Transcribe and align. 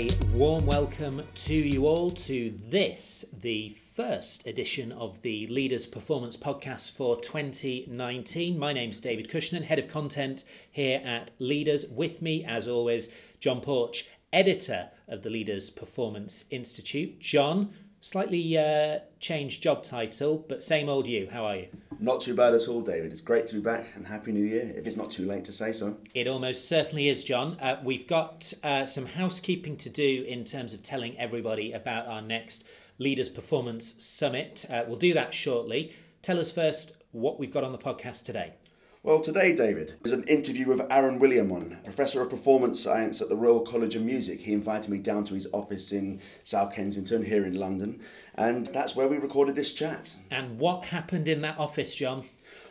A 0.00 0.08
warm 0.32 0.64
welcome 0.64 1.20
to 1.34 1.54
you 1.54 1.86
all 1.86 2.10
to 2.10 2.54
this, 2.70 3.26
the 3.38 3.76
first 3.94 4.46
edition 4.46 4.92
of 4.92 5.20
the 5.20 5.46
Leaders 5.48 5.84
Performance 5.84 6.38
Podcast 6.38 6.92
for 6.92 7.20
2019. 7.20 8.58
My 8.58 8.72
name's 8.72 8.98
David 8.98 9.28
Cushnan, 9.28 9.64
Head 9.64 9.78
of 9.78 9.88
Content 9.88 10.44
here 10.70 11.02
at 11.04 11.32
Leaders. 11.38 11.84
With 11.84 12.22
me, 12.22 12.42
as 12.42 12.66
always, 12.66 13.10
John 13.40 13.60
Porch, 13.60 14.08
Editor 14.32 14.88
of 15.06 15.22
the 15.22 15.28
Leaders 15.28 15.68
Performance 15.68 16.46
Institute. 16.50 17.20
John, 17.20 17.74
slightly 18.00 18.56
uh, 18.56 19.00
changed 19.18 19.62
job 19.62 19.82
title, 19.82 20.44
but 20.48 20.62
same 20.62 20.88
old 20.88 21.06
you. 21.06 21.28
How 21.30 21.44
are 21.44 21.56
you? 21.56 21.68
Not 21.98 22.22
too 22.22 22.34
bad 22.34 22.54
at 22.54 22.66
all, 22.66 22.80
David. 22.80 23.12
It's 23.12 23.20
great 23.20 23.46
to 23.48 23.54
be 23.54 23.60
back 23.60 23.92
and 23.94 24.06
Happy 24.06 24.32
New 24.32 24.44
Year, 24.44 24.72
if 24.74 24.86
it's 24.86 24.96
not 24.96 25.10
too 25.10 25.26
late 25.26 25.44
to 25.44 25.52
say 25.52 25.72
so. 25.72 25.96
It 26.14 26.26
almost 26.26 26.66
certainly 26.66 27.08
is, 27.08 27.24
John. 27.24 27.58
Uh, 27.60 27.80
we've 27.84 28.06
got 28.06 28.52
uh, 28.64 28.86
some 28.86 29.06
housekeeping 29.06 29.76
to 29.78 29.90
do 29.90 30.24
in 30.26 30.44
terms 30.44 30.72
of 30.72 30.82
telling 30.82 31.18
everybody 31.18 31.72
about 31.72 32.06
our 32.06 32.22
next 32.22 32.64
Leaders 32.98 33.28
Performance 33.28 34.02
Summit. 34.02 34.64
Uh, 34.70 34.84
we'll 34.86 34.96
do 34.96 35.12
that 35.14 35.34
shortly. 35.34 35.94
Tell 36.22 36.38
us 36.38 36.50
first 36.50 36.92
what 37.12 37.38
we've 37.38 37.52
got 37.52 37.64
on 37.64 37.72
the 37.72 37.78
podcast 37.78 38.24
today. 38.24 38.54
Well, 39.02 39.20
today, 39.20 39.54
David, 39.54 39.94
is 40.04 40.12
an 40.12 40.24
interview 40.24 40.68
with 40.68 40.82
Aaron 40.92 41.18
Williamon, 41.18 41.82
Professor 41.84 42.20
of 42.20 42.28
Performance 42.28 42.78
Science 42.78 43.22
at 43.22 43.30
the 43.30 43.34
Royal 43.34 43.60
College 43.60 43.94
of 43.94 44.02
Music. 44.02 44.40
He 44.40 44.52
invited 44.52 44.90
me 44.90 44.98
down 44.98 45.24
to 45.24 45.34
his 45.34 45.46
office 45.54 45.90
in 45.90 46.20
South 46.44 46.74
Kensington, 46.74 47.24
here 47.24 47.46
in 47.46 47.54
London, 47.54 47.98
and 48.34 48.66
that's 48.66 48.94
where 48.94 49.08
we 49.08 49.16
recorded 49.16 49.54
this 49.54 49.72
chat. 49.72 50.16
And 50.30 50.58
what 50.58 50.84
happened 50.84 51.28
in 51.28 51.40
that 51.40 51.58
office, 51.58 51.94
John? 51.94 52.26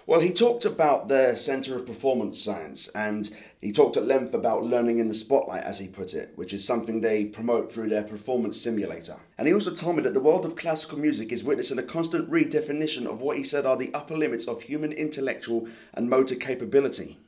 Well, 0.09 0.21
he 0.21 0.33
talked 0.33 0.65
about 0.65 1.07
the 1.07 1.35
Centre 1.35 1.75
of 1.75 1.85
Performance 1.85 2.41
Science 2.41 2.87
and 2.95 3.29
he 3.61 3.71
talked 3.71 3.95
at 3.95 4.07
length 4.07 4.33
about 4.33 4.63
learning 4.63 4.97
in 4.97 5.07
the 5.07 5.13
spotlight, 5.13 5.63
as 5.63 5.77
he 5.77 5.87
put 5.87 6.15
it, 6.15 6.31
which 6.33 6.51
is 6.51 6.65
something 6.65 6.99
they 6.99 7.25
promote 7.25 7.71
through 7.71 7.89
their 7.89 8.01
performance 8.01 8.59
simulator. 8.59 9.17
And 9.37 9.47
he 9.47 9.53
also 9.53 9.71
told 9.71 9.97
me 9.97 10.01
that 10.01 10.15
the 10.15 10.19
world 10.19 10.45
of 10.45 10.55
classical 10.55 10.97
music 10.97 11.31
is 11.31 11.43
witnessing 11.43 11.77
a 11.77 11.83
constant 11.83 12.27
redefinition 12.27 13.05
of 13.05 13.21
what 13.21 13.37
he 13.37 13.43
said 13.43 13.67
are 13.67 13.77
the 13.77 13.93
upper 13.93 14.17
limits 14.17 14.47
of 14.47 14.63
human 14.63 14.91
intellectual 14.91 15.67
and 15.93 16.09
motor 16.09 16.33
capability. 16.33 17.19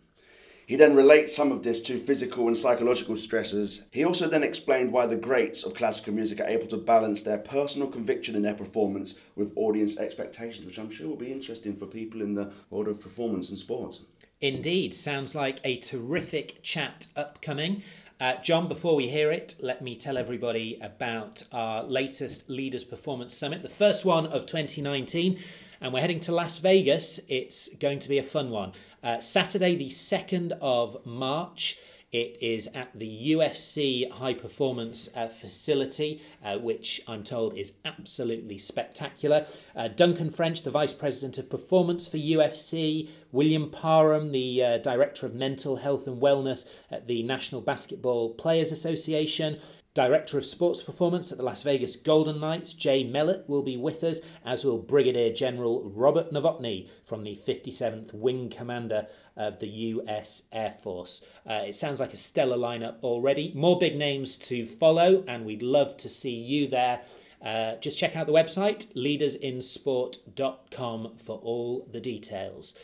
He 0.72 0.78
then 0.78 0.96
relates 0.96 1.36
some 1.36 1.52
of 1.52 1.64
this 1.64 1.82
to 1.82 2.00
physical 2.00 2.48
and 2.48 2.58
psychological 2.58 3.18
stresses. 3.18 3.82
He 3.92 4.06
also 4.06 4.30
then 4.30 4.42
explained 4.42 4.94
why 4.94 5.06
the 5.06 5.18
greats 5.18 5.64
of 5.64 5.74
classical 5.74 6.14
music 6.14 6.40
are 6.40 6.48
able 6.48 6.68
to 6.68 6.78
balance 6.78 7.24
their 7.24 7.40
personal 7.40 7.90
conviction 7.90 8.38
in 8.38 8.42
their 8.42 8.54
performance 8.54 9.16
with 9.36 9.52
audience 9.58 9.98
expectations, 9.98 10.66
which 10.66 10.80
I'm 10.80 10.90
sure 10.90 11.10
will 11.10 11.18
be 11.18 11.34
interesting 11.34 11.76
for 11.76 11.88
people 11.88 12.22
in 12.22 12.36
the 12.36 12.54
world 12.70 12.88
of 12.88 13.02
performance 13.02 13.50
and 13.50 13.60
sports. 13.60 14.00
Indeed, 14.40 14.96
sounds 14.96 15.36
like 15.36 15.60
a 15.66 15.76
terrific 15.76 16.64
chat 16.64 17.08
upcoming. 17.18 17.84
Uh, 18.22 18.38
John, 18.38 18.70
before 18.70 18.96
we 18.96 19.10
hear 19.10 19.30
it, 19.30 19.56
let 19.60 19.82
me 19.82 19.98
tell 19.98 20.18
everybody 20.18 20.80
about 20.82 21.44
our 21.52 21.84
latest 21.84 22.50
Leaders 22.50 22.86
Performance 22.86 23.36
Summit, 23.36 23.62
the 23.62 23.68
first 23.68 24.06
one 24.06 24.26
of 24.26 24.46
2019 24.46 25.38
and 25.82 25.92
we're 25.92 26.00
heading 26.00 26.20
to 26.20 26.32
Las 26.32 26.60
Vegas. 26.60 27.20
It's 27.28 27.76
going 27.76 28.00
to 28.00 28.08
be 28.08 28.20
a 28.20 28.24
fun 28.24 28.52
one. 28.52 28.74
Uh, 29.04 29.20
Saturday, 29.20 29.76
the 29.76 29.90
2nd 29.90 30.52
of 30.62 31.06
March. 31.06 31.80
It 32.12 32.38
is 32.42 32.68
at 32.76 32.90
the 32.94 33.32
UFC 33.32 34.12
High 34.12 34.34
Performance 34.34 35.10
uh, 35.16 35.30
Facility, 35.30 36.22
uh, 36.44 36.58
which 36.58 37.02
I'm 37.08 37.24
told 37.24 37.58
is 37.58 37.74
absolutely 37.86 38.58
spectacular. 38.58 39.48
Uh, 39.74 39.88
Duncan 39.88 40.30
French, 40.30 40.64
the 40.64 40.72
Vice 40.72 40.94
President 40.94 41.38
of 41.38 41.50
Performance 41.50 42.10
for 42.10 42.18
UFC, 42.18 43.10
William 43.32 43.70
Parham, 43.70 44.34
the 44.34 44.62
uh, 44.62 44.78
Director 44.80 45.26
of 45.26 45.34
Mental 45.34 45.78
Health 45.78 46.06
and 46.06 46.22
Wellness 46.22 46.66
at 46.92 47.08
the 47.08 47.24
National 47.24 47.62
Basketball 47.62 48.34
Players 48.34 48.74
Association, 48.74 49.60
Director 49.94 50.38
of 50.38 50.46
Sports 50.46 50.82
Performance 50.82 51.34
at 51.34 51.38
the 51.38 51.44
Las 51.44 51.64
Vegas 51.64 51.98
Golden 51.98 52.40
Knights, 52.40 52.74
Jay 52.74 53.04
Mellette, 53.04 53.50
will 53.50 53.62
be 53.62 53.76
with 53.76 54.06
us, 54.06 54.22
as 54.46 54.64
will 54.64 54.78
Brigadier 54.78 55.34
General 55.34 55.84
Robert 55.94 56.32
Novotny 56.32 56.88
from 57.04 57.26
the 57.26 57.36
57th 57.36 58.14
Wing 58.14 58.50
Commander 58.50 59.08
of 59.36 59.60
the 59.60 59.68
US 59.68 60.44
Air 60.54 60.72
Force. 60.72 61.26
Uh, 61.46 61.64
it 61.68 61.76
sounds 61.76 62.00
like 62.00 62.14
a 62.14 62.18
stellar 62.18 62.56
lineup 62.56 63.02
already. 63.04 63.52
More 63.54 63.78
big 63.78 63.98
names 63.98 64.38
to 64.38 64.66
follow, 64.66 65.26
and 65.28 65.46
we'd 65.46 65.62
love 65.62 65.98
to 65.98 66.08
see 66.08 66.36
you 66.36 66.70
there. 66.70 67.02
Uh, 67.44 67.76
just 67.82 67.98
check 67.98 68.16
out 68.16 68.28
the 68.28 68.34
website, 68.34 68.94
leadersinsport.com, 68.94 71.18
for 71.18 71.38
all 71.40 71.86
the 71.92 72.00
details. 72.00 72.76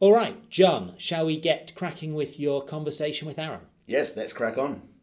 All 0.00 0.14
right, 0.14 0.48
John, 0.48 0.94
shall 0.96 1.26
we 1.26 1.38
get 1.38 1.74
cracking 1.74 2.14
with 2.14 2.40
your 2.40 2.64
conversation 2.64 3.28
with 3.28 3.38
Aaron? 3.38 3.66
Yes, 3.86 4.16
let's 4.16 4.32
crack 4.32 4.56
on. 4.56 4.95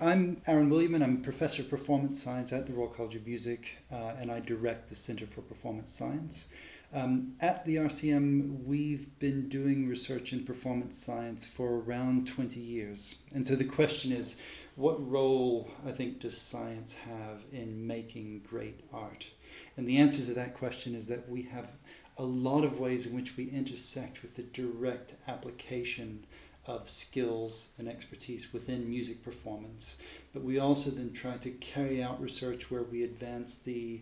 I'm 0.00 0.42
Aaron 0.46 0.68
Williamon. 0.68 1.02
I'm 1.02 1.22
professor 1.22 1.62
of 1.62 1.70
performance 1.70 2.22
science 2.22 2.52
at 2.52 2.66
the 2.66 2.74
Royal 2.74 2.88
College 2.88 3.14
of 3.14 3.26
Music, 3.26 3.78
uh, 3.90 4.12
and 4.20 4.30
I 4.30 4.40
direct 4.40 4.90
the 4.90 4.94
Center 4.94 5.26
for 5.26 5.40
Performance 5.40 5.90
Science. 5.90 6.46
Um, 6.92 7.34
at 7.40 7.64
the 7.64 7.76
RCM, 7.76 8.64
we've 8.64 9.18
been 9.18 9.48
doing 9.48 9.88
research 9.88 10.34
in 10.34 10.44
performance 10.44 10.98
science 10.98 11.46
for 11.46 11.76
around 11.78 12.26
20 12.26 12.60
years. 12.60 13.14
And 13.34 13.46
so 13.46 13.56
the 13.56 13.64
question 13.64 14.12
is 14.12 14.36
what 14.74 15.10
role, 15.10 15.70
I 15.86 15.92
think, 15.92 16.20
does 16.20 16.36
science 16.36 16.94
have 17.06 17.44
in 17.50 17.86
making 17.86 18.42
great 18.46 18.80
art? 18.92 19.28
And 19.78 19.88
the 19.88 19.96
answer 19.96 20.24
to 20.26 20.34
that 20.34 20.52
question 20.52 20.94
is 20.94 21.06
that 21.06 21.28
we 21.28 21.42
have 21.44 21.70
a 22.18 22.24
lot 22.24 22.64
of 22.64 22.78
ways 22.78 23.06
in 23.06 23.14
which 23.14 23.36
we 23.36 23.48
intersect 23.48 24.20
with 24.20 24.34
the 24.34 24.42
direct 24.42 25.14
application 25.26 26.26
of 26.66 26.88
skills 26.88 27.68
and 27.78 27.88
expertise 27.88 28.52
within 28.52 28.88
music 28.88 29.22
performance. 29.22 29.96
But 30.32 30.42
we 30.42 30.58
also 30.58 30.90
then 30.90 31.12
try 31.12 31.36
to 31.38 31.50
carry 31.50 32.02
out 32.02 32.20
research 32.20 32.70
where 32.70 32.82
we 32.82 33.02
advance 33.02 33.56
the 33.56 34.00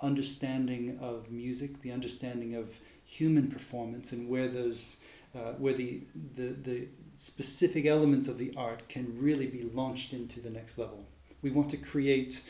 understanding 0.00 0.98
of 1.00 1.30
music, 1.30 1.82
the 1.82 1.92
understanding 1.92 2.54
of 2.54 2.78
human 3.04 3.50
performance, 3.50 4.12
and 4.12 4.28
where 4.28 4.48
those 4.48 4.96
uh, 5.34 5.52
where 5.52 5.72
the, 5.72 6.02
the 6.36 6.48
the 6.48 6.88
specific 7.16 7.86
elements 7.86 8.28
of 8.28 8.38
the 8.38 8.52
art 8.56 8.88
can 8.88 9.16
really 9.18 9.46
be 9.46 9.62
launched 9.62 10.12
into 10.12 10.40
the 10.40 10.50
next 10.50 10.78
level. 10.78 11.04
We 11.40 11.50
want 11.50 11.70
to 11.70 11.76
create 11.76 12.42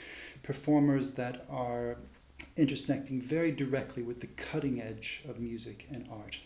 performers 0.42 1.12
that 1.12 1.46
are 1.48 1.98
intersecting 2.56 3.20
very 3.20 3.52
directly 3.52 4.02
with 4.02 4.20
the 4.20 4.26
cutting 4.26 4.80
edge 4.80 5.22
of 5.28 5.38
music 5.38 5.86
and 5.90 6.06
art. 6.10 6.38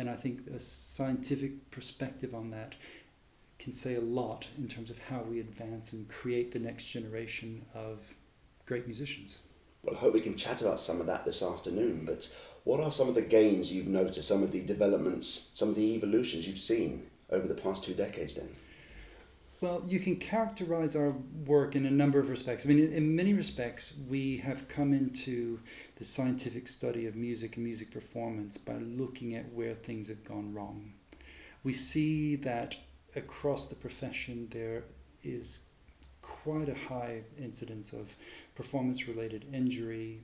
And 0.00 0.08
I 0.08 0.14
think 0.14 0.46
a 0.46 0.58
scientific 0.58 1.70
perspective 1.70 2.34
on 2.34 2.52
that 2.52 2.74
can 3.58 3.70
say 3.70 3.96
a 3.96 4.00
lot 4.00 4.48
in 4.56 4.66
terms 4.66 4.88
of 4.88 4.98
how 4.98 5.20
we 5.20 5.40
advance 5.40 5.92
and 5.92 6.08
create 6.08 6.52
the 6.52 6.58
next 6.58 6.84
generation 6.84 7.66
of 7.74 8.14
great 8.64 8.86
musicians. 8.86 9.40
Well, 9.82 9.94
I 9.94 9.98
hope 9.98 10.14
we 10.14 10.22
can 10.22 10.38
chat 10.38 10.62
about 10.62 10.80
some 10.80 11.02
of 11.02 11.06
that 11.06 11.26
this 11.26 11.42
afternoon. 11.42 12.06
But 12.06 12.34
what 12.64 12.80
are 12.80 12.90
some 12.90 13.10
of 13.10 13.14
the 13.14 13.20
gains 13.20 13.70
you've 13.70 13.88
noticed, 13.88 14.26
some 14.26 14.42
of 14.42 14.52
the 14.52 14.62
developments, 14.62 15.50
some 15.52 15.68
of 15.68 15.74
the 15.74 15.94
evolutions 15.96 16.48
you've 16.48 16.56
seen 16.56 17.06
over 17.28 17.46
the 17.46 17.52
past 17.52 17.84
two 17.84 17.92
decades 17.92 18.36
then? 18.36 18.48
Well, 19.60 19.82
you 19.86 20.00
can 20.00 20.16
characterize 20.16 20.96
our 20.96 21.14
work 21.44 21.76
in 21.76 21.84
a 21.84 21.90
number 21.90 22.18
of 22.18 22.30
respects. 22.30 22.64
I 22.64 22.70
mean, 22.70 22.90
in, 22.92 23.14
many 23.14 23.34
respects, 23.34 23.94
we 24.08 24.38
have 24.38 24.68
come 24.68 24.94
into 24.94 25.60
the 25.96 26.04
scientific 26.04 26.66
study 26.66 27.06
of 27.06 27.14
music 27.14 27.56
and 27.56 27.64
music 27.64 27.90
performance 27.90 28.56
by 28.56 28.76
looking 28.78 29.34
at 29.34 29.52
where 29.52 29.74
things 29.74 30.08
have 30.08 30.24
gone 30.24 30.54
wrong. 30.54 30.94
We 31.62 31.74
see 31.74 32.36
that 32.36 32.76
across 33.14 33.66
the 33.66 33.74
profession 33.74 34.48
there 34.50 34.84
is 35.22 35.60
quite 36.22 36.70
a 36.70 36.88
high 36.88 37.24
incidence 37.38 37.92
of 37.92 38.16
performance 38.54 39.06
related 39.06 39.44
injury. 39.52 40.22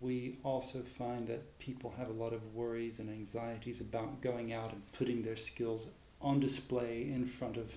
We 0.00 0.38
also 0.42 0.82
find 0.98 1.28
that 1.28 1.60
people 1.60 1.94
have 1.98 2.08
a 2.08 2.12
lot 2.12 2.32
of 2.32 2.52
worries 2.52 2.98
and 2.98 3.08
anxieties 3.08 3.80
about 3.80 4.22
going 4.22 4.52
out 4.52 4.72
and 4.72 4.82
putting 4.92 5.22
their 5.22 5.36
skills 5.36 5.86
on 6.20 6.40
display 6.40 7.02
in 7.02 7.26
front 7.26 7.56
of 7.56 7.74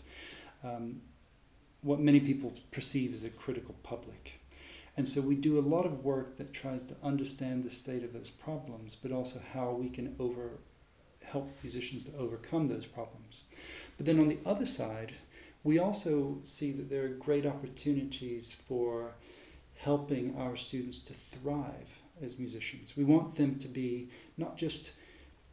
um, 0.65 1.01
what 1.81 2.00
many 2.00 2.19
people 2.19 2.53
perceive 2.71 3.13
as 3.13 3.23
a 3.23 3.29
critical 3.29 3.75
public. 3.83 4.39
And 4.97 5.07
so 5.07 5.21
we 5.21 5.35
do 5.35 5.59
a 5.59 5.62
lot 5.62 5.85
of 5.85 6.03
work 6.03 6.38
that 6.38 6.53
tries 6.53 6.83
to 6.85 6.95
understand 7.03 7.63
the 7.63 7.69
state 7.69 8.03
of 8.03 8.13
those 8.13 8.29
problems, 8.29 8.95
but 9.01 9.12
also 9.12 9.41
how 9.53 9.71
we 9.71 9.89
can 9.89 10.15
over 10.19 10.51
help 11.23 11.51
musicians 11.62 12.06
to 12.06 12.17
overcome 12.17 12.69
those 12.69 12.85
problems. 12.85 13.44
But 13.97 14.06
then 14.06 14.19
on 14.19 14.29
the 14.29 14.39
other 14.45 14.65
side, 14.65 15.13
we 15.63 15.79
also 15.79 16.38
see 16.44 16.71
that 16.71 16.89
there 16.89 17.06
are 17.06 17.09
great 17.09 17.45
opportunities 17.45 18.56
for 18.67 19.15
helping 19.77 20.35
our 20.38 20.56
students 20.56 21.00
to 21.00 21.13
thrive 21.13 21.89
as 22.23 22.39
musicians. 22.39 22.95
We 22.95 23.03
want 23.03 23.35
them 23.35 23.57
to 23.59 23.67
be 23.67 24.09
not 24.38 24.57
just 24.57 24.94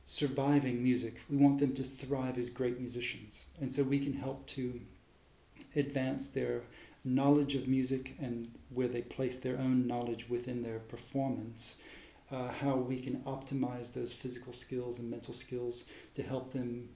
surviving 0.05 0.83
music, 0.83 1.21
we 1.29 1.37
want 1.37 1.59
them 1.59 1.75
to 1.75 1.83
thrive 1.83 2.39
as 2.39 2.49
great 2.49 2.79
musicians. 2.79 3.47
And 3.61 3.73
so 3.73 3.83
we 3.83 3.99
can 3.99 4.15
help 4.15 4.47
to 4.49 4.81
advance 5.81 6.29
their 6.29 6.63
knowledge 7.05 7.55
of 7.55 7.67
music 7.67 8.15
and 8.21 8.53
where 8.71 8.89
they 8.89 9.03
place 9.03 9.37
their 9.37 9.59
own 9.59 9.87
knowledge 9.87 10.29
within 10.29 10.63
their 10.63 10.79
performance 10.79 11.77
uh, 12.33 12.51
how 12.51 12.77
we 12.77 12.99
can 12.99 13.17
optimize 13.27 13.93
those 13.93 14.13
physical 14.13 14.53
skills 14.53 14.99
and 14.99 15.11
mental 15.11 15.35
skills 15.35 15.85
to 16.15 16.23
help 16.23 16.53
them 16.53 16.89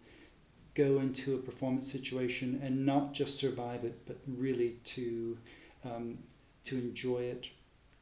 go 0.74 0.98
into 0.98 1.34
a 1.34 1.38
performance 1.38 1.90
situation 1.90 2.60
and 2.62 2.86
not 2.86 3.12
just 3.12 3.36
survive 3.36 3.84
it, 3.84 4.06
but 4.06 4.18
really 4.26 4.76
to 4.84 5.36
um, 5.84 6.18
to 6.64 6.76
enjoy 6.76 7.18
it, 7.18 7.48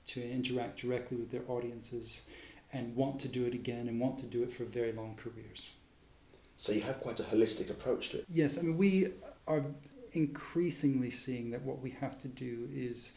to 0.07 0.23
interact 0.23 0.81
directly 0.81 1.17
with 1.17 1.31
their 1.31 1.43
audiences, 1.49 2.23
and 2.73 2.97
want 2.97 3.21
to 3.21 3.29
do 3.29 3.45
it 3.45 3.53
again 3.53 3.89
and 3.89 4.01
want 4.01 4.17
to 4.19 4.25
do 4.25 4.43
it 4.43 4.53
for 4.53 4.65
very 4.65 4.93
long 4.93 5.15
careers. 5.17 5.73
So 6.57 6.73
you 6.73 6.81
have 6.83 7.01
quite 7.01 7.21
a 7.21 7.25
holistic 7.25 7.69
approach 7.69 8.11
to 8.11 8.19
it. 8.19 8.27
Yes, 8.31 8.59
I 8.59 8.63
mean 8.63 8.79
we 8.79 9.09
are 9.49 9.65
increasingly 10.15 11.11
seeing 11.11 11.51
that 11.51 11.63
what 11.63 11.81
we 11.81 11.91
have 11.91 12.19
to 12.21 12.29
do 12.29 12.69
is 12.73 13.13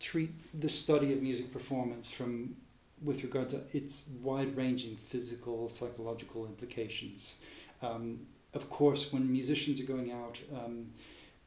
treat 0.00 0.32
the 0.58 0.68
study 0.68 1.12
of 1.12 1.22
music 1.22 1.52
performance 1.52 2.10
from 2.10 2.56
with 3.02 3.22
regard 3.22 3.48
to 3.48 3.60
its 3.72 4.02
wide-ranging 4.22 4.96
physical, 4.96 5.68
psychological 5.68 6.46
implications. 6.46 7.34
Um, 7.80 8.26
of 8.54 8.68
course, 8.70 9.12
when 9.12 9.30
musicians 9.30 9.78
are 9.80 9.84
going 9.84 10.10
out, 10.10 10.38
um, 10.52 10.86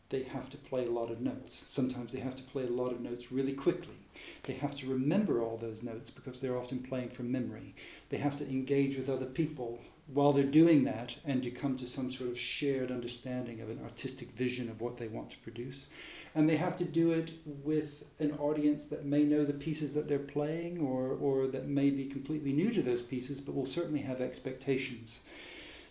they 0.09 0.23
have 0.23 0.49
to 0.49 0.57
play 0.57 0.85
a 0.85 0.89
lot 0.91 1.11
of 1.11 1.19
notes. 1.19 1.63
Sometimes 1.67 2.13
they 2.13 2.19
have 2.19 2.35
to 2.35 2.43
play 2.43 2.63
a 2.63 2.69
lot 2.69 2.91
of 2.91 3.01
notes 3.01 3.31
really 3.31 3.53
quickly. 3.53 3.95
They 4.43 4.53
have 4.53 4.75
to 4.75 4.87
remember 4.87 5.41
all 5.41 5.57
those 5.57 5.83
notes 5.83 6.09
because 6.09 6.39
they're 6.39 6.57
often 6.57 6.79
playing 6.79 7.09
from 7.09 7.31
memory. 7.31 7.75
They 8.09 8.17
have 8.17 8.35
to 8.37 8.47
engage 8.47 8.95
with 8.95 9.09
other 9.09 9.25
people 9.25 9.79
while 10.07 10.33
they're 10.33 10.43
doing 10.43 10.83
that 10.83 11.15
and 11.25 11.41
to 11.43 11.51
come 11.51 11.77
to 11.77 11.87
some 11.87 12.11
sort 12.11 12.29
of 12.29 12.37
shared 12.37 12.91
understanding 12.91 13.61
of 13.61 13.69
an 13.69 13.79
artistic 13.83 14.31
vision 14.31 14.69
of 14.69 14.81
what 14.81 14.97
they 14.97 15.07
want 15.07 15.29
to 15.29 15.37
produce. 15.39 15.87
And 16.33 16.49
they 16.49 16.57
have 16.57 16.75
to 16.77 16.85
do 16.85 17.11
it 17.11 17.31
with 17.45 18.03
an 18.19 18.37
audience 18.39 18.85
that 18.85 19.05
may 19.05 19.23
know 19.23 19.43
the 19.43 19.53
pieces 19.53 19.93
that 19.93 20.07
they're 20.07 20.19
playing 20.19 20.79
or, 20.79 21.09
or 21.09 21.47
that 21.47 21.67
may 21.67 21.89
be 21.89 22.05
completely 22.05 22.53
new 22.53 22.71
to 22.71 22.81
those 22.81 23.01
pieces, 23.01 23.39
but 23.41 23.53
will 23.53 23.65
certainly 23.65 24.01
have 24.01 24.21
expectations. 24.21 25.19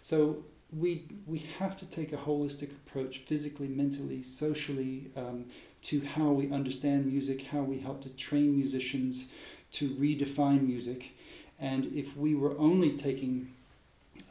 So 0.01 0.45
we, 0.73 1.07
we 1.27 1.39
have 1.59 1.77
to 1.79 1.87
take 1.87 2.13
a 2.13 2.17
holistic 2.17 2.71
approach, 2.71 3.19
physically, 3.19 3.69
mentally, 3.69 4.23
socially, 4.23 5.11
um, 5.17 5.47
to 5.83 6.01
how 6.01 6.31
we 6.31 6.51
understand 6.51 7.07
music, 7.07 7.43
how 7.43 7.61
we 7.61 7.79
help 7.79 8.03
to 8.03 8.11
train 8.11 8.57
musicians 8.57 9.29
to 9.73 9.91
redefine 9.97 10.67
music. 10.67 11.11
And 11.59 11.87
if 11.95 12.17
we 12.17 12.35
were 12.35 12.59
only 12.59 12.97
taking 12.97 13.53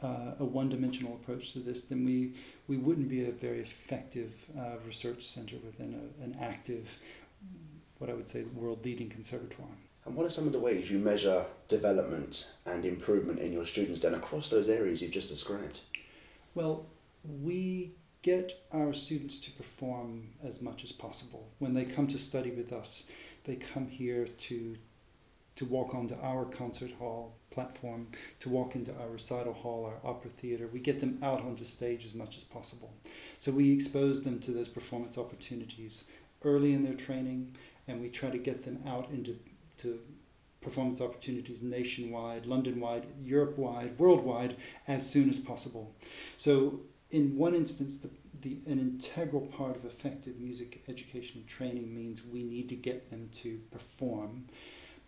uh, 0.02 0.32
a 0.38 0.44
one-dimensional 0.44 1.14
approach 1.14 1.52
to 1.52 1.58
this, 1.58 1.84
then 1.84 2.04
we, 2.04 2.34
we 2.68 2.76
wouldn't 2.76 3.08
be 3.08 3.28
a 3.28 3.32
very 3.32 3.60
effective 3.60 4.34
uh, 4.58 4.76
research 4.86 5.22
center 5.22 5.56
within 5.64 5.94
a, 5.94 6.24
an 6.24 6.36
active, 6.40 6.98
what 7.98 8.10
I 8.10 8.14
would 8.14 8.28
say, 8.28 8.42
world-leading 8.42 9.10
conservatoire. 9.10 9.76
And 10.06 10.14
what 10.14 10.24
are 10.26 10.30
some 10.30 10.46
of 10.46 10.52
the 10.52 10.58
ways 10.58 10.90
you 10.90 10.98
measure 10.98 11.44
development 11.68 12.50
and 12.64 12.84
improvement 12.84 13.38
in 13.38 13.52
your 13.52 13.66
students 13.66 14.00
then 14.00 14.14
across 14.14 14.48
those 14.48 14.68
areas 14.68 15.02
you've 15.02 15.10
just 15.10 15.28
described? 15.28 15.80
Well, 16.54 16.86
we 17.42 17.92
get 18.22 18.64
our 18.72 18.92
students 18.92 19.38
to 19.40 19.50
perform 19.52 20.30
as 20.42 20.60
much 20.60 20.84
as 20.84 20.92
possible. 20.92 21.48
When 21.58 21.74
they 21.74 21.84
come 21.84 22.06
to 22.08 22.18
study 22.18 22.50
with 22.50 22.72
us, 22.72 23.04
they 23.44 23.56
come 23.56 23.86
here 23.86 24.26
to 24.26 24.76
to 25.56 25.64
walk 25.66 25.94
onto 25.94 26.14
our 26.22 26.46
concert 26.46 26.92
hall 26.98 27.34
platform, 27.50 28.08
to 28.40 28.48
walk 28.48 28.74
into 28.74 28.92
our 29.00 29.08
recital 29.08 29.52
hall, 29.52 29.84
our 29.84 30.10
opera 30.10 30.30
theater. 30.30 30.68
We 30.72 30.80
get 30.80 31.00
them 31.00 31.18
out 31.22 31.40
onto 31.40 31.64
stage 31.64 32.04
as 32.04 32.14
much 32.14 32.36
as 32.36 32.44
possible. 32.44 32.92
So 33.38 33.52
we 33.52 33.72
expose 33.72 34.22
them 34.22 34.38
to 34.40 34.52
those 34.52 34.68
performance 34.68 35.18
opportunities 35.18 36.04
early 36.44 36.72
in 36.72 36.84
their 36.84 36.94
training, 36.94 37.56
and 37.86 38.00
we 38.00 38.08
try 38.08 38.30
to 38.30 38.38
get 38.38 38.64
them 38.64 38.82
out 38.86 39.10
into 39.10 39.38
to 39.78 39.98
performance 40.60 41.00
opportunities 41.00 41.62
nationwide, 41.62 42.44
London-wide, 42.44 43.06
Europe-wide, 43.22 43.98
worldwide 43.98 44.56
as 44.86 45.08
soon 45.08 45.30
as 45.30 45.38
possible. 45.38 45.94
So 46.36 46.80
in 47.10 47.36
one 47.36 47.54
instance, 47.54 47.96
the, 47.96 48.10
the, 48.42 48.58
an 48.66 48.78
integral 48.78 49.42
part 49.42 49.76
of 49.76 49.84
effective 49.84 50.38
music 50.38 50.82
education 50.88 51.38
and 51.40 51.46
training 51.46 51.94
means 51.94 52.22
we 52.24 52.42
need 52.42 52.68
to 52.68 52.76
get 52.76 53.10
them 53.10 53.30
to 53.36 53.58
perform 53.70 54.44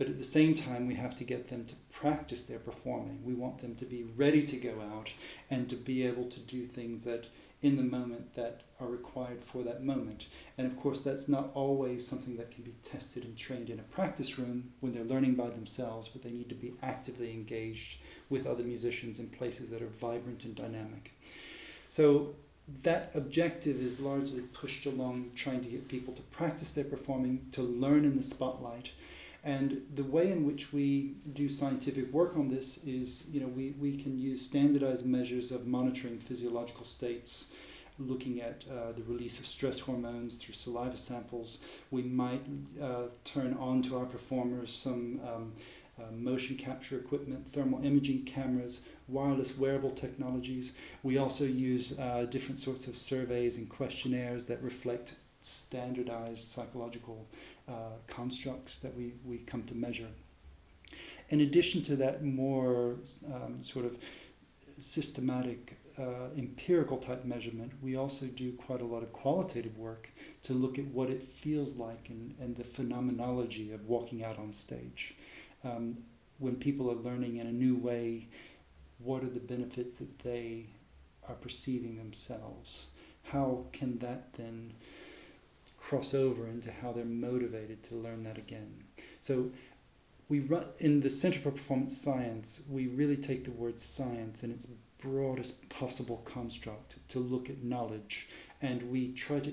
but 0.02 0.10
at 0.10 0.19
the 0.19 0.25
same 0.25 0.56
time, 0.56 0.88
we 0.88 0.96
have 0.96 1.14
to 1.14 1.22
get 1.22 1.49
them 1.49 1.64
to 1.64 1.76
practice 1.93 2.43
their 2.43 2.58
performing. 2.58 3.20
We 3.25 3.34
want 3.34 3.60
them 3.60 3.76
to 3.76 3.84
be 3.84 4.02
ready 4.02 4.43
to 4.43 4.56
go 4.56 4.81
out 4.81 5.10
and 5.49 5.70
to 5.70 5.76
be 5.76 6.04
able 6.04 6.25
to 6.25 6.40
do 6.40 6.64
things 6.64 7.04
that 7.04 7.26
in 7.62 7.76
the 7.76 7.84
moment 7.84 8.34
that 8.34 8.62
are 8.81 8.88
required 8.88 9.44
for 9.44 9.62
that 9.62 9.84
moment. 9.84 10.26
And 10.58 10.66
of 10.66 10.76
course, 10.76 11.02
that's 11.02 11.28
not 11.28 11.50
always 11.54 12.04
something 12.04 12.37
that 12.38 12.50
can 12.50 12.64
be 12.64 12.75
tested 12.82 13.25
and 13.25 13.37
trained 13.37 13.70
in 13.70 13.78
a 13.78 13.94
practice 13.94 14.40
room 14.40 14.72
when 14.81 14.93
they're 14.93 15.04
learning 15.04 15.37
by 15.37 15.50
themselves, 15.50 16.08
but 16.08 16.25
they 16.25 16.32
need 16.32 16.48
to 16.48 16.56
be 16.56 16.75
actively 16.82 17.32
engaged 17.32 17.98
with 18.28 18.44
other 18.44 18.64
musicians 18.64 19.20
in 19.20 19.28
places 19.28 19.70
that 19.70 19.82
are 19.82 19.93
vibrant 20.00 20.43
and 20.43 20.56
dynamic. 20.56 21.12
So 21.87 22.34
that 22.82 23.12
objective 23.14 23.81
is 23.81 24.00
largely 24.00 24.40
pushed 24.40 24.84
along 24.84 25.31
trying 25.37 25.62
to 25.62 25.69
get 25.69 25.87
people 25.87 26.12
to 26.14 26.22
practice 26.22 26.70
their 26.70 26.82
performing, 26.82 27.46
to 27.52 27.62
learn 27.62 28.05
in 28.05 28.16
the 28.16 28.25
spotlight, 28.25 28.90
and 29.44 29.82
the 29.94 30.04
way 30.04 30.30
in 30.30 30.46
which 30.46 30.72
we 30.72 31.14
do 31.32 31.48
scientific 31.48 32.12
work 32.12 32.36
on 32.36 32.48
this 32.48 32.78
is, 32.84 33.26
you 33.28 33.40
know, 33.40 33.48
we, 33.48 33.74
we 33.80 33.96
can 33.96 34.16
use 34.16 34.40
standardized 34.40 35.04
measures 35.04 35.50
of 35.50 35.66
monitoring 35.66 36.18
physiological 36.20 36.84
states, 36.84 37.46
looking 37.98 38.40
at 38.40 38.64
uh, 38.70 38.92
the 38.92 39.02
release 39.02 39.40
of 39.40 39.46
stress 39.46 39.80
hormones 39.80 40.36
through 40.36 40.54
saliva 40.54 40.96
samples. 40.96 41.58
We 41.90 42.02
might 42.02 42.42
uh, 42.80 43.08
turn 43.24 43.56
on 43.58 43.82
to 43.82 43.98
our 43.98 44.06
performers 44.06 44.72
some 44.72 45.20
um, 45.26 45.52
uh, 45.98 46.10
motion 46.12 46.56
capture 46.56 46.96
equipment, 46.96 47.46
thermal 47.50 47.84
imaging 47.84 48.24
cameras, 48.24 48.80
wireless 49.08 49.58
wearable 49.58 49.90
technologies. 49.90 50.72
We 51.02 51.18
also 51.18 51.44
use 51.44 51.98
uh, 51.98 52.26
different 52.30 52.58
sorts 52.58 52.86
of 52.86 52.96
surveys 52.96 53.56
and 53.56 53.68
questionnaires 53.68 54.46
that 54.46 54.62
reflect 54.62 55.16
standardized 55.40 56.46
psychological 56.46 57.26
uh, 57.72 57.96
constructs 58.06 58.78
that 58.78 58.94
we, 58.96 59.14
we 59.24 59.38
come 59.38 59.62
to 59.64 59.74
measure. 59.74 60.08
In 61.30 61.40
addition 61.40 61.82
to 61.84 61.96
that 61.96 62.22
more 62.22 62.96
um, 63.32 63.64
sort 63.64 63.86
of 63.86 63.96
systematic 64.78 65.78
uh, 65.98 66.28
empirical 66.36 66.98
type 66.98 67.24
measurement, 67.24 67.72
we 67.80 67.96
also 67.96 68.26
do 68.26 68.52
quite 68.52 68.82
a 68.82 68.84
lot 68.84 69.02
of 69.02 69.12
qualitative 69.12 69.78
work 69.78 70.10
to 70.42 70.52
look 70.52 70.78
at 70.78 70.86
what 70.86 71.08
it 71.08 71.22
feels 71.22 71.74
like 71.76 72.08
and, 72.10 72.34
and 72.41 72.56
the 72.56 72.64
phenomenology 72.64 73.72
of 73.72 73.88
walking 73.88 74.22
out 74.22 74.38
on 74.38 74.52
stage. 74.52 75.14
Um, 75.64 75.98
when 76.38 76.56
people 76.56 76.91
are 76.91 76.96
learning 76.96 77.36
in 77.36 77.46
a 77.46 77.52
new 77.52 77.76
way, 77.76 78.29
what 78.98 79.22
are 79.22 79.31
the 79.31 79.41
benefits 79.41 79.98
that 79.98 80.19
they 80.20 80.67
are 81.29 81.34
perceiving 81.34 81.96
themselves? 81.96 82.88
How 83.24 83.67
can 83.72 83.98
that 83.98 84.34
then 84.34 84.74
cross 85.82 86.15
over 86.15 86.46
into 86.46 86.70
how 86.70 86.93
they're 86.93 87.05
motivated 87.05 87.82
to 87.82 87.94
learn 87.94 88.22
that 88.24 88.39
again. 88.39 88.84
So 89.20 89.51
we 90.29 90.41
run 90.41 90.67
in 90.79 91.01
the 91.01 91.10
Center 91.10 91.39
for 91.39 91.51
Performance 91.51 91.96
Science, 91.96 92.60
we 92.70 92.86
really 92.86 93.17
take 93.17 93.44
the 93.44 93.51
word 93.51 93.81
science 93.81 94.43
in 94.43 94.51
its 94.51 94.67
broadest 94.98 95.69
possible 95.69 96.22
construct 96.24 96.96
to 97.08 97.19
look 97.19 97.51
at 97.51 97.65
knowledge 97.65 98.29
and 98.60 98.91
we 98.91 99.08
try 99.08 99.41
to 99.41 99.53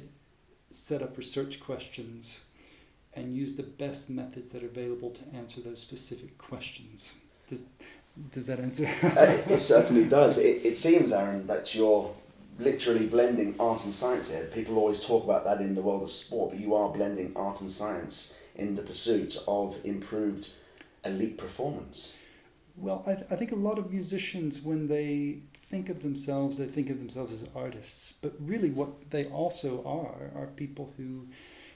set 0.70 1.02
up 1.02 1.18
research 1.18 1.60
questions 1.60 2.42
and 3.14 3.36
use 3.36 3.56
the 3.56 3.64
best 3.64 4.10
methods 4.10 4.52
that 4.52 4.64
are 4.64 4.68
available 4.68 5.10
to 5.10 5.22
answer 5.36 5.60
those 5.60 5.80
specific 5.82 6.38
questions. 6.38 7.14
Does, 7.48 7.62
does 8.32 8.46
that 8.46 8.60
answer? 8.60 8.86
uh, 9.04 9.42
it 9.50 9.60
certainly 9.60 10.04
does. 10.04 10.38
It, 10.38 10.64
it 10.64 10.78
seems, 10.78 11.12
Aaron, 11.12 11.48
that 11.48 11.74
you're 11.74 12.14
literally 12.60 13.08
blending 13.08 13.56
art 13.60 13.84
and 13.86 13.94
science 13.94 14.30
here. 14.30 14.44
People 14.54 14.78
always 14.78 15.04
talk 15.04 15.24
about 15.24 15.46
that 15.46 15.62
in 15.62 15.74
the 15.74 15.82
world 15.82 16.04
of 16.04 16.12
sport, 16.12 16.52
but 16.52 16.60
you 16.60 16.76
are 16.76 16.90
blending 16.90 17.32
art 17.36 17.62
and 17.62 17.70
science 17.70 18.36
in 18.56 18.76
the 18.76 18.82
pursuit 18.82 19.38
of 19.48 19.78
improved 19.86 20.50
elite 21.06 21.38
performance. 21.38 22.14
Well, 22.76 23.04
I, 23.08 23.16
th- 23.16 23.28
I 23.32 23.36
think 23.36 23.52
a 23.52 23.56
lot 23.56 23.80
of 23.80 23.92
musicians, 23.92 24.62
when 24.62 24.88
they 24.88 25.40
think 25.56 25.90
of 25.90 26.02
themselves, 26.02 26.58
they 26.58 26.66
think 26.66 26.90
of 26.90 27.00
themselves 27.00 27.32
as 27.32 27.48
artists. 27.56 28.14
But 28.22 28.34
really, 28.40 28.70
what 28.70 29.10
they 29.12 29.26
also 29.26 29.84
are 29.86 30.32
are 30.40 30.48
people 30.48 30.94
who 30.98 31.28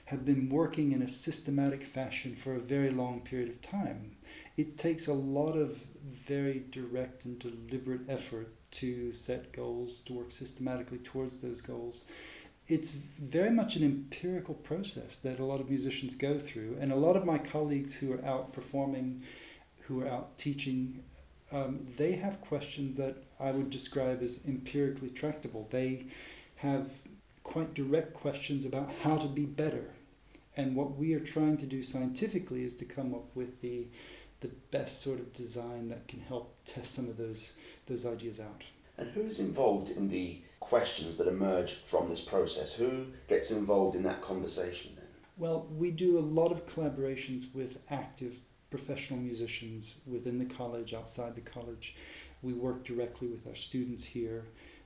have 0.06 0.24
been 0.24 0.50
working 0.50 0.92
in 0.92 1.00
a 1.00 1.08
systematic 1.08 1.82
fashion 1.82 2.34
for 2.36 2.54
a 2.54 2.60
very 2.60 2.90
long 2.90 3.20
period 3.20 3.48
of 3.48 3.62
time. 3.62 4.16
It 4.56 4.76
takes 4.76 5.06
a 5.06 5.14
lot 5.14 5.52
of 5.52 5.78
very 6.04 6.64
direct 6.70 7.24
and 7.24 7.38
deliberate 7.38 8.02
effort 8.08 8.52
to 8.74 9.12
set 9.12 9.52
goals, 9.52 10.00
to 10.02 10.12
work 10.12 10.32
systematically 10.32 10.98
towards 10.98 11.38
those 11.38 11.60
goals. 11.60 12.04
It's 12.66 12.92
very 12.92 13.50
much 13.50 13.76
an 13.76 13.84
empirical 13.84 14.54
process 14.54 15.16
that 15.18 15.38
a 15.38 15.44
lot 15.44 15.60
of 15.60 15.68
musicians 15.68 16.14
go 16.14 16.38
through. 16.38 16.78
And 16.80 16.90
a 16.90 16.96
lot 16.96 17.16
of 17.16 17.24
my 17.24 17.38
colleagues 17.38 17.94
who 17.94 18.12
are 18.12 18.24
out 18.24 18.52
performing, 18.52 19.22
who 19.82 20.02
are 20.02 20.08
out 20.08 20.38
teaching, 20.38 21.02
um, 21.52 21.86
they 21.96 22.12
have 22.12 22.40
questions 22.40 22.96
that 22.96 23.16
I 23.38 23.50
would 23.50 23.70
describe 23.70 24.22
as 24.22 24.40
empirically 24.46 25.10
tractable. 25.10 25.68
They 25.70 26.06
have 26.56 26.90
quite 27.42 27.74
direct 27.74 28.14
questions 28.14 28.64
about 28.64 28.90
how 29.02 29.18
to 29.18 29.28
be 29.28 29.44
better. 29.44 29.90
And 30.56 30.74
what 30.74 30.96
we 30.96 31.14
are 31.14 31.20
trying 31.20 31.58
to 31.58 31.66
do 31.66 31.82
scientifically 31.82 32.64
is 32.64 32.74
to 32.76 32.84
come 32.84 33.14
up 33.14 33.26
with 33.34 33.60
the 33.60 33.88
the 34.44 34.50
best 34.78 35.00
sort 35.00 35.18
of 35.18 35.32
design 35.32 35.88
that 35.88 36.06
can 36.06 36.20
help 36.20 36.54
test 36.66 36.94
some 36.94 37.08
of 37.08 37.16
those 37.16 37.54
those 37.86 38.04
ideas 38.04 38.38
out. 38.38 38.62
And 38.98 39.10
who's 39.10 39.40
involved 39.40 39.88
in 39.88 40.08
the 40.08 40.42
questions 40.60 41.16
that 41.16 41.26
emerge 41.26 41.72
from 41.86 42.08
this 42.08 42.20
process? 42.20 42.74
Who 42.74 43.06
gets 43.26 43.50
involved 43.50 43.96
in 43.96 44.02
that 44.02 44.20
conversation 44.20 44.92
then? 44.96 45.06
Well, 45.38 45.66
we 45.74 45.90
do 45.90 46.18
a 46.18 46.20
lot 46.20 46.52
of 46.52 46.66
collaborations 46.66 47.52
with 47.54 47.78
active 47.90 48.36
professional 48.70 49.18
musicians 49.18 49.96
within 50.06 50.38
the 50.38 50.44
college, 50.44 50.92
outside 50.92 51.34
the 51.34 51.40
college. 51.40 51.96
We 52.42 52.52
work 52.52 52.84
directly 52.84 53.28
with 53.28 53.46
our 53.46 53.54
students 53.54 54.04
here. 54.04 54.44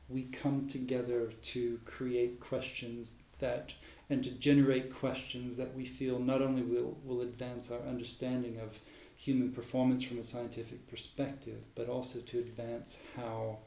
We 0.08 0.24
come 0.24 0.68
together 0.68 1.32
to 1.54 1.80
create 1.84 2.38
questions 2.38 3.16
that 3.40 3.72
and 4.08 4.22
to 4.24 4.30
generate 4.30 4.94
questions 4.94 5.56
that 5.56 5.74
we 5.74 5.84
feel 5.84 6.18
not 6.18 6.42
only 6.42 6.62
will, 6.62 6.96
will 7.04 7.20
advance 7.20 7.70
our 7.70 7.80
understanding 7.80 8.58
of 8.58 8.78
human 9.18 9.50
performance 9.50 10.02
from 10.02 10.18
a 10.18 10.24
scientific 10.24 10.88
perspective, 10.88 11.58
but 11.74 11.88
also 11.88 12.20
to 12.20 12.38
advance 12.38 12.98
how 13.16 13.58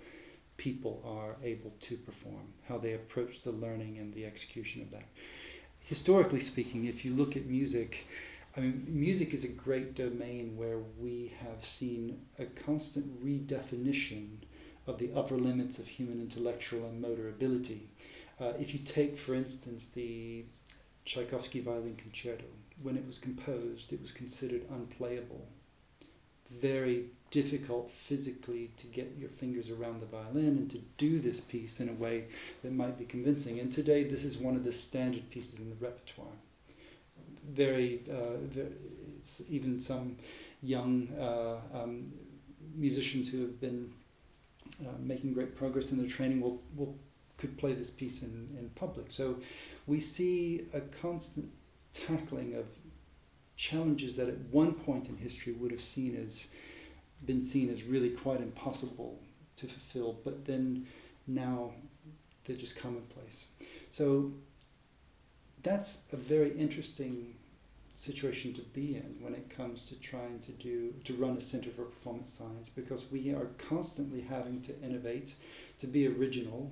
people 0.55 1.03
are 1.05 1.35
able 1.43 1.71
to 1.81 1.97
perform, 1.97 2.53
how 2.69 2.77
they 2.77 2.93
approach 2.93 3.41
the 3.41 3.51
learning 3.51 3.97
and 3.97 4.13
the 4.13 4.25
execution 4.25 4.81
of 4.81 4.89
that. 4.91 5.03
Historically 5.81 6.39
speaking, 6.39 6.85
if 6.85 7.03
you 7.03 7.13
look 7.13 7.35
at 7.35 7.45
music, 7.47 8.05
I 8.55 8.61
mean, 8.61 8.85
music 8.87 9.33
is 9.33 9.43
a 9.43 9.49
great 9.49 9.93
domain 9.93 10.55
where 10.55 10.79
we 10.97 11.33
have 11.41 11.65
seen 11.65 12.21
a 12.39 12.45
constant 12.45 13.21
redefinition 13.23 14.37
of 14.87 14.99
the 14.99 15.11
upper 15.13 15.35
limits 15.35 15.79
of 15.79 15.87
human 15.87 16.21
intellectual 16.21 16.85
and 16.85 17.01
motor 17.01 17.27
ability. 17.27 17.89
Uh, 18.39 18.53
if 18.57 18.73
you 18.73 18.79
take, 18.79 19.17
for 19.17 19.35
instance, 19.35 19.87
the 19.93 20.45
Tchaikovsky 21.03 21.59
Violin 21.59 21.95
Concerto, 21.95 22.45
when 22.83 22.97
it 22.97 23.05
was 23.05 23.17
composed, 23.17 23.93
it 23.93 24.01
was 24.01 24.11
considered 24.11 24.63
unplayable. 24.69 25.47
Very 26.49 27.05
difficult 27.29 27.89
physically 27.91 28.71
to 28.77 28.87
get 28.87 29.15
your 29.17 29.29
fingers 29.29 29.69
around 29.69 30.01
the 30.01 30.05
violin 30.05 30.57
and 30.57 30.69
to 30.69 30.79
do 30.97 31.19
this 31.19 31.39
piece 31.39 31.79
in 31.79 31.87
a 31.87 31.93
way 31.93 32.25
that 32.61 32.73
might 32.73 32.99
be 32.99 33.05
convincing. 33.05 33.59
And 33.59 33.71
today, 33.71 34.03
this 34.03 34.23
is 34.23 34.37
one 34.37 34.55
of 34.55 34.65
the 34.65 34.71
standard 34.71 35.29
pieces 35.29 35.59
in 35.59 35.69
the 35.69 35.75
repertoire. 35.75 36.35
Very, 37.49 38.01
uh, 38.09 38.37
very 38.41 38.71
even 39.49 39.79
some 39.79 40.17
young 40.61 41.07
uh, 41.19 41.57
um, 41.73 42.11
musicians 42.75 43.29
who 43.29 43.41
have 43.41 43.59
been 43.61 43.91
uh, 44.81 44.89
making 44.99 45.33
great 45.33 45.55
progress 45.55 45.91
in 45.91 45.97
their 45.97 46.07
training 46.07 46.41
will, 46.41 46.61
will 46.75 46.95
could 47.37 47.57
play 47.57 47.73
this 47.73 47.89
piece 47.89 48.21
in, 48.21 48.47
in 48.59 48.69
public. 48.75 49.07
So 49.09 49.37
we 49.87 49.99
see 49.99 50.67
a 50.73 50.81
constant 51.01 51.49
tackling 51.93 52.55
of 52.55 52.65
challenges 53.55 54.15
that 54.15 54.27
at 54.27 54.39
one 54.51 54.73
point 54.73 55.07
in 55.07 55.17
history 55.17 55.53
would 55.53 55.71
have 55.71 55.81
seen 55.81 56.15
as 56.15 56.47
been 57.25 57.43
seen 57.43 57.69
as 57.69 57.83
really 57.83 58.09
quite 58.09 58.41
impossible 58.41 59.19
to 59.55 59.67
fulfill, 59.67 60.17
but 60.23 60.45
then 60.45 60.87
now 61.27 61.71
they're 62.45 62.55
just 62.55 62.79
commonplace. 62.79 63.47
So 63.91 64.31
that's 65.61 65.99
a 66.11 66.15
very 66.15 66.57
interesting 66.57 67.35
situation 67.95 68.53
to 68.53 68.61
be 68.61 68.95
in 68.95 69.15
when 69.19 69.33
it 69.33 69.47
comes 69.55 69.85
to 69.85 69.99
trying 69.99 70.39
to 70.39 70.51
do 70.53 70.91
to 71.03 71.13
run 71.13 71.37
a 71.37 71.41
center 71.41 71.69
for 71.69 71.83
performance 71.83 72.31
science 72.31 72.67
because 72.67 73.11
we 73.11 73.31
are 73.31 73.45
constantly 73.57 74.21
having 74.21 74.59
to 74.61 74.73
innovate 74.81 75.35
to 75.77 75.85
be 75.85 76.07
original 76.07 76.71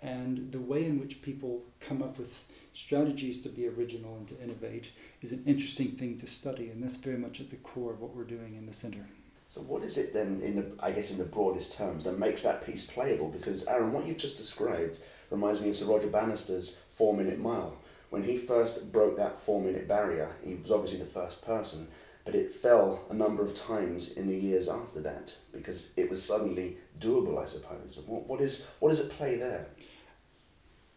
and 0.00 0.50
the 0.52 0.58
way 0.58 0.86
in 0.86 0.98
which 0.98 1.20
people 1.20 1.62
come 1.80 2.02
up 2.02 2.16
with 2.16 2.44
strategies 2.72 3.40
to 3.42 3.48
be 3.48 3.66
original 3.66 4.16
and 4.16 4.28
to 4.28 4.42
innovate 4.42 4.90
is 5.22 5.32
an 5.32 5.42
interesting 5.46 5.92
thing 5.92 6.16
to 6.18 6.26
study, 6.26 6.68
and 6.70 6.82
that's 6.82 6.96
very 6.96 7.18
much 7.18 7.40
at 7.40 7.50
the 7.50 7.56
core 7.56 7.92
of 7.92 8.00
what 8.00 8.14
we're 8.14 8.24
doing 8.24 8.54
in 8.56 8.66
the 8.66 8.72
center. 8.72 9.06
So, 9.48 9.60
what 9.62 9.82
is 9.82 9.98
it 9.98 10.12
then, 10.12 10.40
in 10.42 10.56
the 10.56 10.66
I 10.78 10.92
guess 10.92 11.10
in 11.10 11.18
the 11.18 11.24
broadest 11.24 11.76
terms, 11.76 12.04
that 12.04 12.18
makes 12.18 12.42
that 12.42 12.64
piece 12.64 12.84
playable? 12.84 13.30
Because 13.30 13.66
Aaron, 13.66 13.92
what 13.92 14.06
you've 14.06 14.16
just 14.16 14.36
described 14.36 14.98
reminds 15.30 15.60
me 15.60 15.70
of 15.70 15.76
Sir 15.76 15.86
Roger 15.86 16.06
Bannister's 16.06 16.78
Four 16.92 17.16
Minute 17.16 17.38
Mile. 17.38 17.76
When 18.10 18.24
he 18.24 18.36
first 18.36 18.92
broke 18.92 19.16
that 19.16 19.40
four 19.40 19.60
minute 19.60 19.86
barrier, 19.86 20.32
he 20.44 20.56
was 20.56 20.70
obviously 20.70 20.98
the 20.98 21.04
first 21.06 21.44
person, 21.46 21.88
but 22.24 22.34
it 22.34 22.52
fell 22.52 23.04
a 23.08 23.14
number 23.14 23.42
of 23.42 23.54
times 23.54 24.12
in 24.12 24.26
the 24.26 24.36
years 24.36 24.68
after 24.68 25.00
that 25.00 25.36
because 25.52 25.90
it 25.96 26.10
was 26.10 26.22
suddenly 26.22 26.76
doable, 26.98 27.40
I 27.40 27.44
suppose. 27.44 27.98
What, 28.04 28.26
what 28.26 28.40
is 28.40 28.66
what 28.80 28.90
does 28.90 28.98
it 28.98 29.10
play 29.10 29.36
there? 29.36 29.68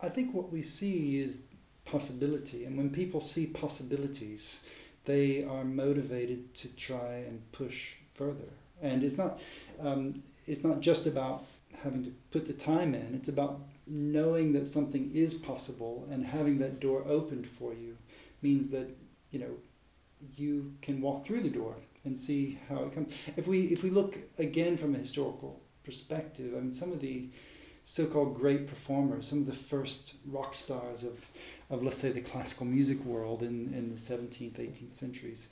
I 0.01 0.09
think 0.09 0.33
what 0.33 0.51
we 0.51 0.63
see 0.63 1.21
is 1.21 1.43
possibility, 1.85 2.65
and 2.65 2.77
when 2.77 2.89
people 2.89 3.21
see 3.21 3.45
possibilities, 3.45 4.57
they 5.05 5.43
are 5.43 5.63
motivated 5.63 6.53
to 6.55 6.67
try 6.75 7.23
and 7.27 7.51
push 7.51 7.93
further. 8.13 8.49
And 8.81 9.03
it's 9.03 9.17
not 9.17 9.39
um, 9.79 10.23
it's 10.47 10.63
not 10.63 10.79
just 10.81 11.05
about 11.05 11.45
having 11.83 12.03
to 12.03 12.11
put 12.31 12.45
the 12.45 12.53
time 12.53 12.93
in. 12.93 13.13
It's 13.13 13.29
about 13.29 13.61
knowing 13.85 14.53
that 14.53 14.67
something 14.67 15.11
is 15.13 15.33
possible 15.33 16.07
and 16.09 16.25
having 16.25 16.57
that 16.59 16.79
door 16.79 17.03
opened 17.05 17.47
for 17.47 17.73
you 17.73 17.97
means 18.41 18.69
that 18.69 18.89
you 19.31 19.39
know 19.39 19.55
you 20.35 20.73
can 20.81 21.01
walk 21.01 21.25
through 21.25 21.41
the 21.41 21.49
door 21.49 21.75
and 22.05 22.17
see 22.17 22.59
how 22.69 22.83
it 22.83 22.93
comes. 22.93 23.11
If 23.35 23.47
we 23.47 23.63
if 23.67 23.83
we 23.83 23.89
look 23.89 24.17
again 24.37 24.77
from 24.77 24.95
a 24.95 24.99
historical 24.99 25.61
perspective, 25.83 26.53
I 26.55 26.59
mean 26.59 26.73
some 26.73 26.91
of 26.91 26.99
the 27.01 27.29
so-called 27.85 28.39
great 28.39 28.67
performers, 28.67 29.27
some 29.27 29.39
of 29.39 29.45
the 29.45 29.53
first 29.53 30.15
rock 30.25 30.53
stars 30.53 31.03
of, 31.03 31.19
of 31.73 31.83
let's 31.83 31.97
say 31.97 32.11
the 32.11 32.21
classical 32.21 32.65
music 32.65 33.03
world 33.03 33.41
in, 33.41 33.73
in 33.73 33.89
the 33.89 33.99
17th, 33.99 34.59
18th 34.59 34.91
centuries, 34.91 35.47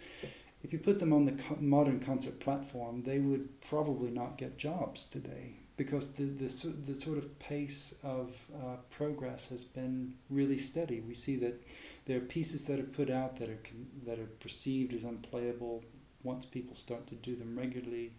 if 0.64 0.72
you 0.72 0.78
put 0.78 1.00
them 1.00 1.12
on 1.12 1.26
the 1.26 1.32
co- 1.32 1.58
modern 1.60 2.00
concert 2.00 2.40
platform, 2.40 3.02
they 3.02 3.18
would 3.18 3.60
probably 3.62 4.12
not 4.12 4.38
get 4.38 4.58
jobs 4.58 5.06
today 5.06 5.56
because 5.78 6.14
the, 6.14 6.26
the, 6.26 6.74
the 6.86 6.96
sort 6.96 7.18
of 7.18 7.40
pace 7.40 7.96
of 8.04 8.38
uh, 8.56 8.76
progress 8.92 9.50
has 9.50 9.64
been 9.64 10.14
really 10.30 10.60
steady. 10.60 11.00
We 11.00 11.16
see 11.16 11.38
that 11.38 11.66
there 12.06 12.18
are 12.18 12.22
pieces 12.22 12.66
that 12.66 12.80
are 12.80 12.84
put 12.84 13.10
out 13.10 13.38
that 13.40 13.50
are, 13.50 13.60
that 14.06 14.20
are 14.20 14.30
perceived 14.40 14.94
as 14.94 15.04
unplayable. 15.04 15.84
Once 16.24 16.46
people 16.46 16.76
start 16.76 17.08
to 17.08 17.16
do 17.16 17.36
them 17.36 17.58
regularly, 17.58 18.12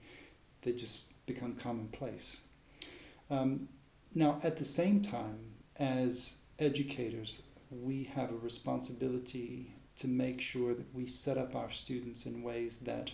they 0.62 0.72
just 0.72 1.02
become 1.26 1.54
commonplace. 1.54 2.38
Um, 3.30 3.68
now, 4.12 4.40
at 4.42 4.58
the 4.58 4.64
same 4.64 5.00
time, 5.00 5.38
as 5.76 6.34
educators, 6.58 7.42
we 7.80 8.04
have 8.14 8.30
a 8.30 8.36
responsibility 8.36 9.74
to 9.96 10.08
make 10.08 10.40
sure 10.40 10.74
that 10.74 10.94
we 10.94 11.06
set 11.06 11.38
up 11.38 11.54
our 11.54 11.70
students 11.70 12.26
in 12.26 12.42
ways 12.42 12.80
that 12.80 13.12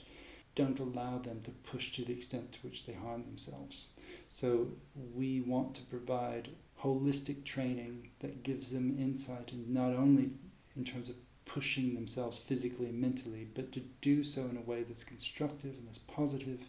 don't 0.55 0.79
allow 0.79 1.19
them 1.19 1.41
to 1.43 1.51
push 1.51 1.93
to 1.93 2.05
the 2.05 2.13
extent 2.13 2.53
to 2.53 2.59
which 2.61 2.87
they 2.87 2.93
harm 2.93 3.25
themselves. 3.25 3.89
So, 4.31 4.69
we 5.15 5.41
want 5.41 5.75
to 5.77 5.83
provide 5.83 6.51
holistic 6.83 7.45
training 7.45 8.11
that 8.21 8.43
gives 8.43 8.71
them 8.71 8.97
insight, 8.99 9.53
and 9.53 9.73
not 9.73 9.93
only 9.95 10.31
in 10.77 10.85
terms 10.85 11.09
of 11.09 11.17
pushing 11.45 11.95
themselves 11.95 12.39
physically 12.39 12.87
and 12.87 13.01
mentally, 13.01 13.47
but 13.55 13.73
to 13.73 13.81
do 14.03 14.23
so 14.23 14.43
in 14.43 14.57
a 14.57 14.71
way 14.71 14.83
that's 14.83 15.05
constructive 15.05 15.71
and 15.71 15.87
that's 15.87 15.99
positive, 15.99 16.61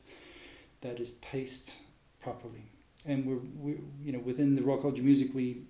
that 0.81 0.99
is 0.99 1.11
paced 1.11 1.73
properly 2.21 2.69
and 3.05 3.25
we're, 3.25 3.39
we 3.59 3.79
you 4.03 4.11
know 4.11 4.19
within 4.19 4.55
the 4.55 4.61
Royal 4.61 4.79
College 4.79 4.99
of 4.99 5.05
Music 5.05 5.33
we 5.33 5.63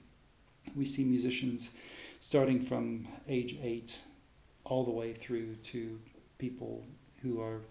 we 0.75 0.85
see 0.85 1.03
musicians 1.03 1.71
starting 2.19 2.61
from 2.61 3.07
age 3.27 3.57
eight 3.61 3.97
all 4.65 4.83
the 4.83 4.91
way 4.91 5.13
through 5.13 5.55
to 5.55 5.99
people 6.37 6.85
who 7.21 7.41
are 7.41 7.61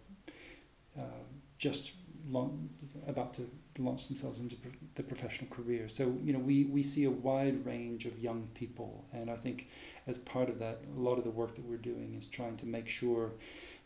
uh, 0.99 1.23
just 1.59 1.93
long, 2.29 2.69
about 3.07 3.35
to 3.35 3.49
launch 3.79 4.09
themselves 4.09 4.41
into 4.41 4.57
the 4.97 5.03
professional 5.03 5.49
career. 5.51 5.89
So 5.89 6.17
you 6.23 6.33
know 6.33 6.39
we, 6.39 6.65
we 6.65 6.83
see 6.83 7.05
a 7.05 7.11
wide 7.11 7.65
range 7.65 8.05
of 8.05 8.19
young 8.19 8.49
people, 8.55 9.05
and 9.13 9.31
I 9.31 9.37
think 9.37 9.69
as 10.07 10.19
part 10.19 10.49
of 10.49 10.59
that, 10.59 10.83
a 10.97 11.01
lot 11.01 11.19
of 11.19 11.25
the 11.25 11.31
work 11.31 11.55
that 11.55 11.65
we're 11.65 11.77
doing 11.77 12.15
is 12.19 12.27
trying 12.27 12.57
to 12.59 12.67
make 12.67 12.89
sure 12.89 13.33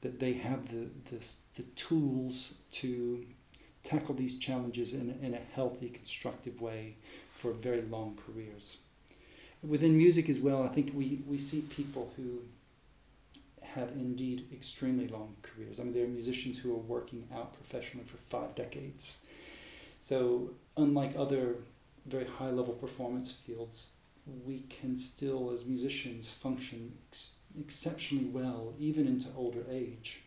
that 0.00 0.20
they 0.20 0.34
have 0.34 0.68
the 0.68 0.88
the, 1.10 1.24
the 1.56 1.62
tools 1.74 2.54
to 2.72 3.26
tackle 3.82 4.14
these 4.14 4.38
challenges 4.38 4.94
in, 4.94 5.18
in 5.22 5.34
a 5.34 5.40
healthy, 5.54 5.88
constructive 5.88 6.60
way 6.60 6.96
for 7.32 7.52
very 7.52 7.82
long 7.82 8.16
careers. 8.24 8.76
Within 9.62 9.96
music 9.96 10.28
as 10.28 10.40
well, 10.40 10.62
I 10.62 10.68
think 10.68 10.92
we, 10.94 11.22
we 11.26 11.38
see 11.38 11.60
people 11.62 12.12
who 12.16 12.40
have 13.62 13.90
indeed 13.90 14.46
extremely 14.52 15.08
long 15.08 15.34
careers. 15.42 15.78
I 15.78 15.84
mean, 15.84 15.94
there 15.94 16.04
are 16.04 16.08
musicians 16.08 16.58
who 16.58 16.72
are 16.72 16.78
working 16.78 17.26
out 17.34 17.54
professionally 17.54 18.06
for 18.06 18.16
five 18.18 18.54
decades. 18.54 19.16
So, 20.00 20.50
unlike 20.76 21.14
other 21.16 21.56
very 22.06 22.26
high 22.26 22.50
level 22.50 22.74
performance 22.74 23.32
fields, 23.32 23.90
we 24.44 24.64
can 24.68 24.96
still, 24.96 25.50
as 25.52 25.64
musicians, 25.64 26.28
function 26.28 26.92
ex- 27.08 27.36
exceptionally 27.58 28.26
well, 28.26 28.74
even 28.78 29.06
into 29.06 29.28
older 29.36 29.64
age. 29.70 30.20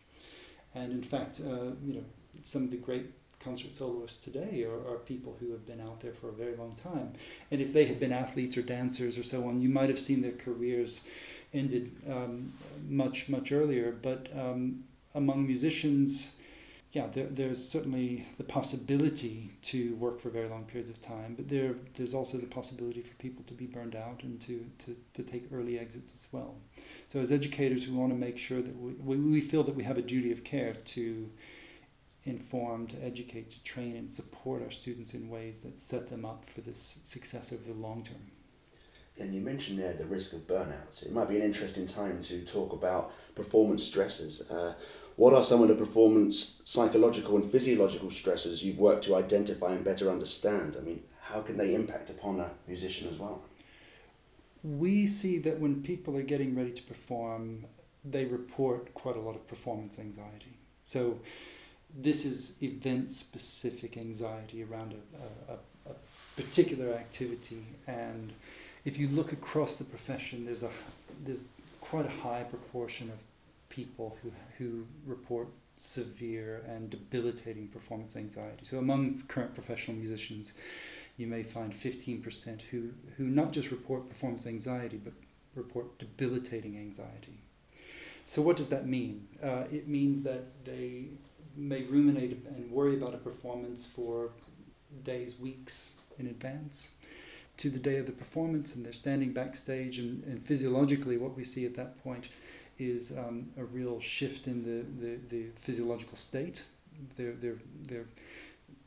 And 0.74 0.92
in 0.92 1.02
fact, 1.02 1.40
uh, 1.40 1.72
you 1.84 1.94
know, 1.94 2.04
some 2.42 2.64
of 2.64 2.70
the 2.70 2.76
great 2.76 3.06
concert 3.46 3.72
soloists 3.72 4.22
today 4.22 4.64
are, 4.64 4.92
are 4.92 4.98
people 4.98 5.36
who 5.38 5.52
have 5.52 5.64
been 5.64 5.80
out 5.80 6.00
there 6.00 6.12
for 6.12 6.28
a 6.28 6.32
very 6.32 6.56
long 6.56 6.74
time. 6.74 7.12
And 7.50 7.60
if 7.60 7.72
they 7.72 7.86
had 7.86 8.00
been 8.00 8.12
athletes 8.12 8.56
or 8.56 8.62
dancers 8.62 9.16
or 9.16 9.22
so 9.22 9.46
on, 9.48 9.62
you 9.62 9.68
might 9.68 9.88
have 9.88 10.00
seen 10.00 10.20
their 10.20 10.32
careers 10.32 11.02
ended 11.54 11.92
um, 12.10 12.52
much, 12.88 13.28
much 13.28 13.52
earlier. 13.52 13.92
But 13.92 14.26
um, 14.36 14.82
among 15.14 15.46
musicians, 15.46 16.32
yeah, 16.90 17.06
there, 17.12 17.28
there's 17.30 17.66
certainly 17.66 18.26
the 18.36 18.44
possibility 18.44 19.52
to 19.62 19.94
work 19.94 20.20
for 20.20 20.28
very 20.28 20.48
long 20.48 20.64
periods 20.64 20.90
of 20.90 21.00
time, 21.00 21.34
but 21.36 21.48
there 21.48 21.74
there's 21.94 22.14
also 22.14 22.38
the 22.38 22.46
possibility 22.46 23.02
for 23.02 23.14
people 23.14 23.44
to 23.46 23.54
be 23.54 23.66
burned 23.66 23.94
out 23.94 24.22
and 24.24 24.40
to, 24.40 24.66
to, 24.78 24.96
to 25.14 25.22
take 25.22 25.44
early 25.52 25.78
exits 25.78 26.10
as 26.12 26.26
well. 26.32 26.56
So 27.08 27.20
as 27.20 27.30
educators, 27.30 27.86
we 27.86 27.94
want 27.94 28.12
to 28.12 28.18
make 28.18 28.38
sure 28.38 28.60
that 28.60 28.76
we, 28.80 28.92
we, 28.92 29.16
we 29.16 29.40
feel 29.40 29.62
that 29.64 29.76
we 29.76 29.84
have 29.84 29.98
a 29.98 30.02
duty 30.02 30.32
of 30.32 30.42
care 30.42 30.74
to 30.74 31.30
inform, 32.26 32.86
to 32.88 33.02
educate, 33.02 33.50
to 33.50 33.62
train, 33.62 33.96
and 33.96 34.10
support 34.10 34.62
our 34.62 34.70
students 34.70 35.14
in 35.14 35.28
ways 35.28 35.60
that 35.60 35.78
set 35.78 36.10
them 36.10 36.24
up 36.24 36.44
for 36.44 36.60
this 36.60 36.98
success 37.04 37.52
over 37.52 37.62
the 37.62 37.78
long 37.78 38.02
term. 38.04 38.30
And 39.18 39.34
you 39.34 39.40
mentioned 39.40 39.78
there 39.78 39.94
the 39.94 40.04
risk 40.04 40.32
of 40.34 40.46
burnout. 40.46 40.90
So 40.90 41.06
it 41.06 41.12
might 41.12 41.28
be 41.28 41.36
an 41.36 41.42
interesting 41.42 41.86
time 41.86 42.20
to 42.22 42.44
talk 42.44 42.72
about 42.72 43.12
performance 43.34 43.82
stresses. 43.82 44.50
Uh, 44.50 44.74
what 45.16 45.32
are 45.32 45.42
some 45.42 45.62
of 45.62 45.68
the 45.68 45.74
performance 45.74 46.60
psychological 46.64 47.36
and 47.36 47.44
physiological 47.44 48.10
stresses 48.10 48.62
you've 48.62 48.78
worked 48.78 49.04
to 49.04 49.16
identify 49.16 49.72
and 49.72 49.82
better 49.82 50.10
understand? 50.10 50.76
I 50.78 50.82
mean, 50.82 51.02
how 51.22 51.40
can 51.40 51.56
they 51.56 51.74
impact 51.74 52.10
upon 52.10 52.40
a 52.40 52.50
musician 52.68 53.08
as 53.08 53.16
well? 53.16 53.42
We 54.62 55.06
see 55.06 55.38
that 55.38 55.58
when 55.58 55.82
people 55.82 56.16
are 56.16 56.22
getting 56.22 56.54
ready 56.54 56.72
to 56.72 56.82
perform, 56.82 57.66
they 58.04 58.26
report 58.26 58.92
quite 58.92 59.16
a 59.16 59.20
lot 59.20 59.36
of 59.36 59.48
performance 59.48 59.98
anxiety. 59.98 60.58
So, 60.84 61.20
this 61.94 62.24
is 62.24 62.52
event 62.62 63.10
specific 63.10 63.96
anxiety 63.96 64.62
around 64.62 64.94
a, 64.94 65.52
a, 65.52 65.56
a, 65.90 65.94
particular 66.36 66.92
activity. 66.92 67.64
And 67.86 68.34
if 68.84 68.98
you 68.98 69.08
look 69.08 69.32
across 69.32 69.76
the 69.76 69.84
profession, 69.84 70.44
there's, 70.44 70.62
a, 70.62 70.70
there's 71.24 71.44
quite 71.80 72.04
a 72.04 72.10
high 72.10 72.42
proportion 72.42 73.08
of 73.08 73.16
people 73.70 74.18
who, 74.22 74.32
who 74.58 74.86
report 75.06 75.48
severe 75.78 76.62
and 76.68 76.90
debilitating 76.90 77.68
performance 77.68 78.16
anxiety. 78.16 78.64
So 78.64 78.78
among 78.78 79.22
current 79.28 79.54
professional 79.54 79.96
musicians, 79.96 80.54
you 81.16 81.26
may 81.26 81.42
find 81.42 81.72
15% 81.72 82.62
who, 82.70 82.90
who 83.16 83.24
not 83.24 83.52
just 83.52 83.70
report 83.70 84.08
performance 84.08 84.46
anxiety, 84.46 85.00
but 85.02 85.14
report 85.54 85.98
debilitating 85.98 86.76
anxiety. 86.76 87.40
So 88.26 88.42
what 88.42 88.56
does 88.56 88.68
that 88.68 88.86
mean? 88.86 89.28
Uh, 89.42 89.64
it 89.72 89.88
means 89.88 90.22
that 90.24 90.64
they 90.64 91.06
may 91.56 91.82
ruminate 91.84 92.44
and 92.46 92.70
worry 92.70 92.96
about 92.96 93.14
a 93.14 93.18
performance 93.18 93.86
for 93.86 94.30
days, 95.04 95.38
weeks 95.38 95.92
in 96.18 96.26
advance 96.26 96.90
to 97.56 97.70
the 97.70 97.78
day 97.78 97.96
of 97.96 98.06
the 98.06 98.12
performance, 98.12 98.74
and 98.74 98.84
they're 98.84 98.92
standing 98.92 99.32
backstage, 99.32 99.98
and, 99.98 100.22
and 100.24 100.44
physiologically, 100.44 101.16
what 101.16 101.36
we 101.36 101.44
see 101.44 101.64
at 101.64 101.74
that 101.74 102.02
point 102.02 102.28
is 102.78 103.12
um, 103.16 103.48
a 103.56 103.64
real 103.64 104.00
shift 104.00 104.46
in 104.46 104.62
the, 104.62 105.06
the, 105.06 105.18
the 105.30 105.46
physiological 105.56 106.16
state. 106.16 106.64
They're, 107.16 107.32
they're, 107.32 107.58
they're 107.88 108.08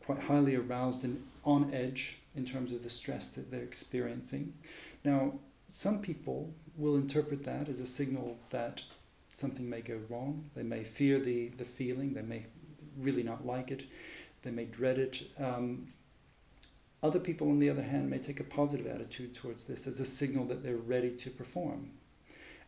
quite 0.05 0.19
highly 0.19 0.55
aroused 0.55 1.03
and 1.03 1.25
on 1.43 1.73
edge 1.73 2.17
in 2.35 2.45
terms 2.45 2.71
of 2.71 2.83
the 2.83 2.89
stress 2.89 3.27
that 3.29 3.49
they're 3.49 3.63
experiencing. 3.63 4.53
Now, 5.03 5.39
some 5.67 5.99
people 5.99 6.53
will 6.77 6.95
interpret 6.95 7.43
that 7.45 7.69
as 7.69 7.79
a 7.79 7.85
signal 7.85 8.37
that 8.51 8.83
something 9.33 9.69
may 9.69 9.81
go 9.81 9.99
wrong. 10.09 10.49
They 10.55 10.63
may 10.63 10.83
fear 10.83 11.19
the, 11.19 11.49
the 11.49 11.65
feeling, 11.65 12.13
they 12.13 12.21
may 12.21 12.45
really 12.99 13.23
not 13.23 13.45
like 13.45 13.71
it, 13.71 13.83
they 14.43 14.51
may 14.51 14.65
dread 14.65 14.97
it. 14.97 15.23
Um, 15.37 15.93
other 17.01 17.19
people, 17.19 17.49
on 17.49 17.59
the 17.59 17.69
other 17.69 17.83
hand, 17.83 18.09
may 18.09 18.17
take 18.17 18.39
a 18.39 18.43
positive 18.43 18.87
attitude 18.87 19.33
towards 19.33 19.65
this 19.65 19.87
as 19.87 19.99
a 19.99 20.05
signal 20.05 20.45
that 20.45 20.63
they're 20.63 20.75
ready 20.75 21.11
to 21.11 21.29
perform. 21.29 21.91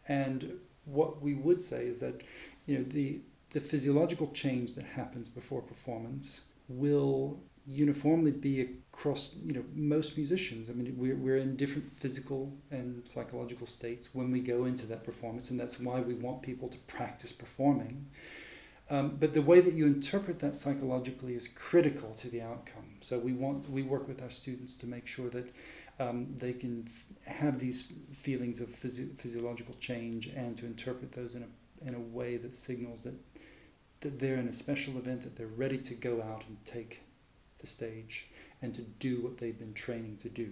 And 0.08 0.60
what 0.86 1.22
we 1.22 1.34
would 1.34 1.62
say 1.62 1.86
is 1.86 2.00
that 2.00 2.22
you 2.66 2.78
know 2.78 2.84
the 2.84 3.20
the 3.52 3.60
physiological 3.60 4.32
change 4.34 4.74
that 4.74 4.86
happens 4.86 5.28
before 5.30 5.62
performance 5.62 6.42
will 6.70 7.40
uniformly 7.68 8.32
be 8.32 8.62
across 8.62 9.36
you 9.46 9.54
know 9.54 9.64
most 9.76 10.18
musicians 10.18 10.70
i 10.70 10.74
mean 10.74 10.96
we're, 10.98 11.16
we're 11.16 11.38
in 11.38 11.56
different 11.56 11.88
physical 11.88 12.52
and 12.72 13.08
psychological 13.08 13.68
states 13.68 14.10
when 14.14 14.32
we 14.32 14.40
go 14.40 14.66
into 14.66 14.88
that 14.88 15.04
performance 15.04 15.52
and 15.52 15.60
that's 15.60 15.80
why 15.80 16.00
we 16.00 16.16
want 16.16 16.42
people 16.42 16.68
to 16.68 16.78
practice 16.80 17.32
performing 17.32 18.08
um, 18.92 19.16
but 19.20 19.34
the 19.34 19.42
way 19.42 19.60
that 19.60 19.74
you 19.74 19.88
interpret 19.88 20.40
that 20.40 20.56
psychologically 20.56 21.34
is 21.34 21.48
critical 21.48 22.14
to 22.14 22.30
the 22.30 22.42
outcome 22.42 22.98
so 23.00 23.18
we 23.18 23.34
want 23.34 23.68
we 23.70 23.82
work 23.82 24.08
with 24.08 24.22
our 24.22 24.30
students 24.30 24.76
to 24.76 24.86
make 24.86 25.08
sure 25.08 25.30
that 25.30 25.48
um, 26.02 26.28
they 26.38 26.54
can 26.54 26.88
f- 26.88 27.34
have 27.34 27.60
these 27.60 27.92
feelings 28.12 28.60
of 28.60 28.70
physio- 28.70 29.14
physiological 29.18 29.76
change 29.80 30.28
and 30.28 30.58
to 30.58 30.66
interpret 30.66 31.12
those 31.14 31.36
in 31.36 31.44
a, 31.44 31.88
in 31.88 31.94
a 31.94 32.00
way 32.00 32.38
that 32.38 32.56
signals 32.56 33.04
that, 33.04 33.14
that 34.02 34.20
they're 34.20 34.38
in 34.38 34.48
a 34.48 34.54
special 34.54 34.98
event, 34.98 35.24
that 35.24 35.36
they're 35.36 35.48
ready 35.48 35.78
to 35.78 35.94
go 35.94 36.22
out 36.22 36.44
and 36.48 36.58
take 36.66 37.02
the 37.60 37.68
stage 37.68 38.28
and 38.62 38.74
to 38.74 38.82
do 38.82 39.22
what 39.22 39.38
they've 39.38 39.60
been 39.60 39.74
training 39.74 40.18
to 40.18 40.30
do. 40.30 40.52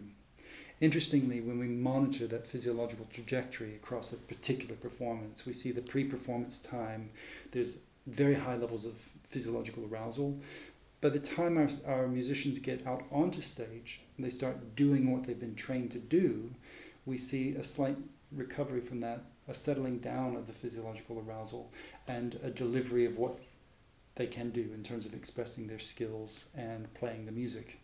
Interestingly, 0.82 1.42
when 1.42 1.60
we 1.60 1.68
monitor 1.68 2.26
that 2.28 2.48
physiological 2.48 3.08
trajectory 3.12 3.76
across 3.76 4.14
a 4.14 4.18
particular 4.18 4.76
performance, 4.76 5.46
we 5.46 5.54
see 5.54 5.72
the 5.72 5.82
pre 5.82 6.06
performance 6.06 6.58
time, 6.58 7.10
there's 7.52 7.78
very 8.08 8.36
high 8.36 8.56
levels 8.56 8.86
of 8.86 8.94
physiological 9.30 9.88
arousal. 9.90 10.40
By 11.02 11.10
the 11.10 11.20
time 11.20 11.58
our, 11.58 11.70
our 11.86 12.08
musicians 12.08 12.60
get 12.60 12.86
out 12.86 13.04
onto 13.12 13.42
stage, 13.42 14.02
and 14.18 14.26
they 14.26 14.30
start 14.30 14.76
doing 14.76 15.12
what 15.12 15.26
they've 15.26 15.40
been 15.40 15.56
trained 15.56 15.92
to 15.92 16.00
do, 16.00 16.52
we 17.06 17.18
see 17.18 17.56
a 17.56 17.64
slight 17.64 17.98
recovery 18.32 18.82
from 18.82 19.00
that, 19.00 19.24
a 19.48 19.54
settling 19.54 20.00
down 20.00 20.36
of 20.36 20.48
the 20.48 20.54
physiological 20.54 21.24
arousal, 21.26 21.72
and 22.08 22.40
a 22.44 22.50
delivery 22.50 23.06
of 23.06 23.18
what 23.18 23.40
they 24.16 24.28
can 24.28 24.50
do 24.50 24.70
in 24.74 24.84
terms 24.84 25.06
of 25.06 25.14
expressing 25.14 25.68
their 25.68 25.80
skills 25.80 26.46
and 26.56 26.94
playing 26.94 27.26
the 27.26 27.32
music. 27.32 27.79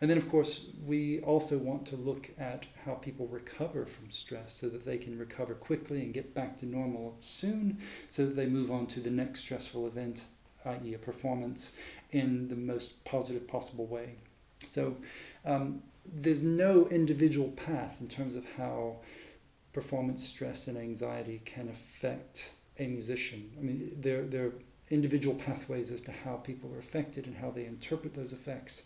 And 0.00 0.08
then, 0.08 0.16
of 0.16 0.30
course, 0.30 0.66
we 0.86 1.20
also 1.20 1.58
want 1.58 1.84
to 1.86 1.96
look 1.96 2.30
at 2.38 2.64
how 2.86 2.94
people 2.94 3.26
recover 3.26 3.84
from 3.84 4.10
stress 4.10 4.54
so 4.54 4.68
that 4.70 4.86
they 4.86 4.96
can 4.96 5.18
recover 5.18 5.54
quickly 5.54 6.00
and 6.00 6.14
get 6.14 6.34
back 6.34 6.56
to 6.58 6.66
normal 6.66 7.16
soon 7.20 7.78
so 8.08 8.24
that 8.24 8.34
they 8.34 8.46
move 8.46 8.70
on 8.70 8.86
to 8.88 9.00
the 9.00 9.10
next 9.10 9.40
stressful 9.40 9.86
event, 9.86 10.24
i.e., 10.64 10.94
a 10.94 10.98
performance, 10.98 11.72
in 12.12 12.48
the 12.48 12.56
most 12.56 13.04
positive 13.04 13.46
possible 13.46 13.86
way. 13.86 14.14
So 14.64 14.96
um, 15.44 15.82
there's 16.06 16.42
no 16.42 16.86
individual 16.86 17.48
path 17.48 17.96
in 18.00 18.08
terms 18.08 18.34
of 18.34 18.44
how 18.56 18.96
performance 19.72 20.26
stress 20.26 20.66
and 20.66 20.78
anxiety 20.78 21.42
can 21.44 21.68
affect 21.68 22.50
a 22.78 22.86
musician. 22.86 23.50
I 23.58 23.62
mean, 23.62 23.96
there, 24.00 24.22
there 24.22 24.46
are 24.46 24.52
individual 24.90 25.36
pathways 25.36 25.90
as 25.90 26.02
to 26.02 26.12
how 26.12 26.36
people 26.36 26.74
are 26.74 26.78
affected 26.78 27.26
and 27.26 27.36
how 27.36 27.50
they 27.50 27.64
interpret 27.64 28.14
those 28.14 28.32
effects. 28.32 28.82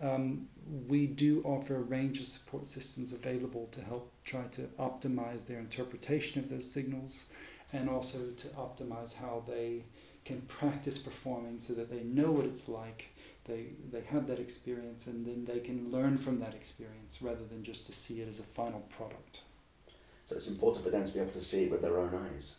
Um, 0.00 0.48
we 0.86 1.06
do 1.06 1.42
offer 1.44 1.76
a 1.76 1.80
range 1.80 2.20
of 2.20 2.26
support 2.26 2.66
systems 2.66 3.12
available 3.12 3.68
to 3.72 3.80
help 3.80 4.12
try 4.24 4.44
to 4.52 4.68
optimize 4.78 5.46
their 5.46 5.58
interpretation 5.58 6.42
of 6.42 6.50
those 6.50 6.70
signals 6.70 7.24
and 7.72 7.90
also 7.90 8.18
to 8.36 8.48
optimize 8.48 9.14
how 9.14 9.42
they 9.46 9.84
can 10.24 10.42
practice 10.42 10.98
performing 10.98 11.58
so 11.58 11.72
that 11.72 11.90
they 11.90 12.00
know 12.00 12.30
what 12.30 12.44
it's 12.44 12.68
like 12.68 13.08
they 13.48 13.68
they 13.90 14.02
have 14.02 14.26
that 14.28 14.38
experience 14.38 15.06
and 15.06 15.26
then 15.26 15.44
they 15.46 15.58
can 15.58 15.90
learn 15.90 16.16
from 16.18 16.38
that 16.38 16.54
experience 16.54 17.20
rather 17.20 17.44
than 17.44 17.64
just 17.64 17.86
to 17.86 17.92
see 17.92 18.20
it 18.20 18.28
as 18.28 18.38
a 18.38 18.44
final 18.44 18.80
product. 18.96 19.40
So 20.22 20.36
it's 20.36 20.46
important 20.46 20.84
for 20.84 20.90
them 20.90 21.04
to 21.04 21.12
be 21.12 21.18
able 21.18 21.32
to 21.32 21.40
see 21.40 21.64
it 21.64 21.70
with 21.70 21.80
their 21.80 21.98
own 21.98 22.14
eyes 22.14 22.56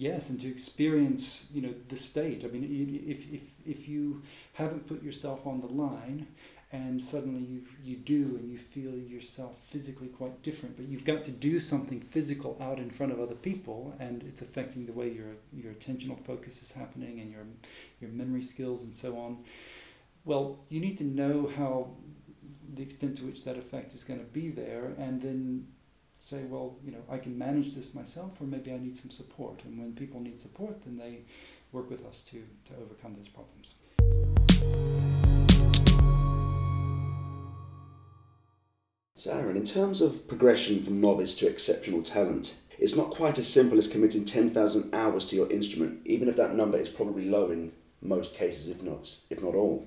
yes 0.00 0.30
and 0.30 0.40
to 0.40 0.48
experience 0.48 1.46
you 1.52 1.60
know 1.60 1.74
the 1.88 1.96
state. 1.96 2.42
I 2.44 2.48
mean 2.48 2.64
if 3.06 3.30
if 3.32 3.42
if 3.66 3.88
you 3.88 4.22
haven't 4.54 4.88
put 4.88 5.02
yourself 5.02 5.46
on 5.46 5.60
the 5.60 5.66
line 5.66 6.26
and 6.72 7.02
suddenly 7.02 7.42
you 7.42 7.62
you 7.84 7.96
do 7.96 8.38
and 8.38 8.50
you 8.50 8.56
feel 8.56 8.94
yourself 8.94 9.58
physically 9.64 10.08
quite 10.08 10.42
different 10.42 10.76
but 10.76 10.86
you've 10.88 11.04
got 11.04 11.22
to 11.24 11.30
do 11.30 11.60
something 11.60 12.00
physical 12.00 12.56
out 12.60 12.78
in 12.78 12.90
front 12.90 13.12
of 13.12 13.20
other 13.20 13.34
people 13.34 13.94
and 14.00 14.22
it's 14.22 14.40
affecting 14.40 14.86
the 14.86 14.92
way 14.92 15.08
your 15.10 15.32
your 15.52 15.72
attentional 15.74 16.18
focus 16.24 16.62
is 16.62 16.72
happening 16.72 17.20
and 17.20 17.30
your 17.30 17.44
your 18.00 18.10
memory 18.10 18.42
skills 18.42 18.82
and 18.82 18.94
so 18.94 19.18
on. 19.18 19.44
Well 20.24 20.60
you 20.70 20.80
need 20.80 20.96
to 20.98 21.04
know 21.04 21.52
how 21.58 21.90
the 22.74 22.82
extent 22.82 23.18
to 23.18 23.24
which 23.24 23.44
that 23.44 23.58
effect 23.58 23.92
is 23.92 24.02
going 24.02 24.20
to 24.20 24.32
be 24.40 24.48
there 24.48 24.94
and 24.96 25.20
then 25.20 25.66
say 26.20 26.44
well 26.44 26.76
you 26.84 26.92
know 26.92 27.02
I 27.10 27.18
can 27.18 27.36
manage 27.36 27.74
this 27.74 27.94
myself 27.94 28.40
or 28.40 28.44
maybe 28.44 28.72
I 28.72 28.78
need 28.78 28.94
some 28.94 29.10
support 29.10 29.62
and 29.64 29.78
when 29.78 29.94
people 29.94 30.20
need 30.20 30.40
support 30.40 30.84
then 30.84 30.96
they 30.98 31.22
work 31.72 31.90
with 31.90 32.04
us 32.04 32.22
to 32.30 32.42
to 32.66 32.74
overcome 32.82 33.14
those 33.16 33.28
problems 33.28 33.74
So, 39.16 39.32
Aaron, 39.32 39.58
in 39.58 39.64
terms 39.64 40.00
of 40.00 40.26
progression 40.28 40.80
from 40.80 40.98
novice 40.98 41.34
to 41.34 41.46
exceptional 41.46 42.02
talent, 42.02 42.56
it's 42.78 42.96
not 42.96 43.10
quite 43.10 43.38
as 43.38 43.46
simple 43.46 43.76
as 43.76 43.86
committing 43.86 44.24
10,000 44.24 44.94
hours 44.94 45.26
to 45.26 45.36
your 45.36 45.50
instrument, 45.52 46.00
even 46.06 46.26
if 46.26 46.36
that 46.36 46.54
number 46.54 46.78
is 46.78 46.88
probably 46.88 47.28
low 47.28 47.50
in 47.50 47.72
most 48.00 48.32
cases, 48.32 48.68
if 48.68 48.82
not, 48.82 49.14
if 49.28 49.42
not 49.42 49.54
all. 49.54 49.86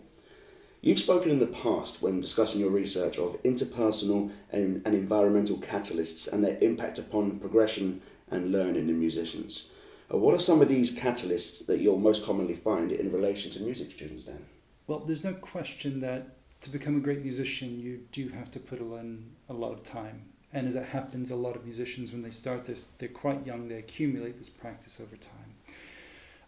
You've 0.84 1.00
spoken 1.00 1.32
in 1.32 1.40
the 1.40 1.48
past 1.48 2.02
when 2.02 2.20
discussing 2.20 2.60
your 2.60 2.70
research 2.70 3.18
of 3.18 3.42
interpersonal 3.44 4.32
and, 4.52 4.82
and 4.86 4.94
environmental 4.94 5.56
catalysts 5.56 6.28
and 6.30 6.44
their 6.44 6.58
impact 6.60 7.00
upon 7.00 7.40
progression 7.40 8.02
and 8.30 8.52
learning 8.52 8.90
in 8.90 9.00
musicians. 9.00 9.70
Uh, 10.14 10.18
what 10.18 10.36
are 10.36 10.40
some 10.40 10.62
of 10.62 10.68
these 10.68 11.00
catalysts 11.00 11.66
that 11.68 11.80
you'll 11.80 11.98
most 11.98 12.26
commonly 12.26 12.56
find 12.56 12.92
in 12.92 13.14
relation 13.14 13.50
to 13.52 13.62
music 13.62 13.92
students 13.92 14.26
then? 14.26 14.46
Well, 14.86 15.00
there's 15.00 15.24
no 15.24 15.32
question 15.32 16.02
that 16.02 16.36
to 16.60 16.70
become 16.70 16.98
a 16.98 17.00
great 17.00 17.22
musician, 17.22 17.80
you 17.80 18.02
do 18.12 18.28
have 18.28 18.52
to 18.52 18.60
put 18.60 18.80
in 18.80 19.32
a 19.48 19.54
lot 19.54 19.72
of 19.72 19.84
time. 19.84 20.26
And 20.52 20.68
as 20.68 20.76
it 20.76 20.88
happens, 20.88 21.32
a 21.32 21.38
lot 21.38 21.56
of 21.56 21.64
musicians, 21.64 22.12
when 22.12 22.24
they 22.24 22.30
start 22.30 22.66
this, 22.66 22.90
they're 22.98 23.08
quite 23.08 23.48
young, 23.48 23.70
they 23.70 23.78
accumulate 23.78 24.38
this 24.38 24.50
practice 24.50 25.00
over 25.00 25.16
time. 25.16 25.54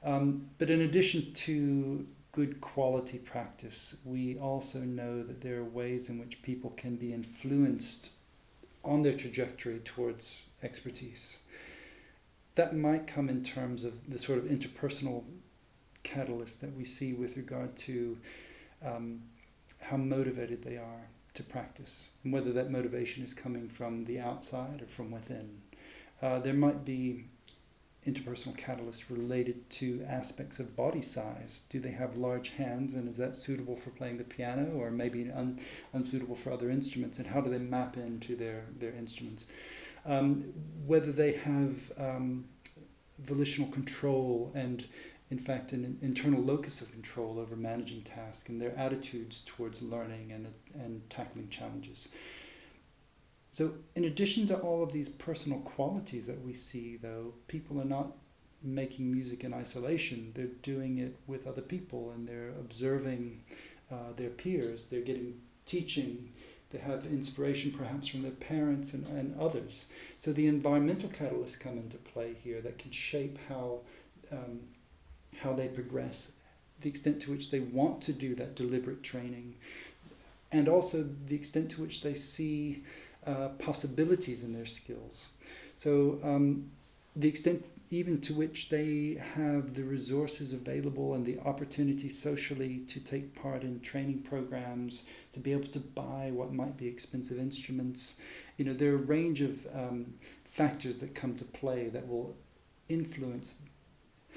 Um, 0.04 0.50
but 0.58 0.70
in 0.70 0.82
addition 0.82 1.32
to 1.34 2.06
good 2.36 2.60
quality 2.60 3.18
practice, 3.18 3.96
we 4.04 4.38
also 4.38 4.80
know 4.80 5.24
that 5.24 5.40
there 5.40 5.60
are 5.60 5.64
ways 5.64 6.10
in 6.10 6.20
which 6.20 6.42
people 6.42 6.70
can 6.72 6.98
be 6.98 7.14
influenced 7.14 8.12
on 8.84 9.04
their 9.04 9.16
trajectory 9.16 9.80
towards 9.80 10.48
expertise. 10.62 11.40
That 12.56 12.76
might 12.76 13.08
come 13.08 13.30
in 13.30 13.42
terms 13.42 13.86
of 13.86 13.94
the 14.12 14.20
sort 14.20 14.38
of 14.38 14.46
interpersonal 14.46 15.24
catalyst 16.04 16.60
that 16.60 16.76
we 16.76 16.84
see 16.84 17.14
with 17.14 17.38
regard 17.38 17.78
to 17.78 18.18
um, 18.86 19.22
how 19.80 19.96
motivated 19.96 20.66
they 20.66 20.76
are 20.76 21.08
to 21.36 21.44
practice, 21.44 22.10
and 22.24 22.34
whether 22.34 22.52
that 22.52 22.70
motivation 22.70 23.24
is 23.24 23.34
coming 23.34 23.70
from 23.70 24.04
the 24.06 24.20
outside 24.20 24.82
or 24.82 24.88
from 24.88 25.10
within. 25.10 25.62
Uh, 26.22 26.40
there 26.40 26.54
might 26.54 26.84
be 26.84 27.26
interpersonal 28.06 28.58
catalysts 28.58 29.10
related 29.10 29.70
to 29.70 30.06
aspects 30.08 30.60
of 30.60 30.76
body 30.76 31.02
size. 31.02 31.64
Do 31.70 31.80
they 31.80 31.92
have 31.92 32.18
large 32.18 32.50
hands, 32.50 32.94
and 32.94 33.10
is 33.10 33.18
that 33.18 33.36
suitable 33.36 33.76
for 33.76 33.90
playing 33.90 34.18
the 34.18 34.24
piano, 34.24 34.72
or 34.78 34.92
maybe 34.92 35.32
un- 35.32 35.60
unsuitable 35.94 36.36
for 36.36 36.52
other 36.52 36.70
instruments? 36.70 37.18
And 37.18 37.28
how 37.28 37.42
do 37.42 37.50
they 37.50 37.58
map 37.58 37.98
into 37.98 38.36
their 38.36 38.66
their 38.78 38.94
instruments? 38.94 39.46
Um, 40.06 40.54
whether 40.86 41.12
they 41.12 41.32
have 41.34 41.92
um, 41.98 42.46
volitional 43.18 43.70
control 43.70 44.52
and 44.54 44.86
in 45.32 45.40
fact, 45.40 45.72
an 45.72 45.98
internal 46.02 46.42
locus 46.42 46.82
of 46.82 46.92
control 46.92 47.40
over 47.40 47.56
managing 47.56 48.04
tasks 48.04 48.48
and 48.48 48.62
their 48.62 48.78
attitudes 48.78 49.42
towards 49.46 49.82
learning 49.82 50.32
and, 50.32 50.54
and 50.76 51.10
tackling 51.10 51.50
challenges. 51.50 52.10
So, 53.56 53.72
in 53.96 54.04
addition 54.04 54.48
to 54.48 54.58
all 54.58 54.84
of 54.84 54.92
these 54.92 55.08
personal 55.08 55.60
qualities 55.60 56.26
that 56.26 56.44
we 56.44 56.54
see, 56.54 56.98
though, 56.98 57.36
people 57.48 57.80
are 57.80 57.86
not 57.86 58.12
making 58.62 59.10
music 59.10 59.46
in 59.46 59.54
isolation. 59.54 60.34
They're 60.36 60.58
doing 60.62 60.98
it 60.98 61.16
with 61.26 61.48
other 61.48 61.62
people 61.62 62.12
and 62.12 62.28
they're 62.28 62.50
observing 62.60 63.44
uh, 63.90 64.12
their 64.18 64.30
peers. 64.30 64.88
They're 64.88 65.00
getting 65.00 65.40
teaching. 65.66 66.34
They 66.72 66.80
have 66.80 67.06
inspiration 67.06 67.72
perhaps 67.72 68.10
from 68.10 68.24
their 68.24 68.32
parents 68.32 68.92
and, 68.92 69.08
and 69.08 69.40
others. 69.40 69.86
So, 70.18 70.34
the 70.34 70.48
environmental 70.48 71.08
catalysts 71.08 71.58
come 71.58 71.78
into 71.78 71.96
play 71.96 72.36
here 72.44 72.60
that 72.60 72.78
can 72.78 72.92
shape 72.92 73.40
how. 73.48 73.80
Um, 74.34 74.64
how 75.42 75.52
they 75.52 75.68
progress, 75.68 76.32
the 76.80 76.88
extent 76.88 77.22
to 77.22 77.30
which 77.30 77.52
they 77.52 77.60
want 77.60 78.02
to 78.02 78.14
do 78.14 78.34
that 78.36 78.56
deliberate 78.56 79.04
training, 79.04 79.56
and 80.50 80.70
also 80.70 81.06
the 81.28 81.36
extent 81.36 81.70
to 81.72 81.82
which 81.82 82.02
they 82.02 82.14
see 82.14 82.82
uh, 83.26 83.50
possibilities 83.60 84.44
in 84.44 84.54
their 84.54 84.66
skills. 84.66 85.30
So, 85.76 86.20
um, 86.24 86.72
the 87.16 87.28
extent 87.28 87.66
even 87.92 88.20
to 88.20 88.34
which 88.34 88.70
they 88.70 89.22
have 89.36 89.76
the 89.76 89.84
resources 89.84 90.52
available 90.54 91.14
and 91.14 91.26
the 91.26 91.40
opportunity 91.40 92.10
socially 92.10 92.80
to 92.80 93.00
take 93.00 93.36
part 93.36 93.62
in 93.62 93.80
training 93.80 94.20
programs, 94.20 95.04
to 95.34 95.40
be 95.40 95.52
able 95.52 95.68
to 95.68 95.80
buy 95.80 96.32
what 96.34 96.52
might 96.52 96.78
be 96.78 96.88
expensive 96.88 97.38
instruments. 97.38 98.16
You 98.58 98.66
know, 98.66 98.74
there 98.74 98.92
are 98.92 98.96
a 98.96 98.98
range 98.98 99.42
of 99.42 99.68
um, 99.74 100.16
factors 100.44 101.00
that 101.00 101.14
come 101.14 101.36
to 101.36 101.46
play 101.46 101.88
that 101.90 102.08
will 102.08 102.36
influence 102.90 103.56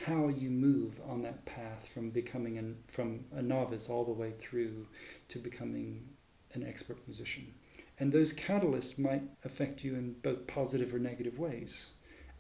how 0.04 0.28
you 0.28 0.50
move 0.50 1.00
on 1.08 1.22
that 1.22 1.44
path 1.44 1.88
from 1.92 2.10
becoming 2.10 2.58
an, 2.58 2.76
from 2.86 3.24
a 3.34 3.42
novice 3.42 3.88
all 3.88 4.04
the 4.04 4.12
way 4.12 4.32
through 4.38 4.86
to 5.28 5.38
becoming 5.38 6.06
an 6.52 6.62
expert 6.62 6.98
musician. 7.06 7.54
And 8.00 8.12
those 8.12 8.32
catalysts 8.32 8.98
might 8.98 9.22
affect 9.44 9.84
you 9.84 9.94
in 9.94 10.14
both 10.22 10.46
positive 10.46 10.94
or 10.94 10.98
negative 10.98 11.38
ways. 11.38 11.90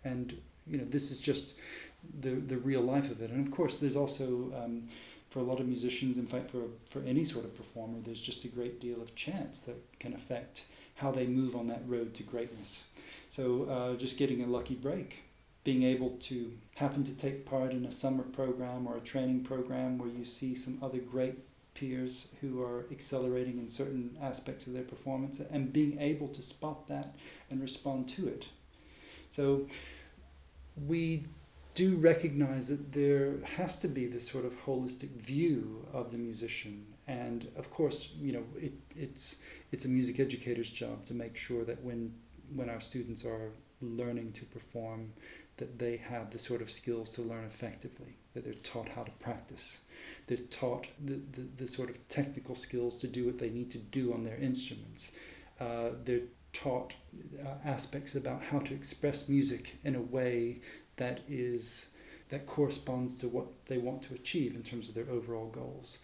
And 0.04 0.40
you 0.66 0.78
know, 0.78 0.84
this 0.84 1.10
is 1.10 1.18
just 1.18 1.54
the 2.20 2.30
the 2.30 2.56
real 2.56 2.82
life 2.82 3.10
of 3.10 3.20
it. 3.20 3.30
And 3.30 3.46
of 3.46 3.52
course, 3.52 3.78
there's 3.78 3.96
also 3.96 4.52
um, 4.56 4.88
for 5.30 5.40
a 5.40 5.42
lot 5.42 5.60
of 5.60 5.66
musicians, 5.66 6.16
in 6.16 6.26
fact, 6.26 6.50
for 6.50 6.64
for 6.90 7.00
any 7.00 7.24
sort 7.24 7.44
of 7.44 7.56
performer, 7.56 7.98
there's 8.04 8.20
just 8.20 8.44
a 8.44 8.48
great 8.48 8.80
deal 8.80 9.02
of 9.02 9.14
chance 9.14 9.60
that 9.60 9.76
can 9.98 10.14
affect 10.14 10.64
how 10.96 11.12
they 11.12 11.26
move 11.26 11.54
on 11.54 11.68
that 11.68 11.82
road 11.86 12.14
to 12.14 12.22
greatness. 12.22 12.84
So 13.28 13.64
uh, 13.64 13.96
just 13.96 14.16
getting 14.16 14.42
a 14.42 14.46
lucky 14.46 14.74
break 14.74 15.22
being 15.68 15.82
able 15.82 16.16
to 16.18 16.50
happen 16.76 17.04
to 17.04 17.14
take 17.14 17.44
part 17.44 17.72
in 17.72 17.84
a 17.84 17.92
summer 17.92 18.22
program 18.22 18.86
or 18.86 18.96
a 18.96 19.00
training 19.00 19.44
program 19.44 19.98
where 19.98 20.08
you 20.08 20.24
see 20.24 20.54
some 20.54 20.78
other 20.82 20.96
great 20.96 21.38
peers 21.78 22.28
who 22.40 22.62
are 22.62 22.86
accelerating 22.90 23.58
in 23.58 23.68
certain 23.68 24.16
aspects 24.20 24.66
of 24.66 24.72
their 24.72 24.82
performance 24.82 25.40
and 25.50 25.72
being 25.72 26.00
able 26.00 26.28
to 26.28 26.42
spot 26.42 26.88
that 26.88 27.14
and 27.50 27.60
respond 27.60 28.08
to 28.08 28.28
it. 28.28 28.46
So 29.28 29.66
we 30.86 31.24
do 31.74 31.96
recognize 31.96 32.68
that 32.68 32.92
there 32.92 33.34
has 33.56 33.76
to 33.78 33.88
be 33.88 34.06
this 34.06 34.28
sort 34.28 34.44
of 34.44 34.54
holistic 34.64 35.10
view 35.10 35.86
of 35.92 36.10
the 36.10 36.18
musician 36.18 36.86
and 37.06 37.48
of 37.56 37.70
course 37.70 38.10
you 38.20 38.32
know 38.32 38.42
it, 38.60 38.72
it's 38.96 39.36
it's 39.70 39.84
a 39.84 39.88
music 39.88 40.18
educator's 40.18 40.70
job 40.70 41.06
to 41.06 41.14
make 41.14 41.36
sure 41.36 41.64
that 41.64 41.82
when 41.84 42.12
when 42.54 42.68
our 42.68 42.80
students 42.80 43.24
are 43.24 43.50
learning 43.80 44.32
to 44.32 44.44
perform 44.46 45.12
that 45.58 45.78
they 45.78 45.96
have 45.96 46.30
the 46.30 46.38
sort 46.38 46.62
of 46.62 46.70
skills 46.70 47.12
to 47.12 47.22
learn 47.22 47.44
effectively, 47.44 48.16
that 48.34 48.44
they're 48.44 48.54
taught 48.54 48.88
how 48.90 49.02
to 49.02 49.10
practice. 49.12 49.80
They're 50.26 50.38
taught 50.38 50.88
the, 51.04 51.20
the, 51.32 51.46
the 51.56 51.66
sort 51.66 51.90
of 51.90 52.08
technical 52.08 52.54
skills 52.54 52.96
to 52.96 53.06
do 53.06 53.26
what 53.26 53.38
they 53.38 53.50
need 53.50 53.70
to 53.72 53.78
do 53.78 54.12
on 54.12 54.24
their 54.24 54.36
instruments. 54.36 55.12
Uh, 55.60 55.90
they're 56.04 56.28
taught 56.52 56.94
uh, 57.44 57.48
aspects 57.64 58.14
about 58.14 58.44
how 58.44 58.58
to 58.58 58.74
express 58.74 59.28
music 59.28 59.76
in 59.84 59.94
a 59.94 60.00
way 60.00 60.60
that 60.96 61.20
is 61.28 61.88
that 62.30 62.46
corresponds 62.46 63.14
to 63.16 63.28
what 63.28 63.46
they 63.66 63.78
want 63.78 64.02
to 64.02 64.14
achieve 64.14 64.54
in 64.54 64.62
terms 64.62 64.88
of 64.88 64.94
their 64.94 65.08
overall 65.10 65.48
goals. 65.48 65.98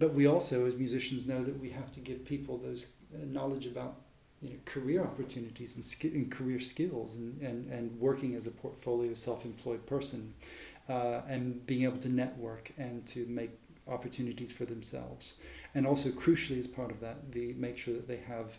But 0.00 0.14
we 0.14 0.26
also, 0.26 0.66
as 0.66 0.74
musicians, 0.76 1.26
know 1.26 1.44
that 1.44 1.60
we 1.60 1.70
have 1.70 1.92
to 1.92 2.00
give 2.00 2.24
people 2.24 2.58
those 2.58 2.88
uh, 3.14 3.18
knowledge 3.24 3.66
about 3.66 4.00
you 4.42 4.50
know, 4.50 4.56
career 4.64 5.02
opportunities 5.02 5.76
and, 5.76 5.84
sk- 5.84 6.04
and 6.04 6.30
career 6.30 6.60
skills 6.60 7.14
and, 7.14 7.40
and, 7.42 7.70
and 7.70 7.98
working 8.00 8.34
as 8.34 8.46
a 8.46 8.50
portfolio 8.50 9.14
self-employed 9.14 9.86
person 9.86 10.34
uh, 10.88 11.20
and 11.28 11.66
being 11.66 11.84
able 11.84 11.98
to 11.98 12.08
network 12.08 12.72
and 12.78 13.06
to 13.06 13.26
make 13.26 13.50
opportunities 13.86 14.52
for 14.52 14.64
themselves. 14.64 15.34
And 15.74 15.86
also 15.86 16.10
crucially 16.10 16.58
as 16.58 16.66
part 16.66 16.90
of 16.90 17.00
that 17.00 17.32
the 17.32 17.52
make 17.54 17.76
sure 17.76 17.94
that 17.94 18.08
they 18.08 18.18
have 18.18 18.56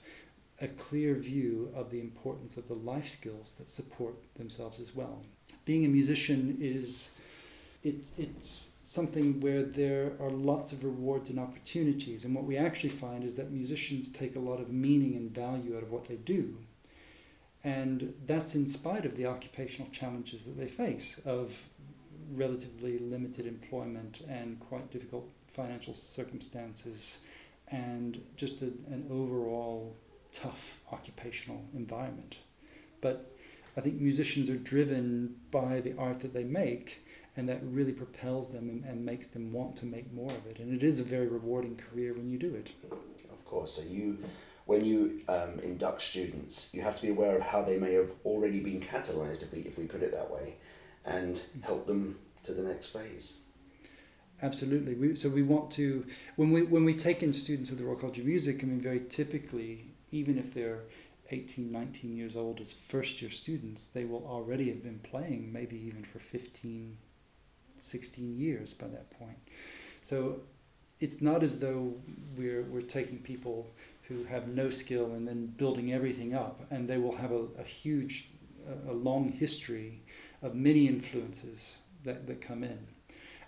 a 0.62 0.68
clear 0.68 1.16
view 1.16 1.72
of 1.76 1.90
the 1.90 2.00
importance 2.00 2.56
of 2.56 2.68
the 2.68 2.76
life 2.76 3.08
skills 3.08 3.56
that 3.58 3.70
support 3.70 4.14
themselves 4.36 4.80
as 4.80 4.96
well. 4.96 5.24
Being 5.66 5.86
a 5.86 5.88
musician 5.88 6.58
is 6.60 7.12
it, 7.84 7.96
it's 8.18 8.71
something 8.92 9.40
where 9.40 9.64
there 9.64 10.12
are 10.20 10.30
lots 10.30 10.74
of 10.74 10.84
rewards 10.84 11.30
and 11.30 11.40
opportunities. 11.40 12.26
And 12.26 12.36
what 12.36 12.44
we 12.44 12.58
actually 12.58 12.90
find 12.90 13.24
is 13.24 13.36
that 13.36 13.50
musicians 13.50 14.12
take 14.12 14.36
a 14.36 14.40
lot 14.40 14.60
of 14.60 14.70
meaning 14.70 15.16
and 15.16 15.34
value 15.34 15.78
out 15.78 15.84
of 15.84 15.92
what 15.92 16.10
they 16.10 16.18
do. 16.18 16.58
And 17.64 18.14
that's 18.28 18.54
in 18.54 18.68
spite 18.68 19.06
of 19.06 19.16
the 19.16 19.26
occupational 19.26 19.90
challenges 19.92 20.44
that 20.44 20.58
they 20.58 20.68
face 20.68 21.22
of 21.24 21.60
relatively 22.34 23.00
limited 23.00 23.48
employment 23.48 24.26
and 24.28 24.60
quite 24.60 24.92
difficult 24.92 25.30
financial 25.48 25.94
circumstances 25.94 27.20
and 27.70 28.22
just 28.36 28.62
a, 28.62 28.66
an 28.66 29.08
overall 29.10 29.96
tough 30.34 30.82
occupational 30.92 31.64
environment. 31.74 32.36
But 33.00 33.32
I 33.78 33.80
think 33.80 34.02
musicians 34.02 34.50
are 34.50 34.58
driven 34.58 35.38
by 35.50 35.80
the 35.80 35.96
art 35.98 36.20
that 36.20 36.34
they 36.34 36.44
make 36.44 37.06
and 37.38 37.48
that 37.48 37.60
really 37.64 37.94
propels 37.94 38.50
them 38.50 38.70
and, 38.70 38.84
and 38.84 39.06
makes 39.06 39.30
them 39.30 39.54
want 39.54 39.76
to 39.78 39.86
make 39.86 40.12
more 40.14 40.32
of 40.32 40.46
it. 40.48 40.60
And 40.60 40.74
it 40.74 40.84
is 40.84 41.00
a 41.00 41.04
very 41.04 41.28
rewarding 41.28 41.78
career 41.78 42.14
when 42.14 42.30
you 42.30 42.38
do 42.38 42.54
it. 42.54 42.72
Of 43.32 43.46
course. 43.46 43.74
So 43.74 43.84
you, 43.84 44.18
when 44.66 44.84
you 44.84 45.22
um, 45.28 45.60
induct 45.64 46.02
students, 46.02 46.70
you 46.74 46.82
have 46.82 46.96
to 46.96 47.02
be 47.02 47.10
aware 47.10 47.36
of 47.36 47.42
how 47.42 47.62
they 47.62 47.78
may 47.78 47.94
have 47.94 48.12
already 48.26 48.60
been 48.60 48.82
catalyzed, 48.82 49.44
if 49.44 49.52
we 49.54 49.60
if 49.60 49.78
we 49.78 49.86
put 49.86 50.02
it 50.02 50.12
that 50.12 50.30
way, 50.30 50.56
and 51.06 51.42
help 51.62 51.88
them 51.88 52.20
to 52.44 52.54
the 52.54 52.62
next 52.62 52.88
phase. 52.88 53.38
Absolutely. 54.44 54.96
We, 54.96 55.16
so 55.16 55.30
we 55.30 55.44
want 55.44 55.72
to 55.72 56.06
when 56.36 56.52
we 56.52 56.64
when 56.64 56.84
we 56.84 56.94
take 56.94 57.24
in 57.24 57.32
students 57.32 57.70
of 57.70 57.78
the 57.78 57.86
Royal 57.86 57.96
College 57.96 58.20
of 58.20 58.26
Music. 58.26 58.62
I 58.64 58.68
mean, 58.68 58.82
very 58.82 59.00
typically, 59.00 59.94
even 60.12 60.38
if 60.38 60.54
they're 60.54 60.82
18, 61.32 61.72
19 61.72 62.18
years 62.18 62.36
old 62.36 62.60
as 62.60 62.74
first 62.74 63.22
year 63.22 63.32
students, 63.32 63.86
they 63.86 64.04
will 64.04 64.26
already 64.28 64.70
have 64.70 64.84
been 64.84 65.00
playing 65.00 65.52
maybe 65.54 65.78
even 65.78 66.04
for 66.04 66.20
15, 66.20 66.98
16 67.84 68.36
years 68.36 68.74
by 68.74 68.88
that 68.88 69.10
point. 69.12 69.38
So 70.02 70.42
it's 71.00 71.22
not 71.22 71.44
as 71.44 71.60
though 71.60 71.96
we're, 72.38 72.64
we're 72.64 72.82
taking 72.82 73.20
people 73.20 73.72
who 74.04 74.26
have 74.26 74.48
no 74.48 74.70
skill 74.70 75.14
and 75.14 75.28
then 75.28 75.48
building 75.48 75.94
everything 75.94 76.34
up, 76.36 76.66
and 76.70 76.88
they 76.88 76.98
will 76.98 77.18
have 77.18 77.32
a, 77.32 77.46
a 77.58 77.64
huge, 77.64 78.30
a, 78.88 78.92
long 78.92 79.30
history 79.30 80.04
of 80.42 80.54
many 80.54 80.88
influences 80.88 81.78
that, 82.04 82.28
that 82.28 82.42
come 82.42 82.64
in. 82.64 82.88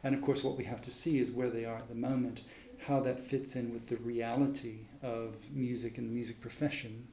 And 0.03 0.15
of 0.15 0.21
course, 0.21 0.43
what 0.43 0.57
we 0.57 0.63
have 0.65 0.81
to 0.83 0.91
see 0.91 1.19
is 1.19 1.31
where 1.31 1.49
they 1.49 1.65
are 1.65 1.77
at 1.77 1.89
the 1.89 1.95
moment, 1.95 2.43
how 2.87 2.99
that 3.01 3.19
fits 3.19 3.55
in 3.55 3.73
with 3.73 3.87
the 3.87 3.97
reality 3.97 4.87
of 5.01 5.35
music 5.51 5.97
and 5.97 6.09
the 6.09 6.13
music 6.13 6.39
profession, 6.39 7.07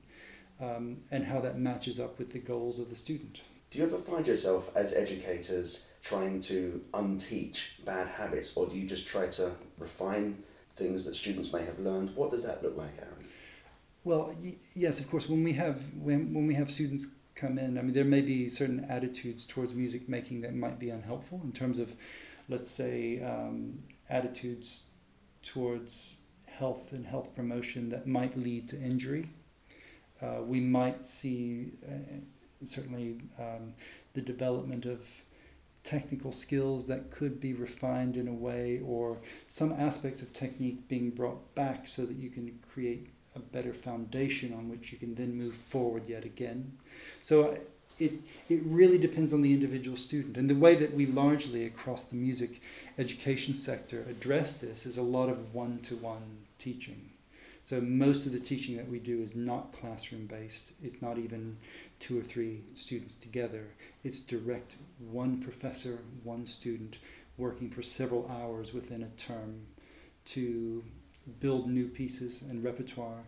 um, 0.61 0.98
and 1.11 1.24
how 1.24 1.40
that 1.40 1.59
matches 1.59 1.98
up 1.98 2.18
with 2.18 2.33
the 2.33 2.38
goals 2.38 2.78
of 2.78 2.88
the 2.88 2.94
student. 2.94 3.40
Do 3.70 3.78
you 3.78 3.85
ever 3.85 3.98
find 3.98 4.26
yourself 4.26 4.70
as 4.74 4.92
educators 4.92 5.87
trying 6.02 6.40
to 6.40 6.80
unteach 6.94 7.84
bad 7.84 8.06
habits, 8.08 8.52
or 8.56 8.66
do 8.66 8.76
you 8.76 8.86
just 8.86 9.06
try 9.06 9.26
to 9.28 9.52
refine 9.78 10.42
things 10.76 11.04
that 11.04 11.14
students 11.14 11.52
may 11.52 11.64
have 11.64 11.78
learned? 11.78 12.14
What 12.16 12.30
does 12.30 12.42
that 12.44 12.62
look 12.62 12.76
like, 12.76 12.96
Aaron? 12.98 13.14
Well, 14.04 14.34
y- 14.42 14.56
yes, 14.74 15.00
of 15.00 15.10
course. 15.10 15.28
When 15.28 15.44
we 15.44 15.52
have 15.54 15.78
when 15.94 16.32
when 16.32 16.46
we 16.46 16.54
have 16.54 16.70
students 16.70 17.08
come 17.34 17.58
in, 17.58 17.78
I 17.78 17.82
mean, 17.82 17.92
there 17.94 18.04
may 18.04 18.20
be 18.22 18.48
certain 18.48 18.86
attitudes 18.88 19.44
towards 19.44 19.74
music 19.74 20.08
making 20.08 20.40
that 20.42 20.54
might 20.54 20.78
be 20.78 20.90
unhelpful 20.90 21.40
in 21.44 21.52
terms 21.52 21.78
of, 21.78 21.92
let's 22.48 22.70
say, 22.70 23.22
um, 23.22 23.78
attitudes 24.08 24.84
towards 25.42 26.14
health 26.46 26.92
and 26.92 27.06
health 27.06 27.34
promotion 27.34 27.88
that 27.90 28.06
might 28.06 28.36
lead 28.36 28.68
to 28.68 28.76
injury. 28.80 29.30
Uh, 30.22 30.42
we 30.42 30.60
might 30.60 31.04
see 31.04 31.72
uh, 31.86 32.18
certainly 32.64 33.18
um, 33.38 33.72
the 34.12 34.20
development 34.20 34.84
of 34.84 35.00
technical 35.82 36.32
skills 36.32 36.86
that 36.86 37.10
could 37.10 37.40
be 37.40 37.52
refined 37.52 38.16
in 38.16 38.28
a 38.28 38.32
way, 38.32 38.80
or 38.84 39.18
some 39.46 39.72
aspects 39.72 40.22
of 40.22 40.32
technique 40.32 40.88
being 40.88 41.10
brought 41.10 41.54
back 41.54 41.86
so 41.86 42.04
that 42.06 42.16
you 42.16 42.30
can 42.30 42.58
create 42.72 43.08
a 43.34 43.38
better 43.38 43.72
foundation 43.72 44.52
on 44.52 44.68
which 44.68 44.92
you 44.92 44.98
can 44.98 45.14
then 45.14 45.34
move 45.34 45.54
forward 45.54 46.06
yet 46.06 46.24
again. 46.24 46.72
So 47.22 47.44
uh, 47.44 47.58
it, 47.98 48.12
it 48.48 48.60
really 48.64 48.98
depends 48.98 49.32
on 49.32 49.42
the 49.42 49.52
individual 49.52 49.96
student. 49.96 50.36
And 50.36 50.50
the 50.50 50.54
way 50.54 50.74
that 50.74 50.94
we 50.94 51.06
largely 51.06 51.64
across 51.64 52.02
the 52.04 52.16
music 52.16 52.60
education 52.98 53.54
sector 53.54 54.04
address 54.08 54.54
this 54.54 54.86
is 54.86 54.96
a 54.96 55.02
lot 55.02 55.28
of 55.28 55.54
one 55.54 55.78
to 55.82 55.96
one 55.96 56.46
teaching. 56.58 57.10
So 57.62 57.80
most 57.80 58.26
of 58.26 58.32
the 58.32 58.40
teaching 58.40 58.76
that 58.78 58.88
we 58.88 58.98
do 58.98 59.22
is 59.22 59.36
not 59.36 59.72
classroom 59.72 60.26
based. 60.26 60.72
It's 60.82 61.02
not 61.02 61.18
even 61.18 61.58
two 61.98 62.18
or 62.18 62.22
three 62.22 62.62
students 62.74 63.14
together. 63.14 63.66
It's 64.02 64.20
direct 64.20 64.76
one 64.98 65.42
professor, 65.42 65.98
one 66.22 66.46
student 66.46 66.98
working 67.36 67.70
for 67.70 67.82
several 67.82 68.30
hours 68.30 68.72
within 68.72 69.02
a 69.02 69.10
term 69.10 69.66
to 70.26 70.84
build 71.38 71.68
new 71.68 71.86
pieces 71.86 72.42
and 72.42 72.64
repertoire 72.64 73.24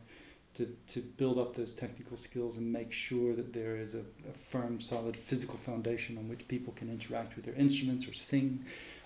to, 0.54 0.76
to 0.88 1.00
build 1.00 1.38
up 1.38 1.56
those 1.56 1.72
technical 1.72 2.16
skills 2.16 2.56
and 2.56 2.70
make 2.70 2.92
sure 2.92 3.34
that 3.34 3.52
there 3.52 3.76
is 3.76 3.94
a, 3.94 4.00
a 4.28 4.36
firm, 4.50 4.80
solid 4.80 5.16
physical 5.16 5.56
foundation 5.56 6.18
on 6.18 6.28
which 6.28 6.46
people 6.46 6.72
can 6.74 6.90
interact 6.90 7.36
with 7.36 7.46
their 7.46 7.54
instruments 7.54 8.06
or 8.06 8.12
sing. 8.12 8.64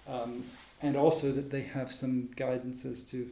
Um, 0.09 0.44
and 0.83 0.96
also 0.96 1.33
that 1.33 1.50
they 1.50 1.62
have 1.62 1.92
some 1.92 2.31
guidance 2.37 2.85
as 2.85 3.02
to 3.05 3.31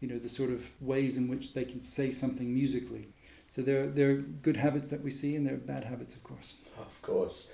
you 0.00 0.08
know 0.08 0.18
the 0.18 0.28
sort 0.28 0.50
of 0.50 0.64
ways 0.80 1.16
in 1.16 1.28
which 1.28 1.54
they 1.54 1.64
can 1.64 1.80
say 1.80 2.10
something 2.10 2.52
musically. 2.52 3.08
So 3.50 3.62
there, 3.62 3.86
there 3.86 4.10
are 4.10 4.16
good 4.16 4.58
habits 4.58 4.90
that 4.90 5.02
we 5.02 5.10
see 5.10 5.34
and 5.36 5.46
there 5.46 5.54
are 5.54 5.58
bad 5.58 5.84
habits, 5.84 6.14
of 6.14 6.22
course. 6.22 6.54
Of 6.78 7.00
course. 7.02 7.52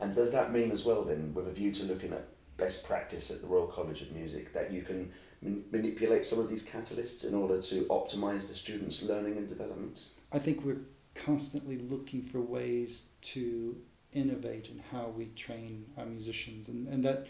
And 0.00 0.14
does 0.14 0.30
that 0.32 0.52
mean 0.52 0.70
as 0.70 0.84
well 0.84 1.02
then, 1.04 1.34
with 1.34 1.46
a 1.46 1.52
view 1.52 1.72
to 1.72 1.84
looking 1.84 2.12
at 2.12 2.26
best 2.56 2.84
practice 2.84 3.30
at 3.30 3.40
the 3.40 3.46
Royal 3.46 3.66
College 3.66 4.02
of 4.02 4.12
Music, 4.12 4.52
that 4.52 4.72
you 4.72 4.82
can 4.82 5.12
man- 5.42 5.64
manipulate 5.70 6.24
some 6.24 6.38
of 6.38 6.48
these 6.48 6.66
catalysts 6.66 7.26
in 7.26 7.34
order 7.34 7.60
to 7.62 7.84
optimize 7.84 8.48
the 8.48 8.54
students' 8.54 9.02
learning 9.02 9.36
and 9.36 9.48
development? 9.48 10.06
I 10.32 10.38
think 10.38 10.64
we're 10.64 10.82
constantly 11.14 11.78
looking 11.78 12.22
for 12.22 12.40
ways 12.40 13.10
to 13.22 13.76
innovate 14.12 14.68
in 14.68 14.82
how 14.90 15.08
we 15.16 15.26
train 15.36 15.86
our 15.96 16.06
musicians, 16.06 16.68
and, 16.68 16.88
and 16.88 17.04
that 17.04 17.26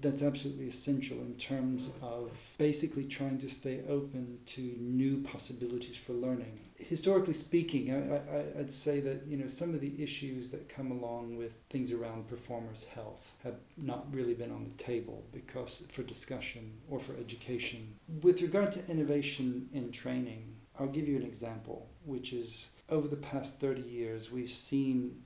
that's 0.00 0.22
absolutely 0.22 0.68
essential 0.68 1.16
in 1.18 1.34
terms 1.34 1.88
of 2.02 2.30
basically 2.58 3.04
trying 3.04 3.38
to 3.38 3.48
stay 3.48 3.80
open 3.88 4.38
to 4.44 4.60
new 4.78 5.22
possibilities 5.22 5.96
for 5.96 6.12
learning. 6.12 6.60
Historically 6.76 7.32
speaking, 7.32 7.90
I, 7.92 8.58
I'd 8.58 8.70
say 8.70 9.00
that 9.00 9.26
you 9.26 9.36
know 9.36 9.48
some 9.48 9.74
of 9.74 9.80
the 9.80 10.02
issues 10.02 10.48
that 10.50 10.68
come 10.68 10.90
along 10.90 11.36
with 11.36 11.52
things 11.70 11.90
around 11.90 12.28
performers' 12.28 12.84
health 12.84 13.32
have 13.42 13.56
not 13.78 14.12
really 14.12 14.34
been 14.34 14.50
on 14.50 14.64
the 14.64 14.82
table 14.82 15.24
because 15.32 15.84
for 15.90 16.02
discussion 16.02 16.72
or 16.90 17.00
for 17.00 17.14
education. 17.16 17.94
With 18.22 18.42
regard 18.42 18.72
to 18.72 18.86
innovation 18.90 19.68
in 19.72 19.90
training, 19.90 20.56
I'll 20.78 20.88
give 20.88 21.08
you 21.08 21.16
an 21.16 21.22
example, 21.22 21.88
which 22.04 22.32
is 22.32 22.70
over 22.88 23.08
the 23.08 23.16
past 23.16 23.60
30 23.60 23.82
years, 23.82 24.30
we've 24.30 24.50
seen 24.50 25.22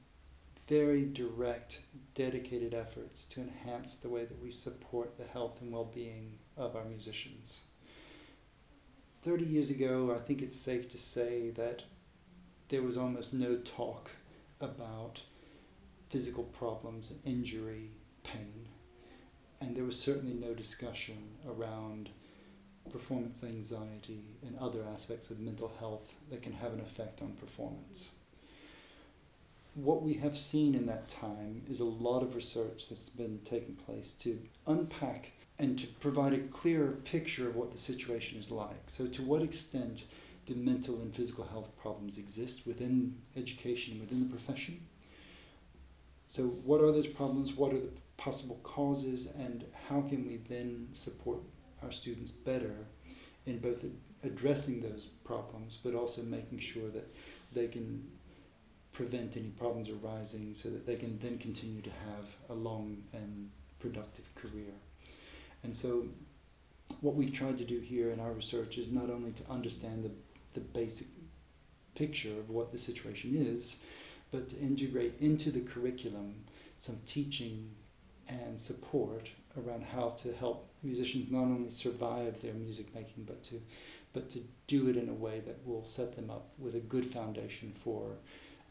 very 0.68 1.06
direct, 1.06 1.80
dedicated 2.14 2.74
efforts 2.74 3.24
to 3.24 3.40
enhance 3.40 3.96
the 3.96 4.08
way 4.08 4.26
that 4.26 4.42
we 4.42 4.50
support 4.50 5.16
the 5.16 5.24
health 5.24 5.62
and 5.62 5.72
well 5.72 5.90
being 5.94 6.38
of 6.58 6.76
our 6.76 6.84
musicians. 6.84 7.62
30 9.22 9.46
years 9.46 9.70
ago, 9.70 10.14
I 10.14 10.20
think 10.20 10.42
it's 10.42 10.58
safe 10.58 10.90
to 10.90 10.98
say 10.98 11.50
that 11.50 11.84
there 12.68 12.82
was 12.82 12.98
almost 12.98 13.32
no 13.32 13.56
talk 13.56 14.10
about 14.60 15.22
physical 16.10 16.44
problems, 16.44 17.12
injury, 17.24 17.90
pain, 18.22 18.68
and 19.60 19.74
there 19.74 19.84
was 19.84 19.98
certainly 19.98 20.34
no 20.34 20.52
discussion 20.52 21.16
around 21.48 22.10
performance 22.92 23.42
anxiety 23.42 24.22
and 24.42 24.58
other 24.58 24.84
aspects 24.92 25.30
of 25.30 25.40
mental 25.40 25.72
health 25.78 26.12
that 26.30 26.42
can 26.42 26.52
have 26.52 26.72
an 26.72 26.80
effect 26.80 27.20
on 27.22 27.32
performance 27.32 28.10
what 29.82 30.02
we 30.02 30.14
have 30.14 30.36
seen 30.36 30.74
in 30.74 30.86
that 30.86 31.08
time 31.08 31.62
is 31.70 31.80
a 31.80 31.84
lot 31.84 32.22
of 32.22 32.34
research 32.34 32.88
that's 32.88 33.08
been 33.08 33.38
taking 33.44 33.76
place 33.76 34.12
to 34.12 34.38
unpack 34.66 35.30
and 35.58 35.78
to 35.78 35.86
provide 36.00 36.32
a 36.32 36.38
clearer 36.38 36.92
picture 37.04 37.48
of 37.48 37.56
what 37.56 37.70
the 37.70 37.78
situation 37.78 38.38
is 38.38 38.50
like. 38.50 38.82
So, 38.86 39.06
to 39.06 39.22
what 39.22 39.42
extent 39.42 40.04
do 40.46 40.54
mental 40.54 40.96
and 40.96 41.14
physical 41.14 41.44
health 41.44 41.68
problems 41.80 42.18
exist 42.18 42.66
within 42.66 43.14
education, 43.36 44.00
within 44.00 44.20
the 44.20 44.26
profession? 44.26 44.80
So, 46.26 46.44
what 46.64 46.80
are 46.80 46.90
those 46.90 47.06
problems? 47.06 47.52
What 47.52 47.72
are 47.72 47.80
the 47.80 47.90
possible 48.16 48.58
causes? 48.64 49.26
And 49.38 49.64
how 49.88 50.00
can 50.02 50.26
we 50.26 50.40
then 50.48 50.88
support 50.94 51.38
our 51.82 51.92
students 51.92 52.32
better 52.32 52.74
in 53.46 53.58
both 53.58 53.84
addressing 54.24 54.80
those 54.80 55.06
problems, 55.24 55.78
but 55.82 55.94
also 55.94 56.22
making 56.22 56.58
sure 56.58 56.88
that 56.90 57.08
they 57.52 57.68
can 57.68 58.04
prevent 58.98 59.36
any 59.36 59.50
problems 59.50 59.88
arising 59.88 60.52
so 60.52 60.68
that 60.68 60.84
they 60.84 60.96
can 60.96 61.16
then 61.22 61.38
continue 61.38 61.80
to 61.80 61.90
have 61.90 62.26
a 62.50 62.52
long 62.52 62.96
and 63.12 63.48
productive 63.78 64.24
career. 64.34 64.74
And 65.62 65.74
so, 65.74 66.04
what 67.00 67.14
we've 67.14 67.32
tried 67.32 67.58
to 67.58 67.64
do 67.64 67.78
here 67.78 68.10
in 68.10 68.18
our 68.18 68.32
research 68.32 68.76
is 68.76 68.90
not 68.90 69.08
only 69.08 69.30
to 69.30 69.42
understand 69.48 70.02
the, 70.02 70.10
the 70.54 70.60
basic 70.60 71.06
picture 71.94 72.32
of 72.40 72.50
what 72.50 72.72
the 72.72 72.78
situation 72.78 73.36
is, 73.36 73.76
but 74.32 74.48
to 74.48 74.58
integrate 74.58 75.14
into 75.20 75.52
the 75.52 75.60
curriculum 75.60 76.34
some 76.76 76.98
teaching 77.06 77.70
and 78.26 78.58
support 78.58 79.28
around 79.56 79.84
how 79.84 80.08
to 80.22 80.32
help 80.34 80.68
musicians 80.82 81.30
not 81.30 81.42
only 81.42 81.70
survive 81.70 82.42
their 82.42 82.54
music 82.54 82.92
making, 82.96 83.22
but 83.24 83.44
to, 83.44 83.62
but 84.12 84.28
to 84.30 84.42
do 84.66 84.88
it 84.88 84.96
in 84.96 85.08
a 85.08 85.14
way 85.14 85.40
that 85.46 85.64
will 85.64 85.84
set 85.84 86.16
them 86.16 86.30
up 86.30 86.48
with 86.58 86.74
a 86.74 86.80
good 86.80 87.04
foundation 87.04 87.72
for 87.84 88.16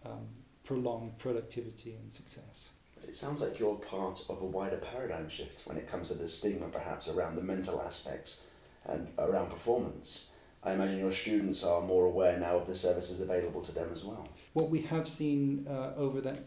um, 0.05 0.27
prolonged 0.63 1.17
productivity 1.17 1.93
and 1.93 2.11
success. 2.11 2.69
It 3.07 3.15
sounds 3.15 3.41
like 3.41 3.59
you're 3.59 3.75
part 3.75 4.23
of 4.29 4.41
a 4.41 4.45
wider 4.45 4.77
paradigm 4.77 5.29
shift 5.29 5.61
when 5.65 5.77
it 5.77 5.87
comes 5.87 6.09
to 6.09 6.15
the 6.15 6.27
stigma, 6.27 6.67
perhaps 6.67 7.07
around 7.07 7.35
the 7.35 7.41
mental 7.41 7.81
aspects 7.81 8.41
and 8.85 9.07
around 9.17 9.49
performance. 9.49 10.31
I 10.63 10.73
imagine 10.73 10.99
your 10.99 11.11
students 11.11 11.63
are 11.63 11.81
more 11.81 12.05
aware 12.05 12.37
now 12.37 12.57
of 12.57 12.67
the 12.67 12.75
services 12.75 13.21
available 13.21 13.61
to 13.61 13.71
them 13.71 13.89
as 13.91 14.03
well. 14.03 14.27
What 14.53 14.69
we 14.69 14.81
have 14.81 15.07
seen 15.07 15.65
uh, 15.69 15.93
over 15.95 16.19
that 16.21 16.45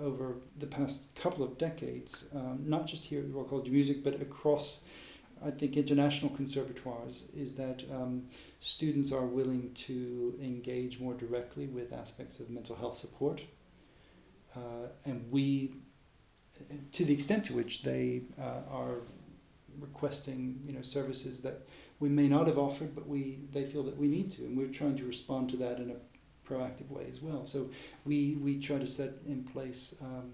over 0.00 0.36
the 0.58 0.66
past 0.66 1.14
couple 1.14 1.44
of 1.44 1.58
decades, 1.58 2.26
um, 2.34 2.64
not 2.66 2.86
just 2.86 3.04
here 3.04 3.20
at 3.20 3.28
the 3.28 3.32
Royal 3.32 3.44
College 3.44 3.68
of 3.68 3.72
Music, 3.72 4.02
but 4.02 4.20
across, 4.20 4.80
I 5.44 5.50
think, 5.50 5.76
international 5.76 6.30
conservatoires, 6.32 7.28
is 7.36 7.54
that 7.56 7.84
um, 7.90 8.24
students 8.62 9.10
are 9.10 9.26
willing 9.26 9.72
to 9.74 10.38
engage 10.40 11.00
more 11.00 11.14
directly 11.14 11.66
with 11.66 11.92
aspects 11.92 12.38
of 12.38 12.48
mental 12.48 12.76
health 12.76 12.96
support. 12.96 13.40
Uh, 14.54 14.86
and 15.04 15.28
we, 15.32 15.74
to 16.92 17.04
the 17.04 17.12
extent 17.12 17.44
to 17.44 17.54
which 17.54 17.82
they 17.82 18.22
uh, 18.40 18.60
are 18.70 18.98
requesting 19.80 20.60
you 20.64 20.72
know 20.72 20.82
services 20.82 21.40
that 21.40 21.66
we 21.98 22.08
may 22.08 22.28
not 22.28 22.46
have 22.46 22.58
offered, 22.58 22.94
but 22.94 23.08
we 23.08 23.40
they 23.52 23.64
feel 23.64 23.82
that 23.82 23.96
we 23.96 24.06
need 24.06 24.30
to, 24.30 24.42
and 24.42 24.56
we're 24.56 24.68
trying 24.68 24.96
to 24.96 25.04
respond 25.04 25.50
to 25.50 25.56
that 25.56 25.78
in 25.78 25.90
a 25.90 26.48
proactive 26.48 26.88
way 26.88 27.06
as 27.10 27.20
well. 27.20 27.46
So 27.46 27.68
we 28.04 28.36
we 28.40 28.60
try 28.60 28.78
to 28.78 28.86
set 28.86 29.14
in 29.26 29.42
place 29.42 29.94
um, 30.00 30.30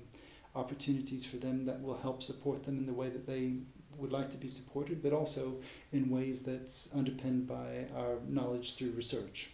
opportunities 0.55 1.25
for 1.25 1.37
them 1.37 1.65
that 1.65 1.81
will 1.81 1.97
help 1.97 2.23
support 2.23 2.65
them 2.65 2.77
in 2.77 2.85
the 2.85 2.93
way 2.93 3.09
that 3.09 3.27
they 3.27 3.53
would 3.99 4.13
like 4.13 4.31
to 4.31 4.37
be 4.37 4.49
supported, 4.49 5.03
but 5.03 5.13
also 5.13 5.57
in 5.93 6.09
ways 6.09 6.41
that's 6.41 6.89
underpinned 6.95 7.47
by 7.47 7.87
our 7.97 8.17
knowledge 8.27 8.77
through 8.77 8.93
research. 8.93 9.51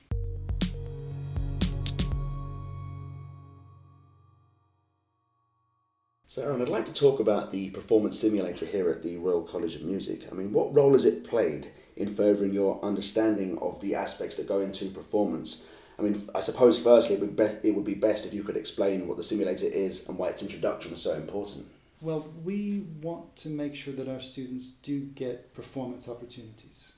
So, 6.35 6.43
Aaron, 6.43 6.61
I'd 6.61 6.69
like 6.69 6.87
to 6.87 6.93
talk 6.93 7.21
about 7.21 7.53
the 7.53 7.71
performance 7.71 8.19
simulator 8.19 8.67
here 8.67 8.91
at 8.91 9.05
the 9.05 9.19
Royal 9.19 9.43
College 9.43 9.77
of 9.77 9.83
Music. 9.83 10.23
I 10.33 10.35
mean, 10.35 10.53
what 10.53 10.75
role 10.75 10.95
has 10.95 11.05
it 11.05 11.23
played 11.23 11.71
in 11.97 12.13
furthering 12.13 12.53
your 12.53 12.85
understanding 12.85 13.57
of 13.59 13.81
the 13.81 13.95
aspects 13.95 14.35
that 14.37 14.49
go 14.49 14.61
into 14.61 14.91
performance? 14.91 15.65
I 15.97 16.03
mean, 16.03 16.29
I 16.35 16.41
suppose 16.41 16.77
firstly 16.81 17.15
it 17.15 17.21
would, 17.21 17.37
be, 17.37 17.69
it 17.69 17.77
would 17.77 17.85
be 17.85 17.95
best 17.95 18.27
if 18.27 18.35
you 18.35 18.43
could 18.43 18.57
explain 18.57 19.07
what 19.07 19.17
the 19.17 19.23
simulator 19.23 19.67
is 19.67 20.09
and 20.09 20.19
why 20.19 20.31
its 20.31 20.43
introduction 20.43 20.93
is 20.93 21.03
so 21.03 21.15
important. 21.15 21.67
Well, 22.01 22.29
we 22.45 22.87
want 23.01 23.37
to 23.37 23.49
make 23.49 23.75
sure 23.75 23.95
that 23.95 24.09
our 24.09 24.21
students 24.21 24.69
do 24.69 25.01
get 25.01 25.55
performance 25.55 26.09
opportunities. 26.09 26.93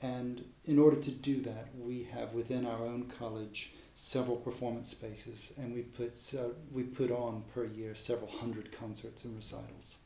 And 0.00 0.44
in 0.64 0.78
order 0.78 0.96
to 0.96 1.10
do 1.10 1.40
that, 1.42 1.68
we 1.78 2.04
have 2.12 2.34
within 2.34 2.66
our 2.66 2.84
own 2.84 3.10
college 3.18 3.72
several 3.94 4.36
performance 4.36 4.90
spaces, 4.90 5.52
and 5.56 5.72
we 5.72 5.82
put 5.82 6.18
uh, 6.34 6.48
we 6.72 6.82
put 6.82 7.10
on 7.10 7.44
per 7.54 7.64
year 7.64 7.94
several 7.94 8.30
hundred 8.30 8.70
concerts 8.72 9.24
and 9.24 9.36
recitals. 9.36 9.96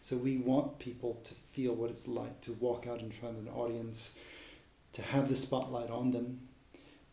So 0.00 0.16
we 0.16 0.36
want 0.36 0.78
people 0.78 1.20
to 1.24 1.34
feel 1.34 1.74
what 1.74 1.90
it's 1.90 2.06
like 2.06 2.40
to 2.42 2.52
walk 2.52 2.86
out 2.86 3.00
in 3.00 3.10
front 3.10 3.38
of 3.38 3.46
an 3.46 3.52
audience, 3.52 4.14
to 4.92 5.02
have 5.02 5.28
the 5.28 5.36
spotlight 5.36 5.90
on 5.90 6.12
them, 6.12 6.40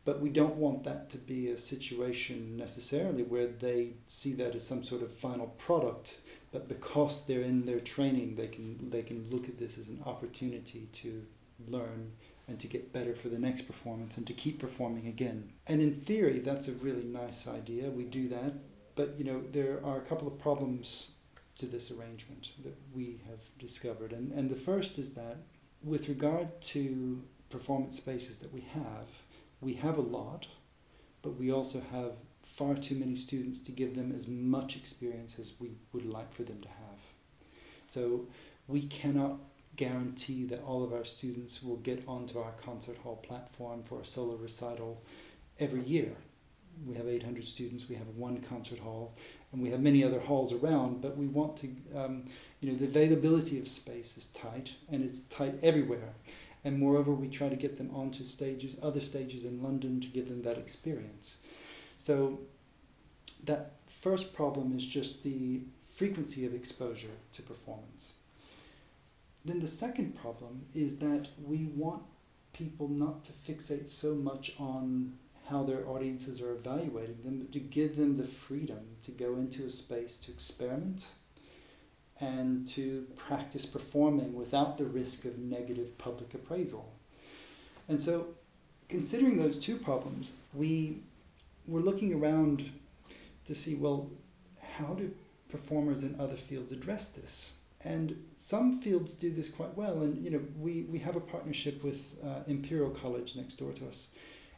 but 0.03 0.19
we 0.19 0.29
don't 0.29 0.55
want 0.55 0.83
that 0.83 1.09
to 1.11 1.17
be 1.17 1.49
a 1.49 1.57
situation 1.57 2.57
necessarily 2.57 3.23
where 3.23 3.47
they 3.47 3.93
see 4.07 4.33
that 4.33 4.55
as 4.55 4.67
some 4.67 4.83
sort 4.83 5.01
of 5.01 5.13
final 5.13 5.47
product. 5.47 6.17
But 6.51 6.67
because 6.67 7.25
they're 7.25 7.41
in 7.41 7.65
their 7.65 7.79
training, 7.79 8.35
they 8.35 8.47
can 8.47 8.89
they 8.89 9.03
can 9.03 9.29
look 9.29 9.47
at 9.47 9.57
this 9.57 9.77
as 9.77 9.87
an 9.87 10.01
opportunity 10.05 10.89
to 10.93 11.23
learn 11.67 12.11
and 12.47 12.59
to 12.59 12.67
get 12.67 12.91
better 12.91 13.15
for 13.15 13.29
the 13.29 13.39
next 13.39 13.61
performance 13.61 14.17
and 14.17 14.27
to 14.27 14.33
keep 14.33 14.59
performing 14.59 15.07
again. 15.07 15.51
And 15.67 15.81
in 15.81 16.01
theory, 16.01 16.39
that's 16.39 16.67
a 16.67 16.73
really 16.73 17.05
nice 17.05 17.47
idea. 17.47 17.89
We 17.89 18.03
do 18.03 18.27
that, 18.29 18.53
but 18.95 19.15
you 19.17 19.23
know 19.23 19.41
there 19.51 19.79
are 19.85 19.97
a 19.97 20.01
couple 20.01 20.27
of 20.27 20.37
problems 20.39 21.11
to 21.57 21.65
this 21.65 21.91
arrangement 21.91 22.51
that 22.63 22.75
we 22.93 23.21
have 23.29 23.39
discovered. 23.57 24.11
And 24.11 24.31
and 24.33 24.49
the 24.49 24.55
first 24.55 24.97
is 24.97 25.11
that 25.13 25.37
with 25.83 26.09
regard 26.09 26.61
to 26.61 27.23
performance 27.49 27.97
spaces 27.97 28.39
that 28.39 28.53
we 28.53 28.61
have, 28.61 29.07
we 29.61 29.73
have 29.75 29.97
a 29.97 30.01
lot, 30.01 30.47
but 31.21 31.37
we 31.37 31.51
also 31.51 31.81
have 31.91 32.13
far 32.55 32.75
too 32.75 32.95
many 32.95 33.15
students 33.15 33.59
to 33.59 33.71
give 33.71 33.95
them 33.95 34.11
as 34.13 34.27
much 34.27 34.75
experience 34.75 35.39
as 35.39 35.53
we 35.59 35.71
would 35.93 36.05
like 36.05 36.33
for 36.33 36.43
them 36.43 36.59
to 36.61 36.67
have. 36.67 36.99
So 37.87 38.27
we 38.67 38.83
cannot 38.83 39.37
guarantee 39.75 40.43
that 40.45 40.63
all 40.63 40.83
of 40.83 40.93
our 40.93 41.05
students 41.05 41.63
will 41.63 41.77
get 41.77 42.03
onto 42.07 42.39
our 42.39 42.51
concert 42.63 42.97
hall 42.97 43.17
platform 43.17 43.83
for 43.83 44.01
a 44.01 44.05
solo 44.05 44.35
recital 44.35 45.01
every 45.59 45.81
year. 45.81 46.11
We 46.85 46.95
have 46.95 47.07
800 47.07 47.43
students, 47.43 47.87
we 47.87 47.95
have 47.95 48.07
one 48.15 48.41
concert 48.41 48.79
hall, 48.79 49.13
and 49.51 49.61
we 49.61 49.69
have 49.69 49.81
many 49.81 50.03
other 50.03 50.19
halls 50.19 50.51
around, 50.51 51.01
but 51.01 51.17
we 51.17 51.27
want 51.27 51.57
to, 51.57 51.67
um, 51.95 52.25
you 52.59 52.71
know, 52.71 52.77
the 52.77 52.85
availability 52.85 53.59
of 53.59 53.67
space 53.67 54.17
is 54.17 54.27
tight, 54.27 54.73
and 54.89 55.03
it's 55.03 55.21
tight 55.21 55.55
everywhere. 55.61 56.13
And 56.63 56.79
moreover, 56.79 57.11
we 57.11 57.27
try 57.27 57.49
to 57.49 57.55
get 57.55 57.77
them 57.77 57.89
onto 57.93 58.23
stages, 58.23 58.77
other 58.81 58.99
stages 58.99 59.45
in 59.45 59.63
London 59.63 59.99
to 60.01 60.07
give 60.07 60.29
them 60.29 60.43
that 60.43 60.57
experience. 60.57 61.37
So 62.01 62.39
that 63.43 63.73
first 63.85 64.33
problem 64.33 64.75
is 64.75 64.83
just 64.83 65.21
the 65.21 65.61
frequency 65.87 66.47
of 66.47 66.55
exposure 66.55 67.15
to 67.33 67.43
performance. 67.43 68.13
Then 69.45 69.59
the 69.59 69.67
second 69.67 70.19
problem 70.19 70.65
is 70.73 70.97
that 70.97 71.27
we 71.45 71.65
want 71.65 72.01
people 72.53 72.87
not 72.87 73.23
to 73.25 73.31
fixate 73.33 73.87
so 73.87 74.15
much 74.15 74.53
on 74.57 75.13
how 75.47 75.61
their 75.61 75.87
audiences 75.87 76.41
are 76.41 76.53
evaluating 76.53 77.19
them, 77.23 77.37
but 77.37 77.51
to 77.51 77.59
give 77.59 77.95
them 77.97 78.15
the 78.15 78.23
freedom 78.23 78.79
to 79.03 79.11
go 79.11 79.35
into 79.35 79.63
a 79.63 79.69
space 79.69 80.15
to 80.17 80.31
experiment 80.31 81.05
and 82.19 82.67
to 82.69 83.05
practice 83.15 83.67
performing 83.67 84.33
without 84.33 84.79
the 84.79 84.85
risk 84.85 85.25
of 85.25 85.37
negative 85.37 85.95
public 85.99 86.33
appraisal. 86.33 86.93
And 87.87 88.01
so, 88.01 88.29
considering 88.89 89.37
those 89.37 89.59
two 89.59 89.77
problems, 89.77 90.31
we 90.55 91.01
were 91.71 91.81
looking 91.81 92.13
around 92.13 92.69
to 93.45 93.55
see 93.55 93.75
well, 93.75 94.09
how 94.77 94.93
do 94.93 95.11
performers 95.49 96.03
in 96.03 96.19
other 96.19 96.35
fields 96.35 96.71
address 96.71 97.07
this? 97.07 97.53
And 97.83 98.23
some 98.35 98.79
fields 98.79 99.13
do 99.13 99.31
this 99.31 99.49
quite 99.49 99.75
well. 99.75 100.01
And 100.01 100.23
you 100.23 100.29
know, 100.29 100.41
we, 100.59 100.83
we 100.83 100.99
have 100.99 101.15
a 101.15 101.21
partnership 101.21 101.83
with 101.83 102.05
uh, 102.23 102.41
Imperial 102.47 102.91
College 102.91 103.35
next 103.35 103.55
door 103.55 103.71
to 103.73 103.87
us, 103.87 104.09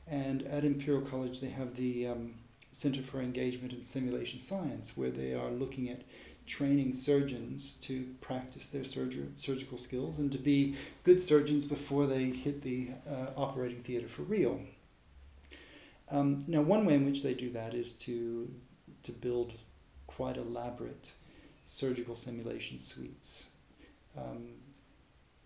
and 0.08 0.42
at 0.44 0.66
Imperial 0.66 1.02
College 1.04 1.40
they 1.40 1.50
have 1.50 1.76
the 1.76 2.08
um, 2.08 2.34
Center 2.72 3.02
for 3.02 3.22
Engagement 3.22 3.72
and 3.72 3.86
Simulation 3.86 4.40
Science, 4.40 4.98
where 4.98 5.12
they 5.12 5.34
are 5.34 5.52
looking 5.52 5.90
at 5.90 6.02
training 6.46 6.92
surgeons 6.92 7.76
to 7.76 8.06
practice 8.20 8.68
their 8.68 8.82
surger- 8.82 9.30
surgical 9.36 9.78
skills 9.78 10.20
and 10.20 10.32
to 10.32 10.38
be 10.38 10.76
good 11.04 11.22
surgeons 11.22 11.64
before 11.64 12.06
they 12.06 12.26
hit 12.26 12.62
the 12.64 12.90
uh, 13.10 13.28
operating 13.38 13.82
theater 13.82 14.08
for 14.10 14.24
real. 14.24 14.60
Um, 16.14 16.44
now, 16.48 16.62
one 16.62 16.86
way 16.86 16.94
in 16.94 17.06
which 17.06 17.24
they 17.24 17.34
do 17.34 17.50
that 17.52 17.74
is 17.74 17.92
to, 17.94 18.48
to 19.02 19.12
build 19.12 19.54
quite 20.06 20.38
elaborate 20.38 21.12
surgical 21.66 22.16
simulation 22.16 22.78
suites 22.78 23.46
um, 24.16 24.50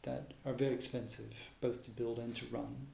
that 0.03 0.34
are 0.45 0.51
very 0.51 0.73
expensive, 0.73 1.34
both 1.62 1.84
to 1.84 1.89
build 1.91 2.19
and 2.19 2.36
to 2.36 2.45
run. 2.51 2.88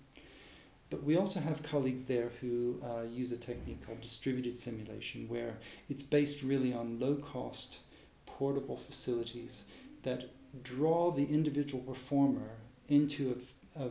But 0.92 1.04
we 1.04 1.18
also 1.18 1.40
have 1.40 1.64
colleagues 1.64 2.04
there 2.04 2.30
who 2.40 2.80
uh, 2.86 3.04
use 3.10 3.32
a 3.32 3.38
technique 3.38 3.84
called 3.84 4.02
distributed 4.02 4.60
simulation, 4.60 5.28
where 5.28 5.58
it's 5.90 6.04
based 6.04 6.44
really 6.44 6.74
on 6.74 7.00
low 7.00 7.16
cost 7.16 7.78
portable 8.28 8.78
facilities 8.78 9.64
that 10.04 10.30
draw 10.64 11.10
the 11.10 11.26
individual 11.26 11.82
performer 11.82 12.52
into 12.88 13.42
a, 13.76 13.82
a, 13.82 13.86
a, 13.86 13.90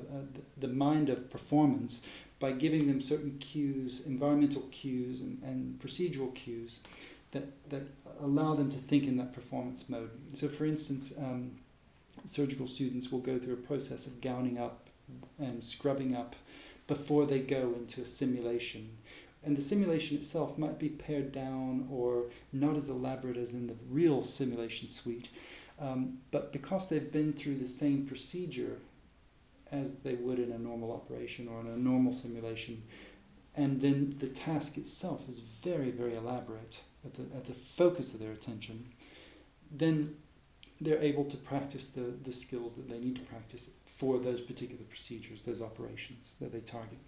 the 0.58 0.68
mind 0.68 1.08
of 1.08 1.28
performance 1.30 2.00
by 2.42 2.50
giving 2.50 2.88
them 2.88 3.00
certain 3.00 3.38
cues, 3.38 4.04
environmental 4.04 4.62
cues, 4.72 5.20
and, 5.20 5.40
and 5.44 5.78
procedural 5.78 6.34
cues 6.34 6.80
that, 7.30 7.44
that 7.70 7.82
allow 8.20 8.54
them 8.54 8.68
to 8.68 8.78
think 8.78 9.04
in 9.04 9.16
that 9.16 9.32
performance 9.32 9.88
mode. 9.88 10.10
So, 10.34 10.48
for 10.48 10.64
instance, 10.64 11.12
um, 11.16 11.52
surgical 12.24 12.66
students 12.66 13.12
will 13.12 13.20
go 13.20 13.38
through 13.38 13.54
a 13.54 13.68
process 13.68 14.06
of 14.08 14.20
gowning 14.20 14.58
up 14.58 14.88
and 15.38 15.62
scrubbing 15.62 16.16
up 16.16 16.34
before 16.88 17.26
they 17.26 17.38
go 17.38 17.74
into 17.78 18.02
a 18.02 18.06
simulation 18.06 18.90
and 19.44 19.56
the 19.56 19.62
simulation 19.62 20.16
itself 20.16 20.56
might 20.56 20.78
be 20.78 20.88
pared 20.88 21.32
down 21.32 21.88
or 21.90 22.26
not 22.52 22.76
as 22.76 22.88
elaborate 22.88 23.36
as 23.36 23.52
in 23.52 23.66
the 23.66 23.74
real 23.90 24.22
simulation 24.22 24.88
suite. 24.88 25.28
Um, 25.80 26.18
but 26.30 26.52
because 26.52 26.88
they've 26.88 27.10
been 27.10 27.32
through 27.32 27.56
the 27.56 27.66
same 27.66 28.06
procedure 28.06 28.78
as 29.72 29.96
they 29.96 30.14
would 30.14 30.38
in 30.38 30.52
a 30.52 30.58
normal 30.58 30.92
operation 30.92 31.48
or 31.48 31.60
in 31.60 31.66
a 31.66 31.76
normal 31.76 32.12
simulation, 32.12 32.82
and 33.56 33.80
then 33.80 34.14
the 34.18 34.28
task 34.28 34.78
itself 34.78 35.28
is 35.28 35.40
very, 35.40 35.90
very 35.90 36.14
elaborate 36.16 36.80
at 37.04 37.14
the, 37.14 37.22
at 37.36 37.46
the 37.46 37.54
focus 37.54 38.14
of 38.14 38.20
their 38.20 38.32
attention, 38.32 38.86
then 39.70 40.14
they're 40.80 41.02
able 41.02 41.24
to 41.24 41.36
practice 41.36 41.86
the, 41.86 42.14
the 42.24 42.32
skills 42.32 42.74
that 42.74 42.88
they 42.88 42.98
need 42.98 43.16
to 43.16 43.22
practice 43.22 43.70
for 43.86 44.18
those 44.18 44.40
particular 44.40 44.82
procedures, 44.84 45.42
those 45.44 45.60
operations 45.60 46.36
that 46.40 46.52
they 46.52 46.60
target. 46.60 46.98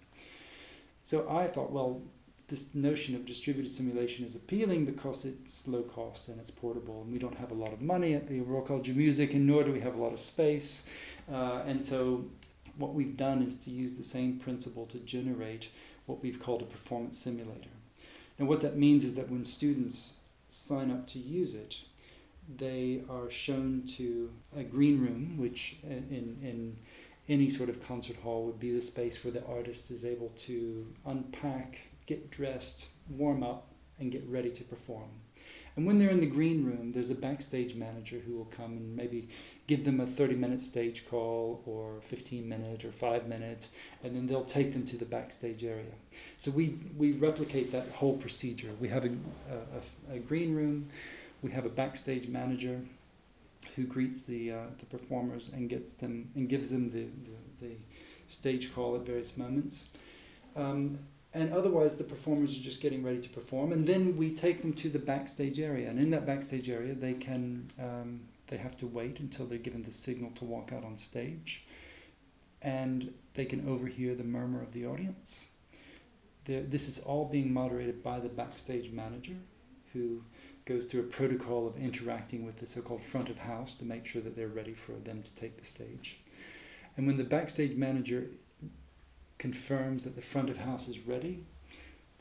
So 1.03 1.29
I 1.29 1.47
thought, 1.47 1.71
well, 1.71 2.01
this 2.47 2.75
notion 2.75 3.15
of 3.15 3.25
distributed 3.25 3.71
simulation 3.71 4.23
is 4.23 4.35
appealing 4.35 4.85
because 4.85 5.25
it's 5.25 5.67
low 5.67 5.81
cost 5.81 6.27
and 6.27 6.39
it's 6.39 6.51
portable, 6.51 7.01
and 7.01 7.11
we 7.11 7.19
don't 7.19 7.37
have 7.37 7.51
a 7.51 7.55
lot 7.55 7.73
of 7.73 7.81
money 7.81 8.13
at 8.13 8.27
the 8.27 8.39
Royal 8.41 8.61
College 8.61 8.89
of 8.89 8.95
Music, 8.95 9.33
and 9.33 9.47
nor 9.47 9.63
do 9.63 9.71
we 9.71 9.79
have 9.79 9.95
a 9.95 10.01
lot 10.01 10.13
of 10.13 10.19
space. 10.19 10.83
Uh, 11.31 11.63
and 11.65 11.83
so, 11.83 12.25
what 12.77 12.93
we've 12.93 13.17
done 13.17 13.41
is 13.41 13.55
to 13.57 13.69
use 13.69 13.93
the 13.93 14.03
same 14.03 14.39
principle 14.39 14.85
to 14.87 14.99
generate 14.99 15.69
what 16.05 16.21
we've 16.21 16.39
called 16.39 16.61
a 16.61 16.65
performance 16.65 17.17
simulator. 17.17 17.69
And 18.37 18.47
what 18.47 18.61
that 18.61 18.77
means 18.77 19.03
is 19.03 19.15
that 19.15 19.29
when 19.29 19.45
students 19.45 20.17
sign 20.49 20.91
up 20.91 21.07
to 21.07 21.19
use 21.19 21.53
it, 21.53 21.77
they 22.57 23.01
are 23.09 23.29
shown 23.29 23.83
to 23.97 24.31
a 24.55 24.63
green 24.63 25.01
room, 25.01 25.37
which 25.37 25.77
in, 25.83 26.37
in 26.43 26.77
any 27.27 27.49
sort 27.49 27.69
of 27.69 27.85
concert 27.85 28.17
hall 28.17 28.45
would 28.45 28.59
be 28.59 28.71
the 28.71 28.81
space 28.81 29.23
where 29.23 29.31
the 29.31 29.45
artist 29.45 29.89
is 29.89 30.05
able 30.05 30.31
to 30.37 30.85
unpack 31.05 31.79
get 32.05 32.29
dressed, 32.29 32.87
warm 33.09 33.43
up, 33.43 33.67
and 33.99 34.11
get 34.11 34.23
ready 34.27 34.51
to 34.51 34.63
perform. 34.63 35.09
And 35.75 35.85
when 35.85 35.99
they're 35.99 36.09
in 36.09 36.21
the 36.21 36.25
green 36.25 36.65
room, 36.65 36.91
there's 36.93 37.09
a 37.09 37.15
backstage 37.15 37.75
manager 37.75 38.19
who 38.19 38.37
will 38.37 38.45
come 38.45 38.71
and 38.71 38.95
maybe 38.95 39.27
give 39.67 39.83
them 39.83 39.99
a 39.99 40.05
30 40.05 40.35
minute 40.35 40.61
stage 40.61 41.07
call 41.09 41.61
or 41.65 42.01
15 42.01 42.47
minute 42.47 42.85
or 42.85 42.91
5 42.91 43.27
minute, 43.27 43.67
and 44.03 44.15
then 44.15 44.27
they'll 44.27 44.45
take 44.45 44.73
them 44.73 44.85
to 44.85 44.97
the 44.97 45.05
backstage 45.05 45.63
area. 45.63 45.93
So 46.37 46.51
we, 46.51 46.77
we 46.97 47.13
replicate 47.13 47.71
that 47.71 47.89
whole 47.89 48.17
procedure. 48.17 48.71
We 48.79 48.89
have 48.89 49.05
a, 49.05 49.09
a, 50.11 50.15
a 50.15 50.19
green 50.19 50.55
room, 50.55 50.89
we 51.41 51.51
have 51.51 51.65
a 51.65 51.69
backstage 51.69 52.27
manager 52.27 52.81
who 53.75 53.85
greets 53.85 54.21
the, 54.21 54.51
uh, 54.51 54.63
the 54.79 54.85
performers 54.85 55.49
and 55.53 55.69
gets 55.69 55.93
them 55.93 56.29
and 56.35 56.47
gives 56.47 56.69
them 56.69 56.91
the, 56.91 57.07
the, 57.59 57.67
the 57.67 57.75
stage 58.27 58.73
call 58.73 58.95
at 58.95 59.01
various 59.01 59.35
moments. 59.35 59.89
Um, 60.55 60.99
and 61.33 61.51
otherwise 61.51 61.97
the 61.97 62.03
performers 62.03 62.55
are 62.55 62.61
just 62.61 62.81
getting 62.81 63.03
ready 63.03 63.19
to 63.19 63.29
perform 63.29 63.73
and 63.73 63.85
then 63.85 64.15
we 64.15 64.33
take 64.33 64.61
them 64.61 64.71
to 64.73 64.89
the 64.89 64.99
backstage 64.99 65.59
area 65.59 65.89
and 65.89 65.99
in 65.99 66.09
that 66.11 66.25
backstage 66.25 66.69
area 66.69 66.93
they 66.93 67.11
can 67.11 67.67
um, 67.77 68.21
they 68.47 68.57
have 68.57 68.77
to 68.77 68.87
wait 68.87 69.19
until 69.19 69.45
they're 69.45 69.57
given 69.57 69.83
the 69.83 69.91
signal 69.91 70.31
to 70.31 70.45
walk 70.45 70.71
out 70.71 70.83
on 70.83 70.97
stage 70.97 71.63
and 72.61 73.13
they 73.33 73.45
can 73.45 73.67
overhear 73.67 74.15
the 74.15 74.23
murmur 74.23 74.61
of 74.61 74.73
the 74.73 74.85
audience 74.85 75.45
They're, 76.45 76.63
this 76.63 76.87
is 76.87 76.99
all 76.99 77.25
being 77.25 77.53
moderated 77.53 78.03
by 78.03 78.19
the 78.19 78.29
backstage 78.29 78.91
manager 78.91 79.35
who 79.93 80.23
goes 80.65 80.85
through 80.85 81.01
a 81.01 81.03
protocol 81.03 81.67
of 81.67 81.77
interacting 81.77 82.45
with 82.45 82.57
the 82.57 82.65
so-called 82.65 83.03
front 83.03 83.29
of 83.29 83.39
house 83.39 83.75
to 83.75 83.85
make 83.85 84.05
sure 84.05 84.21
that 84.21 84.35
they're 84.35 84.47
ready 84.47 84.73
for 84.73 84.93
them 84.93 85.21
to 85.21 85.33
take 85.35 85.59
the 85.59 85.65
stage 85.65 86.17
and 86.97 87.07
when 87.07 87.17
the 87.17 87.23
backstage 87.23 87.75
manager 87.75 88.27
confirms 89.37 90.03
that 90.03 90.15
the 90.15 90.21
front 90.21 90.49
of 90.49 90.57
house 90.57 90.87
is 90.87 90.99
ready. 90.99 91.43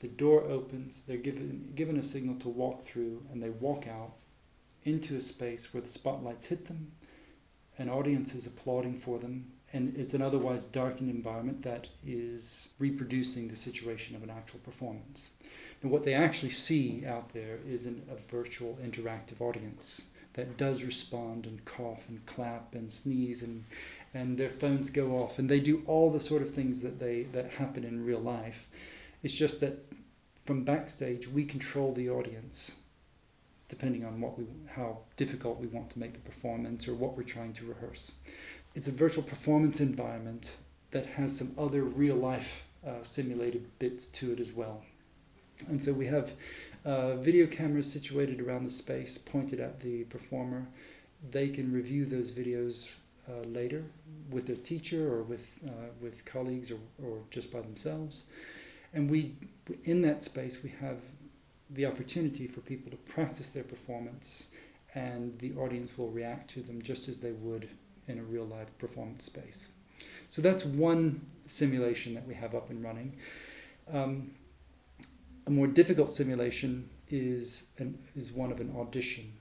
The 0.00 0.08
door 0.08 0.42
opens, 0.42 1.00
they're 1.06 1.16
given, 1.16 1.72
given 1.74 1.96
a 1.96 2.02
signal 2.02 2.36
to 2.40 2.48
walk 2.48 2.86
through, 2.86 3.22
and 3.32 3.42
they 3.42 3.50
walk 3.50 3.86
out 3.86 4.12
into 4.84 5.16
a 5.16 5.20
space 5.20 5.72
where 5.72 5.82
the 5.82 5.88
spotlights 5.88 6.46
hit 6.46 6.66
them, 6.66 6.92
an 7.78 7.88
audience 7.88 8.34
is 8.34 8.46
applauding 8.46 8.96
for 8.96 9.18
them, 9.18 9.46
and 9.72 9.96
it's 9.96 10.14
an 10.14 10.22
otherwise 10.22 10.66
darkened 10.66 11.10
environment 11.10 11.62
that 11.62 11.88
is 12.06 12.68
reproducing 12.78 13.48
the 13.48 13.56
situation 13.56 14.14
of 14.14 14.22
an 14.22 14.30
actual 14.30 14.60
performance. 14.60 15.30
And 15.82 15.90
what 15.90 16.04
they 16.04 16.14
actually 16.14 16.50
see 16.50 17.04
out 17.04 17.32
there 17.34 17.58
is 17.68 17.84
an, 17.84 18.02
a 18.10 18.16
virtual 18.30 18.78
interactive 18.82 19.40
audience 19.40 20.06
that 20.34 20.56
does 20.56 20.82
respond 20.82 21.46
and 21.46 21.64
cough 21.64 22.08
and 22.08 22.24
clap 22.26 22.74
and 22.74 22.92
sneeze 22.92 23.42
and 23.42 23.64
and 24.16 24.38
their 24.38 24.48
phones 24.48 24.90
go 24.90 25.18
off. 25.18 25.40
And 25.40 25.48
they 25.48 25.58
do 25.58 25.82
all 25.86 26.10
the 26.10 26.20
sort 26.20 26.40
of 26.40 26.54
things 26.54 26.82
that 26.82 27.00
they 27.00 27.24
that 27.32 27.52
happen 27.52 27.84
in 27.84 28.06
real 28.06 28.20
life. 28.20 28.68
It's 29.22 29.34
just 29.34 29.60
that 29.60 29.92
from 30.44 30.64
backstage 30.64 31.28
we 31.28 31.44
control 31.44 31.92
the 31.92 32.08
audience 32.08 32.76
depending 33.74 34.04
on 34.04 34.20
what 34.20 34.38
we 34.38 34.44
how 34.76 34.98
difficult 35.16 35.58
we 35.58 35.66
want 35.66 35.90
to 35.90 35.98
make 35.98 36.12
the 36.12 36.20
performance 36.30 36.86
or 36.86 36.94
what 36.94 37.16
we're 37.16 37.32
trying 37.36 37.52
to 37.52 37.64
rehearse. 37.72 38.12
It's 38.76 38.86
a 38.86 38.92
virtual 38.92 39.24
performance 39.24 39.80
environment 39.80 40.52
that 40.92 41.06
has 41.18 41.36
some 41.36 41.50
other 41.58 41.82
real 41.82 42.14
life 42.14 42.50
uh, 42.86 43.02
simulated 43.02 43.64
bits 43.80 44.06
to 44.18 44.32
it 44.32 44.38
as 44.38 44.52
well. 44.52 44.84
And 45.68 45.82
so 45.82 45.92
we 45.92 46.06
have 46.06 46.32
uh, 46.84 47.16
video 47.16 47.46
cameras 47.46 47.90
situated 47.90 48.40
around 48.40 48.64
the 48.64 48.70
space 48.70 49.18
pointed 49.18 49.58
at 49.58 49.80
the 49.80 50.04
performer. 50.04 50.68
They 51.36 51.48
can 51.48 51.72
review 51.72 52.04
those 52.06 52.30
videos 52.30 52.94
uh, 53.28 53.42
later 53.46 53.82
with 54.30 54.46
their 54.46 54.62
teacher 54.70 55.12
or 55.12 55.22
with 55.22 55.46
uh, 55.66 55.90
with 56.00 56.24
colleagues 56.24 56.70
or, 56.70 56.78
or 57.04 57.14
just 57.30 57.52
by 57.52 57.60
themselves. 57.60 58.24
And 58.92 59.10
we, 59.10 59.34
in 59.82 60.02
that 60.02 60.22
space, 60.22 60.62
we 60.62 60.72
have 60.80 60.98
the 61.74 61.86
opportunity 61.86 62.46
for 62.46 62.60
people 62.60 62.90
to 62.90 62.96
practice 62.96 63.50
their 63.50 63.64
performance, 63.64 64.46
and 64.94 65.38
the 65.38 65.52
audience 65.54 65.98
will 65.98 66.10
react 66.10 66.50
to 66.50 66.60
them 66.60 66.82
just 66.82 67.08
as 67.08 67.18
they 67.18 67.32
would 67.32 67.68
in 68.06 68.18
a 68.18 68.22
real 68.22 68.44
live 68.44 68.76
performance 68.78 69.24
space. 69.24 69.68
So 70.28 70.42
that's 70.42 70.64
one 70.64 71.26
simulation 71.46 72.14
that 72.14 72.26
we 72.26 72.34
have 72.34 72.54
up 72.54 72.70
and 72.70 72.82
running. 72.82 73.16
Um, 73.92 74.32
a 75.46 75.50
more 75.50 75.66
difficult 75.66 76.10
simulation 76.10 76.88
is 77.10 77.64
an, 77.78 77.98
is 78.16 78.32
one 78.32 78.50
of 78.50 78.60
an 78.60 78.74
audition. 78.76 79.32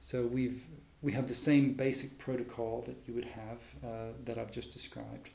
So 0.00 0.26
we've 0.26 0.62
we 1.02 1.12
have 1.12 1.28
the 1.28 1.34
same 1.34 1.72
basic 1.72 2.18
protocol 2.18 2.82
that 2.86 2.96
you 3.06 3.14
would 3.14 3.26
have 3.26 3.58
uh, 3.84 4.12
that 4.24 4.38
I've 4.38 4.50
just 4.50 4.72
described. 4.72 5.30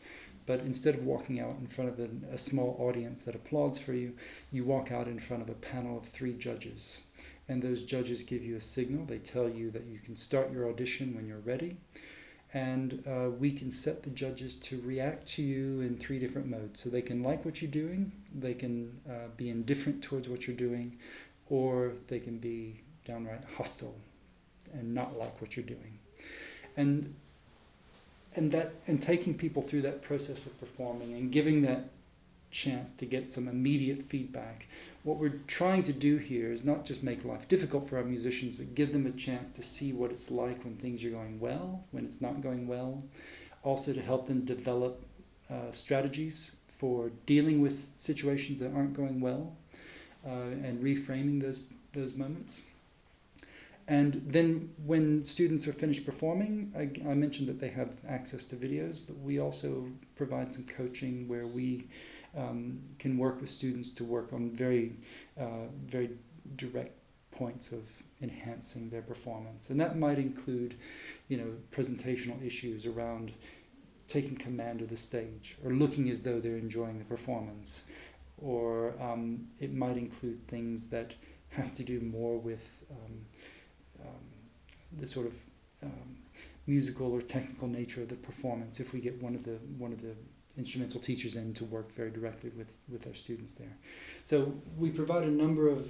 But 0.51 0.65
instead 0.65 0.95
of 0.95 1.05
walking 1.05 1.39
out 1.39 1.55
in 1.61 1.67
front 1.67 1.91
of 1.91 2.09
a 2.29 2.37
small 2.37 2.75
audience 2.77 3.21
that 3.21 3.35
applauds 3.35 3.79
for 3.79 3.93
you, 3.93 4.17
you 4.51 4.65
walk 4.65 4.91
out 4.91 5.07
in 5.07 5.17
front 5.17 5.41
of 5.41 5.47
a 5.47 5.53
panel 5.53 5.97
of 5.97 6.09
three 6.09 6.33
judges. 6.33 6.99
And 7.47 7.61
those 7.61 7.85
judges 7.85 8.21
give 8.21 8.43
you 8.43 8.57
a 8.57 8.61
signal. 8.61 9.05
They 9.05 9.19
tell 9.19 9.47
you 9.47 9.71
that 9.71 9.85
you 9.85 9.99
can 9.99 10.17
start 10.17 10.51
your 10.51 10.67
audition 10.67 11.15
when 11.15 11.25
you're 11.25 11.39
ready. 11.39 11.77
And 12.53 13.01
uh, 13.07 13.29
we 13.29 13.53
can 13.53 13.71
set 13.71 14.03
the 14.03 14.09
judges 14.09 14.57
to 14.57 14.81
react 14.81 15.25
to 15.35 15.41
you 15.41 15.79
in 15.79 15.95
three 15.95 16.19
different 16.19 16.47
modes. 16.47 16.81
So 16.81 16.89
they 16.89 17.01
can 17.01 17.23
like 17.23 17.45
what 17.45 17.61
you're 17.61 17.71
doing, 17.71 18.11
they 18.37 18.53
can 18.53 18.99
uh, 19.09 19.29
be 19.37 19.49
indifferent 19.49 20.03
towards 20.03 20.27
what 20.27 20.47
you're 20.47 20.57
doing, 20.57 20.97
or 21.49 21.93
they 22.09 22.19
can 22.19 22.39
be 22.39 22.81
downright 23.05 23.45
hostile 23.55 23.95
and 24.73 24.93
not 24.93 25.17
like 25.17 25.39
what 25.39 25.55
you're 25.55 25.65
doing. 25.65 25.99
And 26.75 27.15
and 28.35 28.51
that 28.51 28.73
and 28.87 29.01
taking 29.01 29.33
people 29.33 29.61
through 29.61 29.81
that 29.83 30.01
process 30.01 30.45
of 30.45 30.59
performing 30.59 31.13
and 31.13 31.31
giving 31.31 31.61
that 31.63 31.89
chance 32.51 32.91
to 32.91 33.05
get 33.05 33.29
some 33.29 33.47
immediate 33.47 34.03
feedback. 34.03 34.67
What 35.03 35.17
we're 35.17 35.39
trying 35.47 35.83
to 35.83 35.93
do 35.93 36.17
here 36.17 36.51
is 36.51 36.63
not 36.63 36.85
just 36.85 37.01
make 37.01 37.25
life 37.25 37.47
difficult 37.47 37.89
for 37.89 37.97
our 37.97 38.03
musicians, 38.03 38.55
but 38.55 38.75
give 38.75 38.93
them 38.93 39.07
a 39.07 39.11
chance 39.11 39.49
to 39.51 39.63
see 39.63 39.93
what 39.93 40.11
it's 40.11 40.29
like 40.29 40.63
when 40.63 40.75
things 40.75 41.03
are 41.03 41.09
going 41.09 41.39
well, 41.39 41.85
when 41.91 42.05
it's 42.05 42.21
not 42.21 42.41
going 42.41 42.67
well. 42.67 43.03
Also, 43.63 43.93
to 43.93 44.01
help 44.01 44.27
them 44.27 44.45
develop 44.45 45.03
uh, 45.49 45.71
strategies 45.71 46.55
for 46.67 47.11
dealing 47.25 47.61
with 47.61 47.87
situations 47.95 48.59
that 48.59 48.73
aren't 48.73 48.93
going 48.93 49.21
well 49.21 49.55
uh, 50.25 50.29
and 50.29 50.83
reframing 50.83 51.41
those, 51.41 51.61
those 51.93 52.15
moments. 52.15 52.61
And 53.91 54.21
then 54.25 54.69
when 54.85 55.25
students 55.25 55.67
are 55.67 55.73
finished 55.73 56.05
performing, 56.05 56.71
I, 56.73 57.09
I, 57.09 57.13
mentioned 57.13 57.49
that 57.49 57.59
they 57.59 57.67
have 57.67 57.89
access 58.07 58.45
to 58.45 58.55
videos, 58.55 59.01
but 59.05 59.19
we 59.19 59.37
also 59.37 59.87
provide 60.15 60.53
some 60.53 60.63
coaching 60.63 61.27
where 61.27 61.45
we 61.45 61.89
um, 62.37 62.79
can 62.99 63.17
work 63.17 63.41
with 63.41 63.49
students 63.49 63.89
to 63.95 64.05
work 64.05 64.31
on 64.31 64.51
very, 64.51 64.95
uh, 65.37 65.67
very 65.85 66.11
direct 66.55 66.97
points 67.31 67.73
of 67.73 67.81
enhancing 68.21 68.89
their 68.91 69.01
performance. 69.01 69.69
And 69.69 69.77
that 69.81 69.99
might 69.99 70.19
include, 70.19 70.75
you 71.27 71.35
know, 71.35 71.51
presentational 71.73 72.41
issues 72.41 72.85
around 72.85 73.33
taking 74.07 74.37
command 74.37 74.79
of 74.79 74.89
the 74.89 74.95
stage 74.95 75.57
or 75.65 75.71
looking 75.73 76.09
as 76.09 76.21
though 76.21 76.39
they're 76.39 76.55
enjoying 76.55 76.97
the 76.97 77.03
performance. 77.03 77.81
Or 78.37 78.93
um, 79.01 79.49
it 79.59 79.73
might 79.73 79.97
include 79.97 80.47
things 80.47 80.87
that 80.91 81.15
have 81.49 81.73
to 81.73 81.83
do 81.83 81.99
more 81.99 82.37
with 82.37 82.85
um, 82.89 83.25
the 84.99 85.07
sort 85.07 85.27
of 85.27 85.33
um, 85.83 86.17
musical 86.67 87.11
or 87.11 87.21
technical 87.21 87.67
nature 87.67 88.01
of 88.01 88.09
the 88.09 88.15
performance 88.15 88.79
if 88.79 88.93
we 88.93 88.99
get 88.99 89.21
one 89.21 89.35
of 89.35 89.43
the 89.43 89.57
one 89.77 89.91
of 89.91 90.01
the 90.01 90.15
instrumental 90.57 90.99
teachers 90.99 91.35
in 91.35 91.53
to 91.53 91.65
work 91.65 91.93
very 91.95 92.11
directly 92.11 92.51
with, 92.55 92.67
with 92.89 93.07
our 93.07 93.13
students 93.13 93.53
there. 93.53 93.77
So 94.23 94.53
we 94.77 94.89
provide 94.89 95.23
a 95.23 95.31
number 95.31 95.69
of 95.69 95.87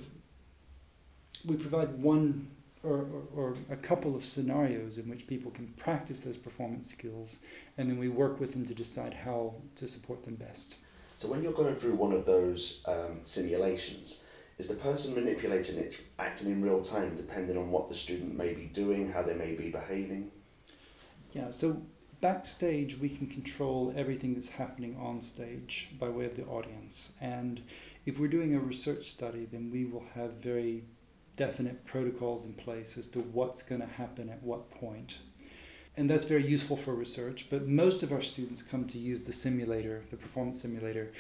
we 1.46 1.56
provide 1.56 2.02
one 2.02 2.48
or, 2.84 2.98
or, 2.98 3.24
or, 3.36 3.56
a 3.70 3.76
couple 3.76 4.16
of 4.16 4.26
scenarios 4.26 4.98
in 4.98 5.08
which 5.08 5.28
people 5.28 5.52
can 5.52 5.68
practice 5.78 6.22
those 6.22 6.38
performance 6.38 6.90
skills 6.90 7.38
and 7.78 7.88
then 7.90 8.00
we 8.00 8.10
work 8.10 8.40
with 8.40 8.54
them 8.54 8.66
to 8.66 8.74
decide 8.74 9.14
how 9.14 9.54
to 9.76 9.88
support 9.88 10.24
them 10.26 10.34
best. 10.34 10.78
So 11.16 11.28
when 11.28 11.44
you're 11.44 11.54
going 11.54 11.76
through 11.76 11.94
one 11.94 12.12
of 12.12 12.26
those 12.26 12.82
um, 12.88 13.20
simulations, 13.22 14.24
is 14.62 14.68
the 14.68 14.76
person 14.76 15.16
manipulating 15.16 15.80
it 15.80 16.00
acting 16.20 16.52
in 16.52 16.62
real 16.62 16.82
time 16.82 17.16
depending 17.16 17.58
on 17.58 17.72
what 17.72 17.90
the 17.90 17.96
student 17.96 18.38
may 18.38 18.54
be 18.54 18.66
doing, 18.66 19.12
how 19.12 19.24
they 19.24 19.34
may 19.34 19.56
be 19.56 19.70
behaving? 19.72 20.30
Yeah, 21.34 21.50
so 21.50 21.82
backstage 22.22 23.00
we 23.00 23.10
can 23.10 23.26
control 23.26 23.92
everything 23.98 24.36
that's 24.36 24.50
happening 24.50 24.96
on 25.02 25.20
stage 25.24 25.90
by 26.00 26.10
way 26.10 26.26
of 26.26 26.36
the 26.36 26.46
audience. 26.46 27.14
And 27.20 27.64
if 28.06 28.20
we're 28.20 28.28
doing 28.28 28.54
a 28.54 28.60
research 28.60 29.06
study, 29.06 29.48
then 29.52 29.72
we 29.72 29.84
will 29.84 30.06
have 30.14 30.34
very 30.34 30.84
definite 31.38 31.84
protocols 31.84 32.46
in 32.46 32.54
place 32.54 33.00
as 33.00 33.08
to 33.08 33.20
what's 33.20 33.64
going 33.64 33.82
to 33.82 33.88
happen 33.88 34.30
at 34.30 34.44
what 34.44 34.70
point. 34.70 35.18
And 35.98 36.08
that's 36.08 36.26
very 36.26 36.46
useful 36.48 36.78
for 36.78 36.94
research, 36.94 37.48
but 37.50 37.68
most 37.68 38.04
of 38.04 38.12
our 38.12 38.22
students 38.22 38.62
come 38.62 38.86
to 38.90 39.00
use 39.00 39.24
the 39.24 39.34
simulator, 39.34 40.04
the 40.12 40.18
performance 40.18 40.62
simulator, 40.62 41.12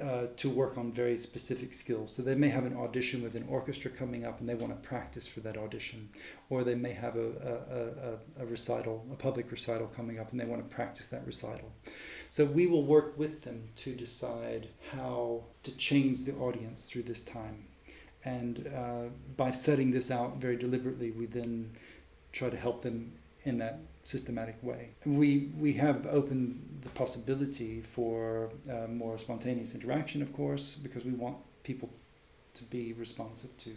uh, 0.00 0.26
to 0.36 0.48
work 0.48 0.78
on 0.78 0.92
very 0.92 1.16
specific 1.16 1.74
skills. 1.74 2.14
So 2.14 2.22
they 2.22 2.34
may 2.34 2.48
have 2.48 2.64
an 2.64 2.76
audition 2.76 3.22
with 3.22 3.34
an 3.34 3.46
orchestra 3.48 3.90
coming 3.90 4.24
up 4.24 4.40
and 4.40 4.48
they 4.48 4.54
want 4.54 4.72
to 4.72 4.88
practice 4.88 5.28
for 5.28 5.40
that 5.40 5.56
audition. 5.56 6.08
Or 6.50 6.64
they 6.64 6.74
may 6.74 6.92
have 6.92 7.16
a, 7.16 8.18
a, 8.38 8.42
a, 8.42 8.44
a 8.44 8.46
recital, 8.46 9.06
a 9.12 9.16
public 9.16 9.50
recital 9.50 9.86
coming 9.88 10.18
up 10.18 10.30
and 10.30 10.40
they 10.40 10.44
want 10.44 10.68
to 10.68 10.74
practice 10.74 11.08
that 11.08 11.26
recital. 11.26 11.72
So 12.30 12.44
we 12.44 12.66
will 12.66 12.84
work 12.84 13.18
with 13.18 13.42
them 13.42 13.68
to 13.76 13.94
decide 13.94 14.68
how 14.90 15.44
to 15.64 15.70
change 15.72 16.24
the 16.24 16.34
audience 16.34 16.84
through 16.84 17.02
this 17.04 17.20
time. 17.20 17.66
And 18.24 18.72
uh, 18.74 19.10
by 19.36 19.50
setting 19.50 19.90
this 19.90 20.10
out 20.10 20.36
very 20.36 20.56
deliberately, 20.56 21.10
we 21.10 21.26
then 21.26 21.76
try 22.32 22.48
to 22.48 22.56
help 22.56 22.82
them 22.82 23.12
in 23.44 23.58
that 23.58 23.80
systematic 24.04 24.56
way. 24.62 24.90
We, 25.04 25.50
we 25.58 25.74
have 25.74 26.06
opened 26.06 26.80
the 26.82 26.88
possibility 26.90 27.80
for 27.80 28.50
uh, 28.70 28.88
more 28.88 29.18
spontaneous 29.18 29.74
interaction, 29.74 30.22
of 30.22 30.32
course, 30.32 30.74
because 30.74 31.04
we 31.04 31.12
want 31.12 31.36
people 31.62 31.90
to 32.54 32.64
be 32.64 32.92
responsive 32.92 33.56
to 33.58 33.74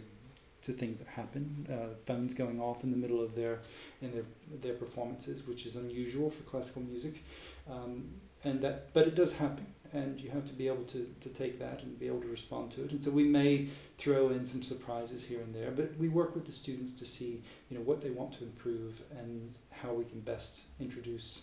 to 0.62 0.72
things 0.72 0.98
that 0.98 1.06
happen. 1.06 1.66
Uh, 1.70 1.94
phones 2.06 2.34
going 2.34 2.60
off 2.60 2.82
in 2.82 2.90
the 2.90 2.96
middle 2.96 3.22
of 3.22 3.36
their 3.36 3.60
in 4.02 4.10
their 4.10 4.24
their 4.62 4.74
performances, 4.74 5.46
which 5.46 5.64
is 5.64 5.76
unusual 5.76 6.28
for 6.30 6.42
classical 6.42 6.82
music, 6.82 7.22
um, 7.70 8.08
and 8.42 8.60
that 8.62 8.92
but 8.92 9.06
it 9.06 9.14
does 9.14 9.34
happen, 9.34 9.66
and 9.96 10.20
you 10.20 10.30
have 10.30 10.44
to 10.44 10.52
be 10.52 10.66
able 10.68 10.84
to, 10.84 11.08
to 11.20 11.28
take 11.30 11.58
that 11.58 11.82
and 11.82 11.98
be 11.98 12.06
able 12.06 12.20
to 12.20 12.28
respond 12.28 12.70
to 12.72 12.84
it. 12.84 12.90
And 12.90 13.02
so 13.02 13.10
we 13.10 13.24
may 13.24 13.68
throw 13.96 14.28
in 14.28 14.44
some 14.44 14.62
surprises 14.62 15.24
here 15.24 15.40
and 15.40 15.54
there, 15.54 15.70
but 15.70 15.96
we 15.98 16.08
work 16.08 16.34
with 16.34 16.44
the 16.44 16.52
students 16.52 16.92
to 16.94 17.06
see 17.06 17.42
you 17.70 17.78
know 17.78 17.82
what 17.82 18.02
they 18.02 18.10
want 18.10 18.32
to 18.34 18.44
improve 18.44 19.00
and 19.18 19.56
how 19.70 19.92
we 19.92 20.04
can 20.04 20.20
best 20.20 20.64
introduce 20.78 21.42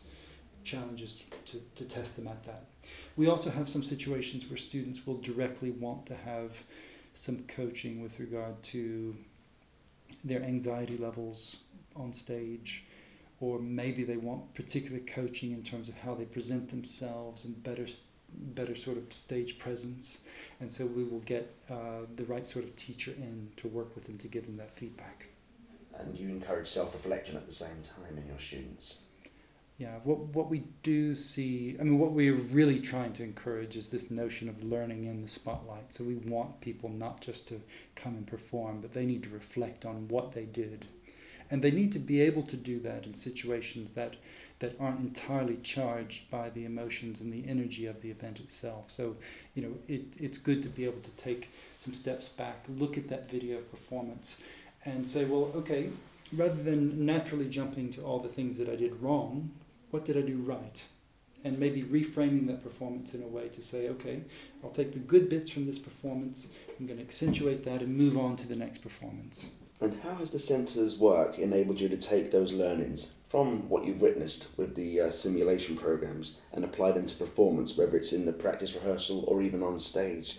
challenges 0.63 1.23
to, 1.45 1.59
to 1.75 1.85
test 1.85 2.15
them 2.15 2.27
at 2.27 2.43
that. 2.45 2.65
We 3.15 3.27
also 3.27 3.49
have 3.49 3.67
some 3.67 3.83
situations 3.83 4.47
where 4.47 4.57
students 4.57 5.05
will 5.05 5.17
directly 5.17 5.71
want 5.71 6.05
to 6.07 6.15
have 6.15 6.51
some 7.13 7.43
coaching 7.47 8.01
with 8.01 8.19
regard 8.19 8.61
to 8.63 9.15
their 10.23 10.41
anxiety 10.41 10.97
levels 10.97 11.57
on 11.95 12.13
stage, 12.13 12.85
or 13.39 13.59
maybe 13.59 14.03
they 14.03 14.17
want 14.17 14.53
particular 14.53 14.99
coaching 14.99 15.51
in 15.51 15.63
terms 15.63 15.89
of 15.89 15.95
how 15.95 16.15
they 16.15 16.25
present 16.25 16.69
themselves 16.69 17.45
and 17.45 17.63
better 17.63 17.87
better 18.38 18.75
sort 18.75 18.97
of 18.97 19.13
stage 19.13 19.57
presence. 19.57 20.19
And 20.59 20.71
so 20.71 20.86
we 20.86 21.03
will 21.03 21.19
get 21.19 21.53
uh, 21.69 22.05
the 22.15 22.25
right 22.25 22.45
sort 22.45 22.65
of 22.65 22.75
teacher 22.75 23.11
in 23.11 23.51
to 23.57 23.67
work 23.67 23.95
with 23.95 24.05
them 24.05 24.17
to 24.19 24.27
give 24.27 24.45
them 24.45 24.57
that 24.57 24.75
feedback. 24.75 25.27
And 25.97 26.17
you 26.17 26.29
encourage 26.29 26.67
self 26.67 26.93
reflection 26.93 27.36
at 27.36 27.45
the 27.45 27.53
same 27.53 27.81
time 27.84 28.17
in 28.17 28.27
your 28.27 28.39
students. 28.39 28.99
Yeah, 29.77 29.95
what 30.03 30.19
what 30.19 30.49
we 30.49 30.63
do 30.84 31.15
see, 31.15 31.75
I 31.79 31.84
mean, 31.84 31.97
what 31.97 32.11
we're 32.11 32.36
really 32.36 32.79
trying 32.79 33.13
to 33.13 33.23
encourage 33.23 33.75
is 33.75 33.89
this 33.89 34.11
notion 34.11 34.47
of 34.47 34.63
learning 34.63 35.05
in 35.05 35.21
the 35.23 35.27
spotlight. 35.27 35.93
So 35.93 36.03
we 36.03 36.15
want 36.15 36.61
people 36.61 36.89
not 36.89 37.21
just 37.21 37.47
to 37.47 37.61
come 37.95 38.13
and 38.15 38.27
perform, 38.27 38.81
but 38.81 38.93
they 38.93 39.05
need 39.05 39.23
to 39.23 39.29
reflect 39.29 39.84
on 39.84 40.07
what 40.07 40.34
they 40.34 40.45
did, 40.45 40.86
and 41.49 41.61
they 41.61 41.71
need 41.71 41.91
to 41.93 41.99
be 41.99 42.21
able 42.21 42.43
to 42.43 42.55
do 42.55 42.79
that 42.81 43.05
in 43.05 43.13
situations 43.13 43.91
that 43.91 44.15
that 44.59 44.75
aren't 44.79 44.99
entirely 44.99 45.57
charged 45.63 46.29
by 46.29 46.49
the 46.49 46.65
emotions 46.65 47.19
and 47.19 47.33
the 47.33 47.47
energy 47.47 47.85
of 47.85 48.01
the 48.01 48.09
event 48.09 48.39
itself. 48.39 48.85
So, 48.87 49.15
you 49.55 49.63
know, 49.63 49.73
it, 49.87 50.05
it's 50.17 50.37
good 50.37 50.63
to 50.63 50.69
be 50.69 50.85
able 50.85 51.01
to 51.01 51.11
take 51.11 51.49
some 51.77 51.93
steps 51.93 52.29
back, 52.29 52.65
look 52.69 52.97
at 52.97 53.09
that 53.09 53.29
video 53.29 53.59
performance, 53.59 54.37
and 54.85 55.05
say, 55.07 55.25
well, 55.25 55.51
okay, 55.55 55.89
rather 56.35 56.61
than 56.61 57.05
naturally 57.05 57.49
jumping 57.49 57.91
to 57.93 58.01
all 58.03 58.19
the 58.19 58.29
things 58.29 58.57
that 58.57 58.69
I 58.69 58.75
did 58.75 59.01
wrong, 59.01 59.51
what 59.91 60.05
did 60.05 60.17
I 60.17 60.21
do 60.21 60.37
right? 60.37 60.83
And 61.43 61.59
maybe 61.59 61.83
reframing 61.83 62.47
that 62.47 62.63
performance 62.63 63.13
in 63.13 63.21
a 63.21 63.27
way 63.27 63.49
to 63.49 63.61
say, 63.61 63.89
okay, 63.89 64.21
I'll 64.63 64.69
take 64.69 64.93
the 64.93 64.99
good 64.99 65.27
bits 65.29 65.51
from 65.51 65.65
this 65.65 65.77
performance, 65.77 66.47
I'm 66.79 66.87
going 66.87 66.99
to 66.99 67.03
accentuate 67.03 67.65
that 67.65 67.81
and 67.81 67.97
move 67.97 68.17
on 68.17 68.37
to 68.37 68.47
the 68.47 68.55
next 68.55 68.77
performance. 68.77 69.49
And 69.81 69.99
how 70.01 70.15
has 70.15 70.31
the 70.31 70.39
centre's 70.39 70.97
work 70.97 71.37
enabled 71.37 71.81
you 71.81 71.89
to 71.89 71.97
take 71.97 72.31
those 72.31 72.53
learnings 72.53 73.13
from 73.34 73.67
what 73.67 73.84
you've 73.84 73.99
witnessed 73.99 74.47
with 74.57 74.75
the 74.75 75.01
uh, 75.01 75.09
simulation 75.09 75.75
programs 75.75 76.38
and 76.51 76.63
apply 76.63 76.91
them 76.91 77.03
to 77.03 77.15
performance, 77.15 77.75
whether 77.75 77.97
it's 77.97 78.13
in 78.13 78.25
the 78.25 78.31
practice 78.31 78.75
rehearsal 78.75 79.23
or 79.27 79.41
even 79.41 79.63
on 79.63 79.79
stage? 79.79 80.38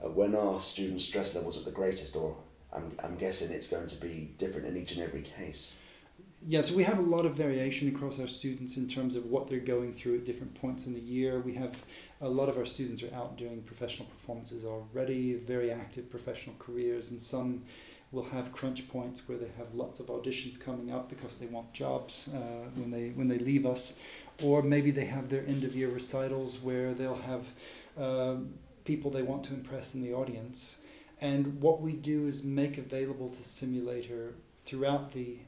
Uh, 0.00 0.08
when 0.08 0.32
are 0.32 0.60
students' 0.60 1.04
stress 1.04 1.34
levels 1.34 1.58
at 1.58 1.64
the 1.64 1.72
greatest, 1.72 2.14
or 2.14 2.36
I'm, 2.72 2.92
I'm 3.02 3.16
guessing 3.16 3.50
it's 3.50 3.66
going 3.66 3.88
to 3.88 3.96
be 3.96 4.30
different 4.38 4.68
in 4.68 4.76
each 4.76 4.92
and 4.92 5.02
every 5.02 5.22
case? 5.22 5.74
yeah, 6.46 6.60
so 6.60 6.74
we 6.74 6.84
have 6.84 6.98
a 6.98 7.02
lot 7.02 7.26
of 7.26 7.34
variation 7.34 7.88
across 7.88 8.20
our 8.20 8.28
students 8.28 8.76
in 8.76 8.86
terms 8.86 9.16
of 9.16 9.26
what 9.26 9.48
they're 9.48 9.58
going 9.58 9.92
through 9.92 10.18
at 10.18 10.24
different 10.24 10.54
points 10.54 10.86
in 10.86 10.94
the 10.94 11.00
year. 11.00 11.40
We 11.40 11.54
have 11.54 11.74
a 12.20 12.28
lot 12.28 12.48
of 12.48 12.56
our 12.56 12.64
students 12.64 13.02
are 13.02 13.12
out 13.12 13.36
doing 13.36 13.62
professional 13.62 14.06
performances 14.08 14.64
already, 14.64 15.34
very 15.34 15.72
active 15.72 16.08
professional 16.08 16.54
careers, 16.60 17.10
and 17.10 17.20
some 17.20 17.64
will 18.16 18.24
have 18.30 18.50
crunch 18.50 18.88
points 18.88 19.28
where 19.28 19.36
they 19.36 19.50
have 19.58 19.74
lots 19.74 20.00
of 20.00 20.06
auditions 20.06 20.58
coming 20.58 20.90
up 20.90 21.10
because 21.10 21.36
they 21.36 21.46
want 21.46 21.72
jobs 21.74 22.28
uh, 22.34 22.38
when 22.74 22.90
they 22.90 23.10
when 23.10 23.28
they 23.28 23.38
leave 23.38 23.66
us, 23.66 23.94
or 24.42 24.62
maybe 24.62 24.90
they 24.90 25.04
have 25.04 25.28
their 25.28 25.46
end 25.46 25.62
of 25.62 25.76
year 25.76 25.90
recitals 25.90 26.58
where 26.58 26.94
they'll 26.94 27.24
have 27.32 27.44
uh, 28.00 28.36
people 28.84 29.10
they 29.10 29.22
want 29.22 29.44
to 29.44 29.52
impress 29.52 29.94
in 29.94 30.02
the 30.02 30.14
audience. 30.14 30.76
And 31.20 31.60
what 31.60 31.80
we 31.80 31.92
do 31.92 32.26
is 32.26 32.42
make 32.42 32.78
available 32.78 33.28
the 33.28 33.44
simulator 33.44 34.34
throughout 34.64 35.12
the 35.12 35.38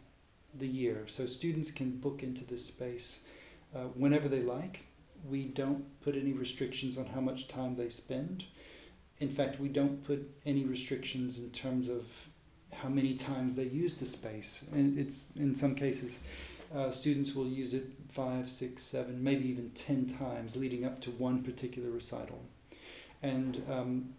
the 0.55 0.69
year. 0.69 1.05
So 1.07 1.27
students 1.27 1.71
can 1.71 1.91
book 1.97 2.23
into 2.23 2.45
this 2.45 2.67
space 2.67 3.21
uh, 3.75 3.89
whenever 4.03 4.29
they 4.29 4.43
like. 4.43 4.85
We 5.29 5.47
don't 5.47 5.85
put 6.03 6.15
any 6.15 6.33
restrictions 6.33 6.97
on 6.99 7.07
how 7.07 7.21
much 7.21 7.49
time 7.49 7.77
they 7.77 7.89
spend. 7.89 8.45
In 9.21 9.31
fact, 9.31 9.59
we 9.59 9.69
don't 9.69 10.05
put 10.05 10.31
any 10.47 10.65
restrictions 10.65 11.39
in 11.39 11.51
terms 11.51 11.89
of 11.89 12.28
how 12.73 12.89
many 12.89 13.15
times 13.15 13.55
they 13.55 13.65
use 13.65 13.97
the 13.97 14.07
space. 14.07 14.65
And 14.73 14.99
it's 14.99 15.29
in 15.37 15.55
some 15.55 15.75
cases, 15.75 16.21
uh, 16.75 16.91
students 16.91 17.35
will 17.35 17.47
use 17.47 17.75
it 17.75 17.87
five, 18.09 18.51
six, 18.51 18.83
seven, 18.83 19.23
maybe 19.23 19.49
even 19.49 19.71
ten 19.71 20.07
times 20.07 20.57
leading 20.57 20.85
up 20.85 21.01
to 21.03 21.11
one 21.11 21.43
particular 21.43 21.91
recital. 21.91 22.41
And 23.23 23.63
um, 23.71 24.15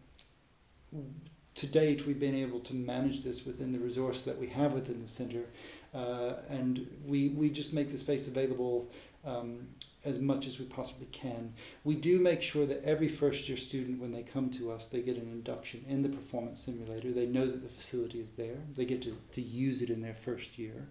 to 1.55 1.67
date, 1.67 2.05
we've 2.05 2.19
been 2.19 2.35
able 2.35 2.59
to 2.61 2.73
manage 2.73 3.23
this 3.23 3.45
within 3.45 3.71
the 3.71 3.79
resource 3.79 4.23
that 4.23 4.37
we 4.37 4.47
have 4.47 4.73
within 4.73 5.01
the 5.01 5.07
center 5.07 5.45
uh, 5.93 6.33
and 6.49 6.87
we, 7.05 7.29
we 7.29 7.49
just 7.49 7.73
make 7.73 7.91
the 7.91 7.97
space 7.97 8.27
available 8.27 8.89
um, 9.25 9.67
as 10.05 10.19
much 10.19 10.47
as 10.47 10.59
we 10.59 10.65
possibly 10.65 11.07
can. 11.11 11.53
We 11.83 11.95
do 11.95 12.19
make 12.19 12.41
sure 12.41 12.65
that 12.65 12.83
every 12.83 13.07
first 13.09 13.49
year 13.49 13.57
student, 13.57 13.99
when 13.99 14.11
they 14.11 14.23
come 14.23 14.49
to 14.51 14.71
us, 14.71 14.85
they 14.85 15.01
get 15.01 15.17
an 15.17 15.29
induction 15.31 15.85
in 15.87 16.03
the 16.03 16.09
performance 16.09 16.59
simulator. 16.59 17.11
They 17.11 17.25
know 17.25 17.45
that 17.45 17.61
the 17.61 17.69
facility 17.69 18.19
is 18.19 18.31
there, 18.31 18.57
they 18.75 18.85
get 18.85 19.01
to, 19.03 19.17
to 19.33 19.41
use 19.41 19.81
it 19.81 19.89
in 19.89 20.01
their 20.01 20.13
first 20.13 20.57
year. 20.57 20.87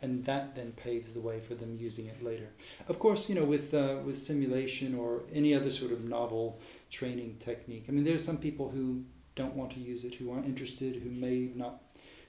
And 0.00 0.24
that 0.24 0.56
then 0.56 0.72
paves 0.72 1.12
the 1.12 1.20
way 1.20 1.38
for 1.38 1.54
them 1.54 1.76
using 1.78 2.06
it 2.06 2.24
later. 2.24 2.48
Of 2.88 2.98
course, 2.98 3.28
you 3.28 3.36
know, 3.36 3.44
with 3.44 3.72
uh, 3.72 3.98
with 4.04 4.18
simulation 4.18 4.96
or 4.96 5.22
any 5.32 5.54
other 5.54 5.70
sort 5.70 5.92
of 5.92 6.02
novel 6.02 6.58
training 6.90 7.36
technique. 7.38 7.84
I 7.88 7.92
mean, 7.92 8.02
there 8.02 8.16
are 8.16 8.18
some 8.18 8.38
people 8.38 8.68
who 8.68 9.04
don't 9.36 9.54
want 9.54 9.70
to 9.72 9.80
use 9.80 10.02
it, 10.02 10.14
who 10.14 10.32
aren't 10.32 10.46
interested, 10.46 10.96
who 10.96 11.08
may 11.08 11.50
not 11.54 11.82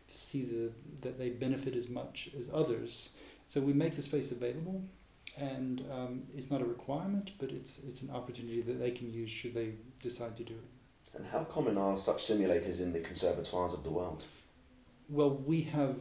see 0.08 0.44
the, 0.44 0.72
that 1.02 1.18
they 1.18 1.30
benefit 1.30 1.76
as 1.76 1.90
much 1.90 2.30
as 2.38 2.50
others. 2.54 3.14
So 3.46 3.60
we 3.60 3.74
make 3.74 3.96
the 3.96 4.02
space 4.02 4.32
available, 4.32 4.84
and 5.38 5.86
um, 5.92 6.24
it's 6.36 6.52
not 6.52 6.62
a 6.62 6.66
requirement, 6.66 7.32
but 7.40 7.52
it's 7.52 7.80
it's 7.88 8.02
an 8.02 8.12
opportunity 8.12 8.62
that 8.62 8.80
they 8.80 8.92
can 8.92 9.12
use 9.12 9.32
should 9.32 9.54
they 9.54 9.74
decide 10.02 10.36
to 10.38 10.44
do 10.44 10.54
it. 10.54 11.16
And 11.16 11.26
how 11.26 11.44
common 11.44 11.78
are 11.78 11.98
such 11.98 12.24
simulators 12.28 12.80
in 12.80 12.94
the 12.94 13.00
conservatoires 13.00 13.74
of 13.74 13.84
the 13.84 13.90
world? 13.90 14.26
Well, 15.10 15.32
we 15.32 15.62
have, 15.62 15.98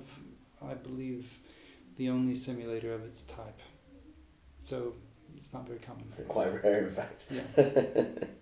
I 0.62 0.74
believe, 0.74 1.38
the 1.96 2.08
only 2.08 2.34
simulator 2.34 2.94
of 2.94 3.04
its 3.04 3.24
type. 3.24 3.60
So 4.62 4.94
it's 5.36 5.52
not 5.52 5.66
very 5.66 5.80
common. 5.80 6.04
Quite 6.28 6.62
rare, 6.62 6.88
in 6.88 6.94
fact. 6.94 7.26
Yeah. 7.30 8.04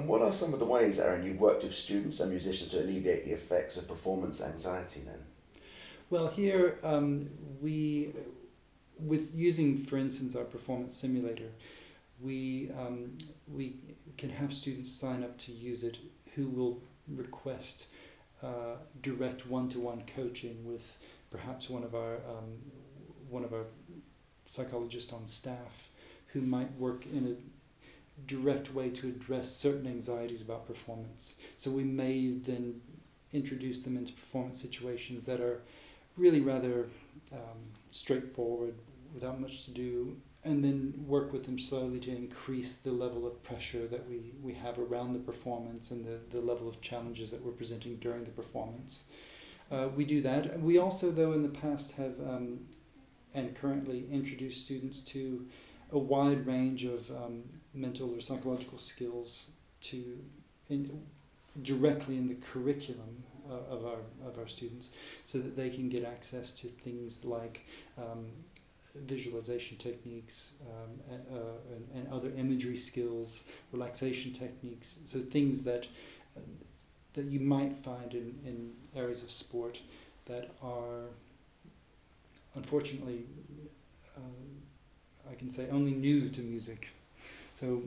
And 0.00 0.08
what 0.08 0.22
are 0.22 0.32
some 0.32 0.54
of 0.54 0.58
the 0.58 0.64
ways, 0.64 0.98
Aaron, 0.98 1.26
you've 1.26 1.38
worked 1.38 1.62
with 1.62 1.74
students 1.74 2.20
and 2.20 2.30
musicians 2.30 2.70
to 2.70 2.80
alleviate 2.80 3.26
the 3.26 3.32
effects 3.32 3.76
of 3.76 3.86
performance 3.86 4.40
anxiety 4.40 5.02
then? 5.04 5.18
Well, 6.08 6.28
here 6.28 6.78
um, 6.82 7.28
we, 7.60 8.14
with 8.98 9.34
using, 9.34 9.76
for 9.76 9.98
instance, 9.98 10.34
our 10.34 10.44
performance 10.44 10.96
simulator, 10.96 11.50
we, 12.18 12.70
um, 12.78 13.18
we 13.46 13.76
can 14.16 14.30
have 14.30 14.54
students 14.54 14.90
sign 14.90 15.22
up 15.22 15.36
to 15.40 15.52
use 15.52 15.84
it 15.84 15.98
who 16.34 16.48
will 16.48 16.82
request 17.06 17.84
uh, 18.42 18.76
direct 19.02 19.46
one-to-one 19.46 20.04
coaching 20.16 20.64
with 20.64 20.96
perhaps 21.30 21.68
one 21.68 21.84
of 21.84 21.94
our 21.94 22.14
um, 22.26 22.58
one 23.28 23.44
of 23.44 23.52
our 23.52 23.66
psychologists 24.46 25.12
on 25.12 25.28
staff 25.28 25.90
who 26.28 26.40
might 26.40 26.72
work 26.78 27.04
in 27.04 27.26
a 27.26 27.49
direct 28.26 28.74
way 28.74 28.90
to 28.90 29.08
address 29.08 29.54
certain 29.54 29.86
anxieties 29.86 30.42
about 30.42 30.66
performance. 30.66 31.36
So 31.56 31.70
we 31.70 31.84
may 31.84 32.32
then 32.32 32.80
introduce 33.32 33.80
them 33.80 33.96
into 33.96 34.12
performance 34.12 34.60
situations 34.60 35.24
that 35.26 35.40
are 35.40 35.62
really 36.16 36.40
rather 36.40 36.88
um, 37.32 37.58
straightforward, 37.90 38.74
without 39.14 39.40
much 39.40 39.64
to 39.64 39.70
do, 39.70 40.16
and 40.44 40.64
then 40.64 40.94
work 41.06 41.32
with 41.32 41.44
them 41.44 41.58
slowly 41.58 41.98
to 42.00 42.10
increase 42.10 42.76
the 42.76 42.90
level 42.90 43.26
of 43.26 43.42
pressure 43.42 43.86
that 43.86 44.08
we, 44.08 44.32
we 44.42 44.54
have 44.54 44.78
around 44.78 45.12
the 45.12 45.18
performance 45.18 45.90
and 45.90 46.04
the, 46.04 46.18
the 46.30 46.40
level 46.40 46.68
of 46.68 46.80
challenges 46.80 47.30
that 47.30 47.44
we're 47.44 47.52
presenting 47.52 47.96
during 47.96 48.24
the 48.24 48.30
performance. 48.30 49.04
Uh, 49.70 49.88
we 49.94 50.04
do 50.04 50.20
that. 50.22 50.60
We 50.60 50.78
also, 50.78 51.10
though, 51.10 51.32
in 51.32 51.42
the 51.42 51.48
past 51.48 51.92
have 51.92 52.18
um, 52.20 52.60
and 53.34 53.54
currently 53.54 54.06
introduce 54.10 54.56
students 54.56 54.98
to 55.00 55.46
a 55.92 55.98
wide 55.98 56.46
range 56.46 56.84
of 56.84 57.10
um, 57.10 57.42
mental 57.74 58.14
or 58.14 58.20
psychological 58.20 58.78
skills 58.78 59.50
to 59.80 60.18
in, 60.68 61.02
directly 61.62 62.16
in 62.16 62.28
the 62.28 62.34
curriculum 62.34 63.24
uh, 63.48 63.74
of 63.74 63.84
our 63.84 63.98
of 64.26 64.38
our 64.38 64.46
students, 64.46 64.90
so 65.24 65.38
that 65.38 65.56
they 65.56 65.70
can 65.70 65.88
get 65.88 66.04
access 66.04 66.50
to 66.52 66.66
things 66.68 67.24
like 67.24 67.66
um, 67.98 68.26
visualization 68.94 69.76
techniques 69.76 70.50
um, 70.62 71.14
and, 71.14 71.22
uh, 71.32 71.74
and, 71.74 71.88
and, 71.94 72.12
other 72.12 72.32
imagery 72.36 72.76
skills, 72.76 73.44
relaxation 73.72 74.32
techniques. 74.32 74.98
So 75.04 75.20
things 75.20 75.62
that 75.64 75.86
uh, 76.36 76.40
that 77.14 77.26
you 77.26 77.40
might 77.40 77.76
find 77.84 78.14
in, 78.14 78.38
in 78.44 78.72
areas 78.94 79.22
of 79.22 79.30
sport 79.30 79.80
that 80.26 80.50
are 80.62 81.06
unfortunately, 82.54 83.24
uh, 84.16 85.30
I 85.30 85.34
can 85.34 85.50
say, 85.50 85.68
only 85.70 85.92
new 85.92 86.28
to 86.30 86.40
music. 86.40 86.88
So 87.60 87.82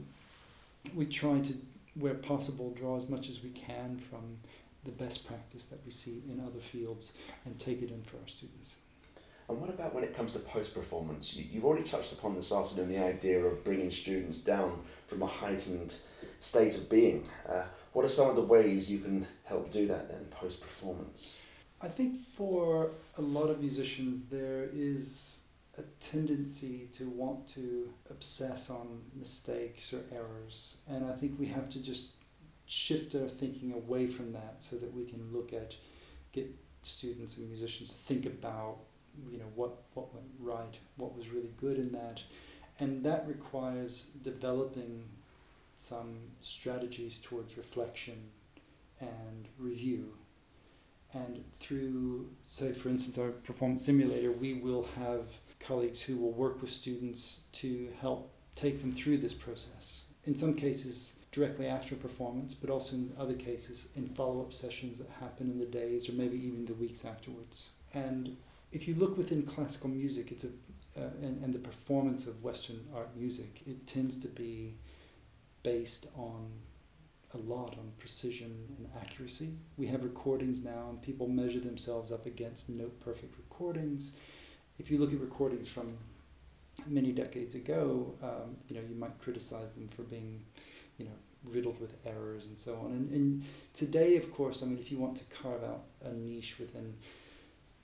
we 0.93 1.07
try 1.07 1.39
to, 1.39 1.53
where 1.95 2.13
possible, 2.13 2.75
draw 2.77 2.95
as 2.95 3.09
much 3.09 3.27
as 3.27 3.41
we 3.41 3.49
can 3.49 3.97
from 3.97 4.37
the 4.85 4.91
best 4.91 5.25
practice 5.25 5.65
that 5.67 5.79
we 5.83 5.91
see 5.91 6.21
in 6.29 6.39
other 6.45 6.59
fields 6.59 7.13
and 7.45 7.57
take 7.57 7.81
it 7.81 7.89
in 7.89 8.03
for 8.03 8.17
our 8.17 8.27
students. 8.27 8.75
And 9.49 9.59
what 9.59 9.71
about 9.71 9.95
when 9.95 10.03
it 10.03 10.15
comes 10.15 10.33
to 10.33 10.39
post 10.39 10.75
performance? 10.75 11.35
You, 11.35 11.55
have 11.55 11.63
already 11.63 11.83
touched 11.83 12.11
upon 12.11 12.35
this 12.35 12.51
afternoon 12.51 12.87
the 12.87 13.03
idea 13.03 13.43
of 13.43 13.63
bringing 13.63 13.89
students 13.89 14.37
down 14.37 14.79
from 15.07 15.23
a 15.23 15.25
heightened 15.25 15.95
state 16.37 16.75
of 16.75 16.87
being. 16.87 17.27
Uh, 17.49 17.63
what 17.93 18.05
are 18.05 18.09
some 18.09 18.29
of 18.29 18.35
the 18.35 18.43
ways 18.43 18.91
you 18.91 18.99
can 18.99 19.25
help 19.45 19.71
do 19.71 19.87
that 19.87 20.07
then 20.07 20.25
post 20.25 20.61
performance? 20.61 21.39
I 21.81 21.87
think 21.87 22.15
for 22.37 22.91
a 23.17 23.21
lot 23.21 23.49
of 23.49 23.59
musicians, 23.59 24.25
there 24.25 24.69
is 24.71 25.39
a 25.77 25.81
tendency 25.99 26.87
to 26.93 27.09
want 27.09 27.47
to 27.47 27.91
obsess 28.09 28.69
on 28.69 29.01
mistakes 29.15 29.93
or 29.93 30.01
errors. 30.13 30.77
And 30.87 31.05
I 31.05 31.13
think 31.13 31.39
we 31.39 31.47
have 31.47 31.69
to 31.69 31.79
just 31.79 32.09
shift 32.65 33.15
our 33.15 33.27
thinking 33.27 33.73
away 33.73 34.07
from 34.07 34.33
that 34.33 34.57
so 34.59 34.75
that 34.77 34.93
we 34.93 35.05
can 35.05 35.33
look 35.33 35.51
at, 35.51 35.75
get 36.31 36.53
students 36.81 37.37
and 37.37 37.47
musicians 37.47 37.91
to 37.91 37.97
think 37.97 38.25
about 38.25 38.77
you 39.31 39.37
know 39.37 39.51
what 39.55 39.83
what 39.93 40.13
went 40.13 40.27
right, 40.39 40.77
what 40.97 41.15
was 41.15 41.29
really 41.29 41.51
good 41.57 41.77
in 41.77 41.91
that, 41.91 42.21
and 42.79 43.03
that 43.03 43.27
requires 43.27 44.05
developing 44.21 45.03
some 45.77 46.17
strategies 46.41 47.17
towards 47.17 47.57
reflection 47.57 48.29
and 48.99 49.47
review. 49.57 50.13
And 51.13 51.43
through, 51.59 52.29
say, 52.47 52.73
for 52.73 52.89
instance, 52.89 53.19
our 53.19 53.29
performance 53.29 53.85
simulator, 53.85 54.31
we 54.31 54.55
will 54.55 54.87
have 54.95 55.25
colleagues 55.65 56.01
who 56.01 56.17
will 56.17 56.31
work 56.31 56.61
with 56.61 56.71
students 56.71 57.43
to 57.53 57.89
help 57.99 58.31
take 58.55 58.81
them 58.81 58.93
through 58.93 59.17
this 59.17 59.33
process. 59.33 60.05
In 60.25 60.35
some 60.35 60.53
cases, 60.53 61.19
directly 61.31 61.67
after 61.67 61.95
performance, 61.95 62.53
but 62.53 62.69
also 62.69 62.95
in 62.95 63.11
other 63.19 63.33
cases, 63.33 63.89
in 63.95 64.07
follow 64.09 64.41
up 64.41 64.53
sessions 64.53 64.99
that 64.99 65.09
happen 65.19 65.49
in 65.49 65.59
the 65.59 65.65
days 65.65 66.07
or 66.07 66.13
maybe 66.13 66.37
even 66.37 66.65
the 66.65 66.73
weeks 66.75 67.05
afterwards. 67.05 67.71
And 67.93 68.37
if 68.71 68.87
you 68.87 68.95
look 68.95 69.17
within 69.17 69.43
classical 69.43 69.89
music, 69.89 70.31
it's 70.31 70.43
a 70.43 70.49
uh, 70.95 71.01
and, 71.21 71.43
and 71.43 71.53
the 71.53 71.59
performance 71.59 72.27
of 72.27 72.43
Western 72.43 72.79
art 72.95 73.09
music, 73.15 73.61
it 73.65 73.87
tends 73.87 74.15
to 74.17 74.27
be 74.27 74.75
based 75.63 76.07
on 76.15 76.51
a 77.33 77.37
lot 77.37 77.75
on 77.79 77.91
precision 77.97 78.51
and 78.77 78.87
accuracy. 79.01 79.53
We 79.75 79.87
have 79.87 80.03
recordings 80.03 80.63
now, 80.63 80.89
and 80.89 81.01
people 81.01 81.27
measure 81.27 81.59
themselves 81.59 82.11
up 82.11 82.27
against 82.27 82.69
note 82.69 82.99
perfect 82.99 83.35
recordings. 83.37 84.11
If 84.79 84.89
you 84.89 84.97
look 84.97 85.13
at 85.13 85.19
recordings 85.19 85.69
from 85.69 85.97
many 86.87 87.11
decades 87.11 87.55
ago, 87.55 88.13
um, 88.23 88.57
you 88.67 88.75
know 88.75 88.81
you 88.87 88.95
might 88.95 89.19
criticize 89.21 89.71
them 89.71 89.87
for 89.87 90.03
being, 90.03 90.43
you 90.97 91.05
know, 91.05 91.11
riddled 91.43 91.79
with 91.79 91.95
errors 92.05 92.47
and 92.47 92.57
so 92.57 92.75
on. 92.83 92.91
And, 92.91 93.11
and 93.11 93.45
today, 93.73 94.17
of 94.17 94.33
course, 94.33 94.63
I 94.63 94.65
mean, 94.65 94.79
if 94.79 94.91
you 94.91 94.97
want 94.97 95.15
to 95.17 95.23
carve 95.25 95.63
out 95.63 95.83
a 96.03 96.13
niche 96.13 96.55
within 96.59 96.93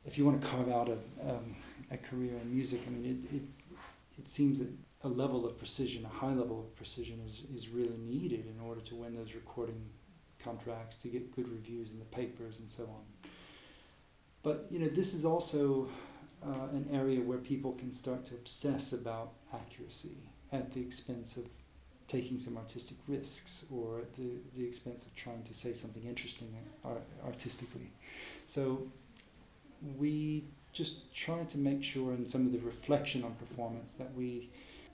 if 0.05 0.17
you 0.17 0.25
want 0.25 0.41
to 0.41 0.47
carve 0.47 0.69
out 0.69 0.89
a, 0.89 1.29
um, 1.29 1.55
a 1.91 1.97
career 1.97 2.33
in 2.41 2.53
music, 2.53 2.81
I 2.87 2.89
mean, 2.89 3.05
it, 3.31 3.35
it, 3.35 3.43
it 4.17 4.27
seems 4.27 4.59
that 4.59 4.69
a 5.03 5.07
level 5.07 5.45
of 5.45 5.57
precision, 5.57 6.05
a 6.05 6.09
high 6.09 6.33
level 6.33 6.59
of 6.59 6.75
precision, 6.75 7.21
is, 7.25 7.43
is 7.53 7.69
really 7.69 7.97
needed 7.97 8.45
in 8.47 8.59
order 8.65 8.81
to 8.81 8.95
win 8.95 9.15
those 9.15 9.33
recording 9.33 9.81
contracts, 10.43 10.95
to 10.97 11.09
get 11.09 11.35
good 11.35 11.49
reviews 11.49 11.91
in 11.91 11.99
the 11.99 12.05
papers, 12.05 12.59
and 12.59 12.69
so 12.69 12.83
on. 12.83 13.29
But 14.41 14.67
you 14.69 14.79
know, 14.79 14.87
this 14.87 15.13
is 15.13 15.25
also 15.25 15.89
uh, 16.45 16.67
an 16.71 16.87
area 16.91 17.21
where 17.21 17.37
people 17.37 17.73
can 17.73 17.91
start 17.91 18.25
to 18.25 18.35
obsess 18.35 18.93
about 18.93 19.33
accuracy 19.53 20.17
at 20.51 20.73
the 20.73 20.81
expense 20.81 21.37
of 21.37 21.45
taking 22.07 22.37
some 22.37 22.57
artistic 22.57 22.97
risks 23.07 23.65
or 23.71 23.99
at 23.99 24.15
the, 24.15 24.31
the 24.57 24.65
expense 24.65 25.03
of 25.03 25.13
trying 25.15 25.43
to 25.43 25.53
say 25.53 25.73
something 25.73 26.03
interesting 26.03 26.53
art, 26.83 27.03
artistically. 27.25 27.91
So 28.47 28.87
we 29.97 30.45
just 30.73 31.13
try 31.13 31.43
to 31.43 31.57
make 31.57 31.83
sure 31.83 32.13
in 32.13 32.27
some 32.27 32.45
of 32.45 32.51
the 32.51 32.59
reflection 32.59 33.23
on 33.23 33.33
performance 33.35 33.93
that 33.93 34.13
we 34.15 34.49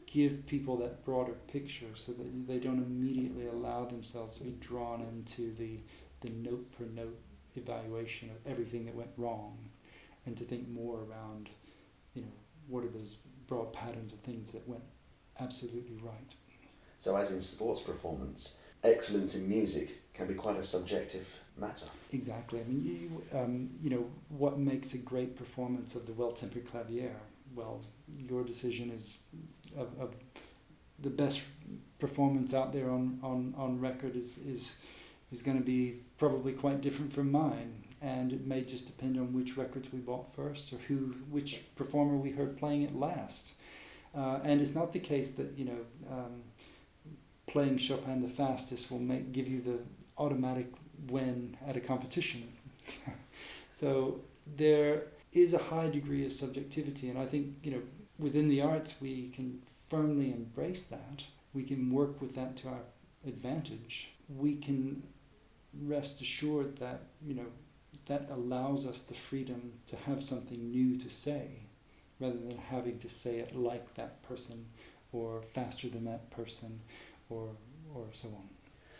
give 0.05 0.45
people 0.45 0.77
that 0.77 1.03
broader 1.05 1.33
picture 1.51 1.87
so 1.95 2.11
that 2.11 2.47
they 2.47 2.57
don't 2.57 2.83
immediately 2.83 3.47
allow 3.47 3.85
themselves 3.85 4.37
to 4.37 4.43
be 4.43 4.55
drawn 4.59 5.01
into 5.01 5.53
the, 5.55 5.79
the 6.21 6.29
note 6.29 6.71
per 6.77 6.85
note 6.85 7.17
evaluation 7.55 8.29
of 8.29 8.51
everything 8.51 8.85
that 8.85 8.95
went 8.95 9.09
wrong 9.17 9.57
and 10.25 10.35
to 10.37 10.43
think 10.43 10.67
more 10.67 10.99
around 11.09 11.49
you 12.13 12.21
know 12.21 12.33
what 12.67 12.83
are 12.83 12.89
those 12.89 13.17
broad 13.47 13.71
patterns 13.73 14.13
of 14.13 14.19
things 14.19 14.51
that 14.51 14.67
went 14.67 14.83
absolutely 15.39 15.97
right 16.01 16.35
so 16.97 17.15
as 17.15 17.31
in 17.31 17.41
sports 17.41 17.81
performance 17.81 18.57
excellence 18.83 19.35
in 19.35 19.49
music 19.49 20.13
can 20.13 20.27
be 20.27 20.33
quite 20.33 20.57
a 20.57 20.63
subjective 20.63 21.39
matter. 21.57 21.87
Exactly. 22.11 22.59
I 22.59 22.63
mean, 22.63 22.83
you, 22.83 23.37
um, 23.37 23.69
you 23.81 23.89
know, 23.89 24.05
what 24.29 24.57
makes 24.57 24.93
a 24.93 24.97
great 24.97 25.35
performance 25.35 25.95
of 25.95 26.05
the 26.05 26.13
well-tempered 26.13 26.69
clavier? 26.69 27.15
Well, 27.53 27.81
your 28.17 28.43
decision 28.43 28.91
is 28.91 29.19
of, 29.77 29.89
of 29.99 30.15
the 30.99 31.09
best 31.09 31.41
performance 31.99 32.53
out 32.53 32.71
there 32.71 32.89
on, 32.89 33.19
on, 33.23 33.53
on 33.57 33.79
record 33.79 34.15
is, 34.15 34.37
is, 34.39 34.75
is 35.31 35.41
going 35.41 35.57
to 35.57 35.63
be 35.63 35.99
probably 36.17 36.53
quite 36.53 36.81
different 36.81 37.11
from 37.13 37.31
mine. 37.31 37.83
And 38.01 38.33
it 38.33 38.45
may 38.45 38.61
just 38.61 38.85
depend 38.85 39.17
on 39.17 39.33
which 39.33 39.57
records 39.57 39.91
we 39.91 39.99
bought 39.99 40.35
first 40.35 40.71
or 40.73 40.77
who, 40.87 41.15
which 41.29 41.61
performer 41.75 42.17
we 42.17 42.31
heard 42.31 42.57
playing 42.57 42.83
it 42.83 42.95
last. 42.95 43.53
Uh, 44.15 44.39
and 44.43 44.61
it's 44.61 44.75
not 44.75 44.93
the 44.93 44.99
case 44.99 45.31
that, 45.33 45.57
you 45.57 45.65
know, 45.65 45.79
um, 46.11 46.43
playing 47.47 47.77
Chopin 47.77 48.21
the 48.21 48.27
fastest 48.27 48.91
will 48.91 48.99
make 48.99 49.31
give 49.31 49.47
you 49.47 49.61
the 49.61 49.79
automatic 50.17 50.67
win 51.09 51.57
at 51.67 51.77
a 51.77 51.79
competition. 51.79 52.51
so 53.71 54.19
there 54.57 55.03
is 55.31 55.53
a 55.53 55.57
high 55.57 55.89
degree 55.89 56.25
of 56.25 56.33
subjectivity, 56.33 57.09
and 57.09 57.19
I 57.19 57.25
think 57.25 57.55
you 57.63 57.71
know 57.71 57.81
within 58.17 58.47
the 58.49 58.61
arts 58.61 58.95
we 59.01 59.29
can 59.29 59.61
firmly 59.89 60.31
embrace 60.31 60.83
that. 60.85 61.23
We 61.53 61.63
can 61.63 61.91
work 61.91 62.19
with 62.21 62.35
that 62.35 62.57
to 62.57 62.67
our 62.69 62.83
advantage. 63.25 64.09
We 64.27 64.55
can 64.55 65.03
rest 65.81 66.21
assured 66.21 66.77
that 66.79 67.03
you 67.25 67.35
know 67.35 67.47
that 68.07 68.29
allows 68.31 68.85
us 68.85 69.01
the 69.01 69.13
freedom 69.13 69.73
to 69.87 69.95
have 69.95 70.23
something 70.23 70.69
new 70.69 70.97
to 70.97 71.09
say 71.09 71.47
rather 72.19 72.37
than 72.37 72.57
having 72.57 72.97
to 72.99 73.09
say 73.09 73.39
it 73.39 73.55
like 73.55 73.93
that 73.95 74.21
person 74.23 74.65
or 75.11 75.41
faster 75.41 75.89
than 75.89 76.05
that 76.05 76.29
person 76.29 76.79
or 77.29 77.49
or 77.93 78.05
so 78.11 78.27
on. 78.27 78.49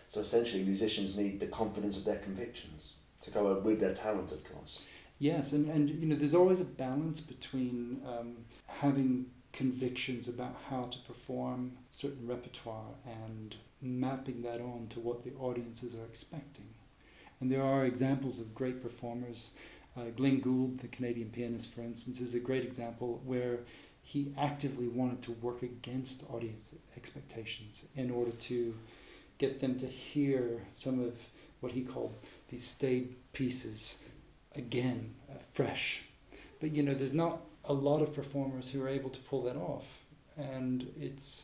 So 0.07 0.21
essentially, 0.21 0.63
musicians 0.63 1.17
need 1.17 1.39
the 1.39 1.47
confidence 1.47 1.97
of 1.97 2.05
their 2.05 2.19
convictions 2.19 2.95
to 3.21 3.31
go 3.31 3.59
with 3.59 3.79
their 3.79 3.93
talent, 3.93 4.31
of 4.31 4.43
course. 4.43 4.81
Yes, 5.17 5.53
and, 5.53 5.69
and 5.69 5.89
you 5.89 6.05
know, 6.05 6.15
there's 6.15 6.35
always 6.35 6.61
a 6.61 6.65
balance 6.65 7.19
between 7.19 8.01
um, 8.05 8.37
having 8.67 9.27
convictions 9.53 10.27
about 10.27 10.55
how 10.69 10.83
to 10.83 10.97
perform 10.99 11.71
certain 11.89 12.27
repertoire 12.27 12.93
and 13.05 13.55
mapping 13.81 14.41
that 14.41 14.59
on 14.59 14.87
to 14.89 14.99
what 14.99 15.23
the 15.23 15.31
audiences 15.39 15.95
are 15.95 16.03
expecting. 16.05 16.65
And 17.39 17.51
there 17.51 17.63
are 17.63 17.85
examples 17.85 18.39
of 18.39 18.55
great 18.55 18.81
performers. 18.81 19.51
Uh, 19.97 20.05
Glenn 20.15 20.39
Gould, 20.39 20.79
the 20.79 20.87
Canadian 20.87 21.29
pianist, 21.29 21.73
for 21.73 21.81
instance, 21.81 22.19
is 22.19 22.33
a 22.33 22.39
great 22.39 22.63
example 22.63 23.21
where 23.25 23.59
he 24.01 24.33
actively 24.37 24.87
wanted 24.87 25.21
to 25.23 25.31
work 25.33 25.63
against 25.63 26.23
audience 26.29 26.75
expectations 26.95 27.85
in 27.95 28.11
order 28.11 28.31
to 28.31 28.75
get 29.37 29.59
them 29.59 29.77
to 29.79 29.87
hear 29.87 30.61
some 30.73 30.99
of 30.99 31.13
what 31.59 31.71
he 31.71 31.81
called 31.81 32.13
these 32.49 32.65
staid 32.65 33.15
pieces 33.33 33.97
again, 34.55 35.13
uh, 35.29 35.33
fresh. 35.53 36.03
But 36.59 36.71
you 36.71 36.83
know, 36.83 36.93
there's 36.93 37.13
not 37.13 37.41
a 37.65 37.73
lot 37.73 38.01
of 38.01 38.13
performers 38.13 38.69
who 38.69 38.81
are 38.83 38.89
able 38.89 39.09
to 39.09 39.19
pull 39.21 39.43
that 39.43 39.55
off, 39.55 39.85
and 40.37 40.91
it's 40.99 41.43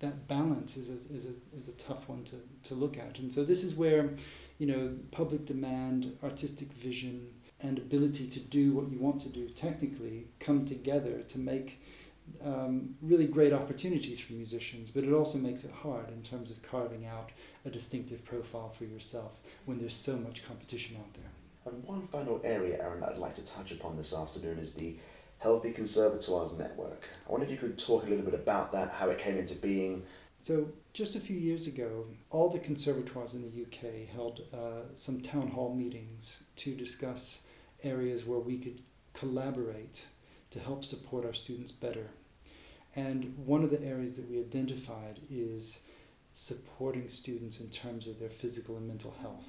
that 0.00 0.28
balance 0.28 0.76
is 0.76 0.88
a, 0.88 1.14
is 1.14 1.26
a, 1.26 1.56
is 1.56 1.68
a 1.68 1.72
tough 1.72 2.08
one 2.08 2.22
to, 2.24 2.36
to 2.64 2.74
look 2.74 2.98
at. 2.98 3.18
And 3.18 3.32
so 3.32 3.44
this 3.44 3.64
is 3.64 3.74
where, 3.74 4.10
you 4.58 4.66
know, 4.66 4.94
public 5.10 5.44
demand, 5.44 6.16
artistic 6.22 6.72
vision, 6.72 7.28
and 7.60 7.78
ability 7.78 8.26
to 8.28 8.40
do 8.40 8.72
what 8.72 8.90
you 8.90 8.98
want 8.98 9.20
to 9.22 9.28
do 9.28 9.48
technically 9.48 10.26
come 10.40 10.64
together 10.64 11.22
to 11.22 11.38
make 11.38 11.80
um, 12.44 12.94
really 13.00 13.26
great 13.26 13.52
opportunities 13.52 14.20
for 14.20 14.34
musicians, 14.34 14.90
but 14.90 15.04
it 15.04 15.12
also 15.12 15.38
makes 15.38 15.64
it 15.64 15.70
hard 15.70 16.10
in 16.10 16.22
terms 16.22 16.50
of 16.50 16.60
carving 16.62 17.06
out 17.06 17.30
a 17.64 17.70
distinctive 17.70 18.24
profile 18.24 18.70
for 18.76 18.84
yourself 18.84 19.32
when 19.64 19.78
there's 19.78 19.94
so 19.94 20.16
much 20.16 20.44
competition 20.46 20.96
out 20.96 21.12
there. 21.14 21.72
And 21.72 21.84
one 21.84 22.06
final 22.06 22.40
area, 22.44 22.82
Aaron, 22.82 23.00
that 23.00 23.10
I'd 23.10 23.18
like 23.18 23.34
to 23.36 23.44
touch 23.44 23.72
upon 23.72 23.96
this 23.96 24.14
afternoon 24.14 24.58
is 24.58 24.72
the 24.72 24.96
Healthy 25.38 25.72
Conservatoires 25.72 26.56
Network. 26.56 27.08
I 27.28 27.32
wonder 27.32 27.44
if 27.44 27.50
you 27.50 27.58
could 27.58 27.78
talk 27.78 28.06
a 28.06 28.08
little 28.08 28.24
bit 28.24 28.34
about 28.34 28.72
that, 28.72 28.90
how 28.90 29.08
it 29.10 29.18
came 29.18 29.36
into 29.36 29.54
being. 29.54 30.02
So, 30.46 30.68
just 30.92 31.16
a 31.16 31.20
few 31.20 31.34
years 31.34 31.66
ago, 31.66 32.06
all 32.30 32.48
the 32.48 32.60
conservatoires 32.60 33.34
in 33.34 33.42
the 33.42 33.62
UK 33.64 34.06
held 34.06 34.42
uh, 34.54 34.94
some 34.94 35.20
town 35.20 35.48
hall 35.48 35.74
meetings 35.74 36.44
to 36.58 36.76
discuss 36.76 37.40
areas 37.82 38.24
where 38.24 38.38
we 38.38 38.56
could 38.58 38.80
collaborate 39.12 40.04
to 40.52 40.60
help 40.60 40.84
support 40.84 41.24
our 41.24 41.34
students 41.34 41.72
better. 41.72 42.10
And 42.94 43.36
one 43.44 43.64
of 43.64 43.70
the 43.70 43.82
areas 43.82 44.14
that 44.14 44.30
we 44.30 44.38
identified 44.38 45.18
is 45.28 45.80
supporting 46.34 47.08
students 47.08 47.58
in 47.58 47.68
terms 47.68 48.06
of 48.06 48.20
their 48.20 48.30
physical 48.30 48.76
and 48.76 48.86
mental 48.86 49.16
health. 49.20 49.48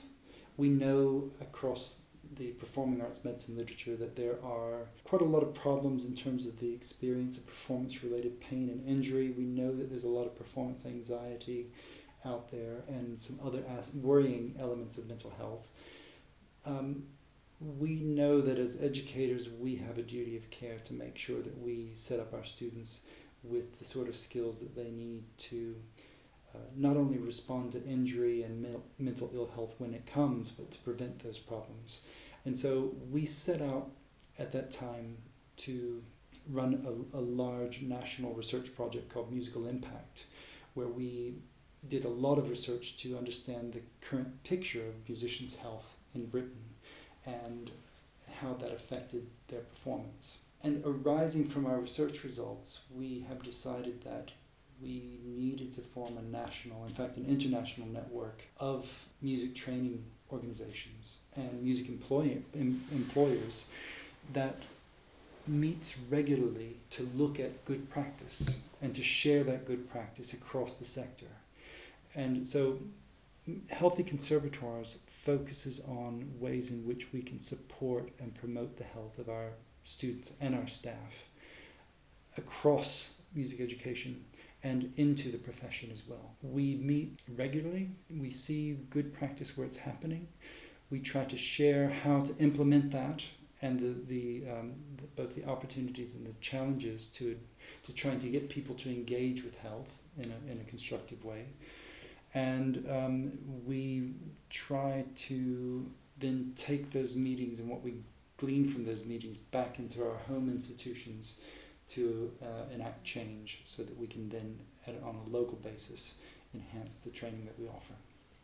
We 0.57 0.69
know 0.69 1.29
across 1.39 1.99
the 2.35 2.51
performing 2.51 3.01
arts 3.01 3.23
medicine 3.23 3.57
literature 3.57 3.95
that 3.95 4.15
there 4.15 4.35
are 4.43 4.87
quite 5.03 5.21
a 5.21 5.25
lot 5.25 5.43
of 5.43 5.53
problems 5.53 6.05
in 6.05 6.15
terms 6.15 6.45
of 6.45 6.59
the 6.59 6.73
experience 6.73 7.37
of 7.37 7.45
performance 7.45 8.03
related 8.03 8.39
pain 8.39 8.69
and 8.69 8.87
injury. 8.87 9.29
We 9.29 9.45
know 9.45 9.75
that 9.75 9.89
there's 9.89 10.03
a 10.03 10.09
lot 10.09 10.25
of 10.25 10.37
performance 10.37 10.85
anxiety 10.85 11.67
out 12.25 12.51
there 12.51 12.83
and 12.87 13.17
some 13.17 13.39
other 13.43 13.63
as- 13.77 13.93
worrying 13.93 14.55
elements 14.59 14.97
of 14.97 15.07
mental 15.07 15.31
health. 15.37 15.67
Um, 16.65 17.03
we 17.59 17.95
know 17.95 18.41
that 18.41 18.59
as 18.59 18.81
educators, 18.81 19.49
we 19.49 19.75
have 19.77 19.97
a 19.97 20.03
duty 20.03 20.37
of 20.37 20.49
care 20.49 20.77
to 20.79 20.93
make 20.93 21.17
sure 21.17 21.41
that 21.41 21.57
we 21.61 21.91
set 21.93 22.19
up 22.19 22.33
our 22.33 22.43
students 22.43 23.05
with 23.43 23.79
the 23.79 23.85
sort 23.85 24.07
of 24.07 24.15
skills 24.15 24.59
that 24.59 24.75
they 24.75 24.91
need 24.91 25.23
to 25.37 25.75
Uh, 26.57 26.61
not 26.75 26.97
only 26.97 27.17
respond 27.17 27.71
to 27.71 27.83
injury 27.85 28.43
and 28.43 28.61
mental, 28.61 28.83
mental 28.97 29.31
ill 29.33 29.49
health 29.53 29.75
when 29.77 29.93
it 29.93 30.05
comes, 30.05 30.49
but 30.49 30.71
to 30.71 30.77
prevent 30.79 31.23
those 31.23 31.37
problems. 31.37 32.01
And 32.45 32.57
so 32.57 32.95
we 33.11 33.25
set 33.25 33.61
out 33.61 33.91
at 34.39 34.51
that 34.53 34.71
time 34.71 35.17
to 35.57 36.01
run 36.49 37.05
a, 37.13 37.17
a 37.17 37.21
large 37.21 37.81
national 37.81 38.33
research 38.33 38.75
project 38.75 39.13
called 39.13 39.31
Musical 39.31 39.67
Impact, 39.67 40.25
where 40.73 40.87
we 40.87 41.35
did 41.87 42.05
a 42.05 42.09
lot 42.09 42.37
of 42.37 42.49
research 42.49 42.97
to 42.97 43.17
understand 43.17 43.73
the 43.73 43.81
current 44.01 44.43
picture 44.43 44.85
of 44.87 45.07
musicians' 45.07 45.55
health 45.55 45.97
in 46.15 46.25
Britain 46.25 46.65
and 47.25 47.71
how 48.41 48.53
that 48.53 48.71
affected 48.71 49.27
their 49.47 49.61
performance. 49.61 50.39
And 50.63 50.83
arising 50.85 51.47
from 51.47 51.65
our 51.65 51.79
research 51.79 52.23
results, 52.23 52.81
we 52.95 53.25
have 53.27 53.43
decided 53.43 54.03
that 54.03 54.31
we 54.81 55.19
needed 55.25 55.73
to 55.73 55.81
form 55.81 56.17
a 56.17 56.21
national, 56.21 56.85
in 56.85 56.93
fact, 56.93 57.17
an 57.17 57.25
international 57.27 57.87
network 57.87 58.43
of 58.59 59.05
music 59.21 59.55
training 59.55 60.03
organizations 60.31 61.19
and 61.35 61.63
music 61.63 61.87
employ- 61.87 62.37
em- 62.55 62.83
employers 62.91 63.65
that 64.33 64.57
meets 65.47 65.97
regularly 66.09 66.75
to 66.89 67.09
look 67.15 67.39
at 67.39 67.63
good 67.65 67.89
practice 67.89 68.59
and 68.81 68.93
to 68.93 69.01
share 69.01 69.43
that 69.43 69.65
good 69.65 69.89
practice 69.89 70.33
across 70.33 70.75
the 70.75 70.85
sector. 70.85 71.27
And 72.13 72.47
so, 72.47 72.79
Healthy 73.69 74.03
Conservatoires 74.03 74.99
focuses 75.07 75.79
on 75.87 76.33
ways 76.39 76.69
in 76.69 76.85
which 76.85 77.13
we 77.13 77.21
can 77.21 77.39
support 77.39 78.09
and 78.19 78.35
promote 78.35 78.77
the 78.77 78.83
health 78.83 79.17
of 79.17 79.29
our 79.29 79.51
students 79.85 80.31
and 80.41 80.53
our 80.53 80.67
staff 80.67 81.23
across 82.37 83.11
music 83.33 83.61
education 83.61 84.25
and 84.63 84.93
into 84.97 85.31
the 85.31 85.37
profession 85.37 85.89
as 85.91 86.03
well. 86.07 86.35
We 86.41 86.75
meet 86.75 87.19
regularly, 87.35 87.91
we 88.09 88.31
see 88.31 88.77
good 88.89 89.13
practice 89.13 89.55
where 89.55 89.67
it's 89.67 89.77
happening, 89.77 90.27
we 90.89 90.99
try 90.99 91.25
to 91.25 91.37
share 91.37 91.89
how 91.89 92.21
to 92.21 92.35
implement 92.37 92.91
that 92.91 93.21
and 93.61 93.79
the, 93.79 93.95
the, 94.13 94.51
um, 94.51 94.73
both 95.15 95.35
the 95.35 95.45
opportunities 95.45 96.13
and 96.15 96.25
the 96.25 96.33
challenges 96.41 97.07
to, 97.07 97.37
to 97.85 97.91
trying 97.93 98.19
to 98.19 98.29
get 98.29 98.49
people 98.49 98.75
to 98.75 98.89
engage 98.89 99.43
with 99.43 99.57
health 99.59 99.91
in 100.17 100.25
a, 100.25 100.51
in 100.51 100.59
a 100.59 100.63
constructive 100.69 101.23
way. 101.25 101.45
And 102.33 102.85
um, 102.89 103.31
we 103.65 104.13
try 104.49 105.05
to 105.15 105.89
then 106.19 106.53
take 106.55 106.91
those 106.91 107.15
meetings 107.15 107.59
and 107.59 107.69
what 107.69 107.83
we 107.83 107.95
glean 108.37 108.69
from 108.69 108.85
those 108.85 109.05
meetings 109.05 109.37
back 109.37 109.79
into 109.79 110.03
our 110.03 110.17
home 110.27 110.49
institutions 110.49 111.39
to 111.89 112.31
uh, 112.41 112.73
enact 112.73 113.03
change 113.03 113.61
so 113.65 113.83
that 113.83 113.97
we 113.97 114.07
can 114.07 114.29
then, 114.29 114.59
at, 114.85 114.95
on 115.03 115.15
a 115.25 115.29
local 115.29 115.57
basis, 115.57 116.13
enhance 116.53 116.97
the 116.97 117.09
training 117.09 117.45
that 117.45 117.57
we 117.59 117.67
offer. 117.67 117.93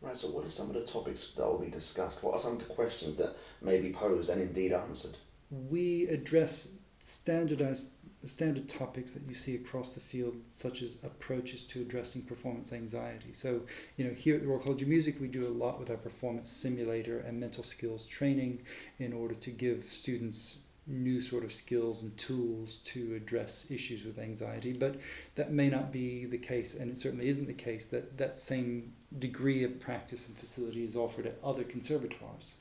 Right, 0.00 0.16
so 0.16 0.28
what 0.28 0.44
are 0.44 0.50
some 0.50 0.68
of 0.68 0.74
the 0.74 0.82
topics 0.82 1.32
that 1.36 1.46
will 1.46 1.58
be 1.58 1.70
discussed? 1.70 2.22
What 2.22 2.34
are 2.34 2.38
some 2.38 2.52
of 2.52 2.58
the 2.58 2.74
questions 2.74 3.16
that 3.16 3.36
may 3.62 3.78
be 3.78 3.90
posed 3.90 4.28
and 4.28 4.40
indeed 4.40 4.72
answered? 4.72 5.16
We 5.50 6.06
address 6.08 6.72
standardized 7.00 7.90
standard 8.26 8.68
topics 8.68 9.12
that 9.12 9.22
you 9.28 9.34
see 9.34 9.54
across 9.54 9.90
the 9.90 10.00
field, 10.00 10.36
such 10.48 10.82
as 10.82 10.96
approaches 11.02 11.62
to 11.62 11.80
addressing 11.82 12.22
performance 12.22 12.72
anxiety. 12.72 13.32
So, 13.32 13.62
you 13.96 14.04
know, 14.04 14.14
here 14.14 14.36
at 14.36 14.42
the 14.42 14.48
Royal 14.48 14.60
College 14.60 14.82
of 14.82 14.88
Music, 14.88 15.20
we 15.20 15.28
do 15.28 15.46
a 15.46 15.48
lot 15.48 15.78
with 15.78 15.90
our 15.90 15.96
performance 15.96 16.48
simulator 16.48 17.18
and 17.18 17.38
mental 17.38 17.64
skills 17.64 18.06
training 18.06 18.62
in 18.98 19.12
order 19.12 19.34
to 19.34 19.50
give 19.50 19.86
students 19.90 20.58
new 20.86 21.20
sort 21.20 21.44
of 21.44 21.52
skills 21.52 22.02
and 22.02 22.16
tools 22.18 22.76
to 22.84 23.14
address 23.14 23.70
issues 23.70 24.04
with 24.04 24.18
anxiety. 24.18 24.72
But 24.72 24.96
that 25.34 25.52
may 25.52 25.68
not 25.68 25.92
be 25.92 26.26
the 26.26 26.38
case, 26.38 26.74
and 26.74 26.90
it 26.90 26.98
certainly 26.98 27.28
isn't 27.28 27.46
the 27.46 27.54
case 27.54 27.86
that 27.86 28.18
that 28.18 28.38
same 28.38 28.92
degree 29.18 29.64
of 29.64 29.80
practice 29.80 30.28
and 30.28 30.36
facility 30.36 30.84
is 30.84 30.96
offered 30.96 31.26
at 31.26 31.38
other 31.42 31.64
conservatoires. 31.64 32.54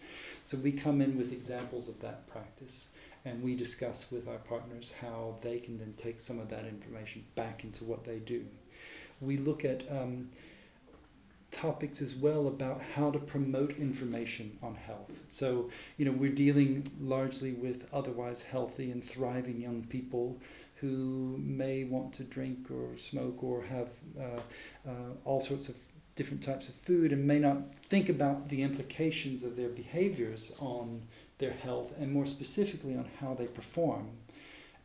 So 0.43 0.57
we 0.57 0.71
come 0.71 1.01
in 1.01 1.17
with 1.17 1.31
examples 1.31 1.87
of 1.87 1.99
that 2.01 2.27
practice 2.27 2.89
and 3.25 3.41
we 3.41 3.55
discuss 3.55 4.11
with 4.11 4.27
our 4.27 4.37
partners 4.37 4.93
how 5.01 5.35
they 5.41 5.59
can 5.59 5.79
then 5.79 5.93
take 5.95 6.19
some 6.19 6.39
of 6.39 6.49
that 6.49 6.65
information 6.65 7.23
back 7.35 7.63
into 7.63 7.83
what 7.83 8.03
they 8.03 8.19
do. 8.19 8.45
We 9.21 9.37
look 9.37 9.63
at 9.63 9.83
um, 9.89 10.29
topics 11.53 12.01
as 12.01 12.15
well 12.15 12.47
about 12.47 12.81
how 12.95 13.11
to 13.11 13.19
promote 13.19 13.77
information 13.77 14.57
on 14.61 14.75
health. 14.75 15.11
So, 15.29 15.69
you 15.97 16.05
know, 16.05 16.11
we're 16.11 16.31
dealing 16.31 16.91
largely 16.99 17.53
with 17.53 17.87
otherwise 17.93 18.41
healthy 18.41 18.91
and 18.91 19.03
thriving 19.03 19.61
young 19.61 19.85
people 19.85 20.39
who 20.81 21.39
may 21.41 21.83
want 21.83 22.11
to 22.13 22.23
drink 22.23 22.69
or 22.69 22.97
smoke 22.97 23.43
or 23.43 23.63
have 23.63 23.89
uh, 24.19 24.89
uh, 24.89 25.13
all 25.23 25.39
sorts 25.39 25.69
of 25.69 25.75
different 26.15 26.43
types 26.43 26.67
of 26.67 26.75
food 26.75 27.11
and 27.11 27.25
may 27.25 27.39
not 27.39 27.75
think 27.89 28.09
about 28.09 28.49
the 28.49 28.61
implications 28.61 29.43
of 29.43 29.55
their 29.55 29.69
behaviors 29.69 30.51
on 30.59 31.03
their 31.37 31.53
health 31.53 31.93
and 31.99 32.11
more 32.11 32.25
specifically 32.25 32.95
on 32.95 33.07
how 33.21 33.33
they 33.33 33.45
perform. 33.45 34.09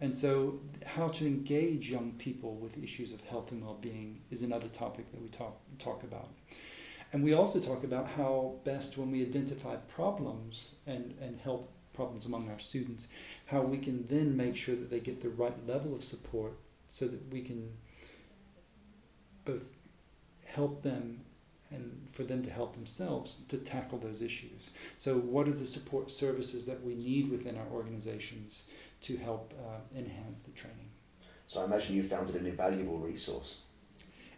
And 0.01 0.15
so, 0.15 0.61
how 0.87 1.09
to 1.09 1.27
engage 1.27 1.91
young 1.91 2.13
people 2.13 2.55
with 2.55 2.81
issues 2.83 3.13
of 3.13 3.21
health 3.23 3.51
and 3.51 3.63
well 3.65 3.79
being 3.81 4.21
is 4.31 4.43
another 4.43 4.69
topic 4.69 5.11
that 5.11 5.21
we 5.21 5.29
talk, 5.29 5.57
talk 5.79 6.05
about. 6.05 6.29
And 7.13 7.25
we 7.25 7.33
also 7.33 7.59
talk 7.59 7.85
about 7.85 8.09
how 8.09 8.57
best, 8.65 8.99
when 8.99 9.11
we 9.11 9.23
identify 9.23 9.77
problems 9.77 10.75
and, 10.87 11.15
and 11.21 11.39
health 11.39 11.67
problems 11.95 12.27
among 12.27 12.51
our 12.51 12.59
students, 12.59 13.09
how 13.47 13.63
we 13.63 13.79
can 13.79 14.07
then 14.09 14.37
make 14.37 14.57
sure 14.57 14.77
that 14.77 14.91
they 14.91 15.01
get 15.01 15.23
the 15.23 15.29
right 15.29 15.67
level 15.67 15.95
of 15.95 16.05
support 16.05 16.53
so 16.89 17.07
that 17.07 17.33
we 17.33 17.41
can 17.43 17.73
both 19.45 19.65
help 20.45 20.83
them 20.83 21.21
and 21.71 22.07
for 22.13 22.25
them 22.25 22.43
to 22.43 22.51
help 22.51 22.75
themselves 22.75 23.41
to 23.49 23.59
tackle 23.59 23.99
those 23.99 24.23
issues. 24.23 24.71
So, 24.97 25.17
what 25.17 25.49
are 25.49 25.53
the 25.53 25.67
support 25.67 26.11
services 26.11 26.67
that 26.67 26.83
we 26.83 26.95
need 26.95 27.31
within 27.31 27.59
our 27.59 27.67
organizations 27.73 28.65
to 29.03 29.17
help 29.17 29.53
uh, 29.59 29.99
enhance 29.99 30.41
the 30.41 30.53
training? 30.53 30.89
So, 31.47 31.61
I 31.61 31.65
imagine 31.65 31.95
you 31.95 32.03
found 32.03 32.31
it 32.31 32.37
an 32.37 32.47
invaluable 32.47 32.99
resource. 32.99 33.63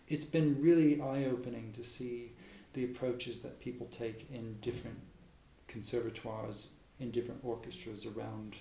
It's 0.09 0.25
been 0.25 0.61
really 0.61 1.01
eye 1.01 1.27
opening 1.27 1.73
to 1.77 1.85
see 1.85 2.33
the 2.73 2.85
approaches 2.85 3.41
that 3.41 3.61
people 3.61 3.89
take 3.91 4.29
in 4.31 4.57
different 4.61 4.99
conservatoires, 5.69 6.69
in 6.99 7.11
different 7.11 7.41
orchestras 7.45 8.07
around 8.07 8.57